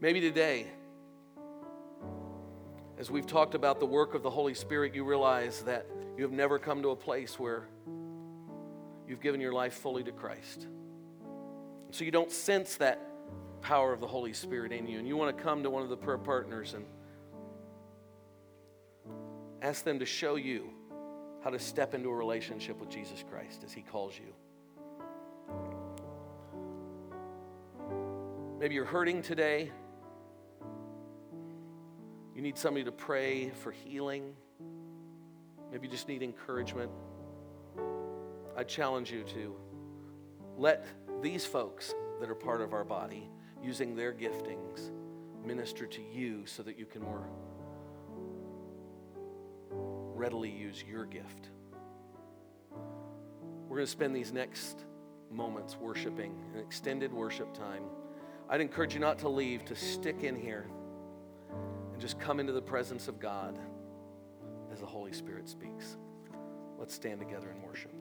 Maybe 0.00 0.20
today, 0.20 0.66
as 2.98 3.11
we've 3.11 3.26
talked 3.26 3.54
about 3.54 3.80
the 3.80 3.86
work 3.86 4.14
of 4.14 4.22
the 4.22 4.30
Holy 4.30 4.54
Spirit, 4.54 4.94
you 4.94 5.04
realize 5.04 5.62
that 5.62 5.86
you 6.16 6.22
have 6.22 6.32
never 6.32 6.59
come 6.59 6.82
to 6.82 6.90
a 6.90 6.96
place 6.96 7.38
where 7.38 7.68
you've 9.07 9.20
given 9.20 9.40
your 9.40 9.52
life 9.52 9.74
fully 9.74 10.02
to 10.04 10.12
Christ. 10.12 10.66
So 11.90 12.04
you 12.04 12.11
don't 12.11 12.32
sense 12.32 12.76
that 12.76 13.00
power 13.61 13.92
of 13.92 14.00
the 14.00 14.07
Holy 14.07 14.32
Spirit 14.32 14.72
in 14.72 14.86
you. 14.86 14.98
And 14.98 15.07
you 15.07 15.16
want 15.16 15.36
to 15.36 15.42
come 15.42 15.62
to 15.62 15.70
one 15.70 15.82
of 15.82 15.88
the 15.88 15.96
prayer 15.96 16.18
partners 16.18 16.74
and 16.74 16.84
ask 19.62 19.84
them 19.84 19.98
to 19.98 20.07
show 20.07 20.36
you 20.36 20.70
how 21.42 21.50
to 21.50 21.59
step 21.59 21.94
into 21.94 22.09
a 22.09 22.14
relationship 22.14 22.78
with 22.80 22.88
Jesus 22.88 23.24
Christ 23.28 23.62
as 23.64 23.72
He 23.72 23.82
calls 23.82 24.14
you. 24.18 24.32
Maybe 28.59 28.74
you're 28.74 28.86
hurting 28.86 29.20
today. 29.20 29.70
You 32.34 32.40
need 32.40 32.57
somebody 32.57 32.84
to 32.84 32.92
pray 32.92 33.50
for 33.50 33.70
healing. 33.70 34.32
Maybe 35.70 35.88
you 35.88 35.92
just 35.92 36.09
need 36.09 36.22
encouragement. 36.22 36.90
I 38.57 38.64
challenge 38.64 39.12
you 39.12 39.24
to 39.24 39.57
let 40.57 40.86
these 41.22 41.44
folks 41.44 41.94
that 42.18 42.30
are 42.30 42.34
part 42.34 42.62
of 42.62 42.72
our 42.72 42.84
body, 42.84 43.28
using 43.62 43.94
their 43.94 44.14
giftings, 44.14 44.90
minister 45.44 45.86
to 45.86 46.00
you 46.00 46.46
so 46.46 46.62
that 46.62 46.78
you 46.78 46.86
can 46.86 47.02
more 47.02 47.28
readily 50.14 50.50
use 50.50 50.82
your 50.82 51.04
gift. 51.04 51.50
We're 53.68 53.76
going 53.76 53.86
to 53.86 53.92
spend 53.92 54.16
these 54.16 54.32
next 54.32 54.86
moments 55.30 55.76
worshiping, 55.76 56.34
an 56.54 56.61
extended 56.61 57.12
worship 57.12 57.52
time. 57.52 57.82
I'd 58.49 58.61
encourage 58.61 58.94
you 58.94 59.01
not 59.01 59.18
to 59.20 59.28
leave, 59.28 59.64
to 59.66 59.74
stick 59.74 60.22
in 60.22 60.36
here 60.36 60.68
and 61.92 62.01
just 62.01 62.20
come 62.20 62.38
into 62.38 62.53
the 62.53 62.62
presence 62.62 63.09
of 63.09 63.18
God 63.18 63.59
as 64.72 64.80
the 64.80 64.86
Holy 64.86 65.12
Spirit 65.12 65.49
speaks. 65.49 65.97
Let's 66.78 66.94
stand 66.94 67.18
together 67.18 67.49
and 67.51 67.62
worship. 67.62 67.92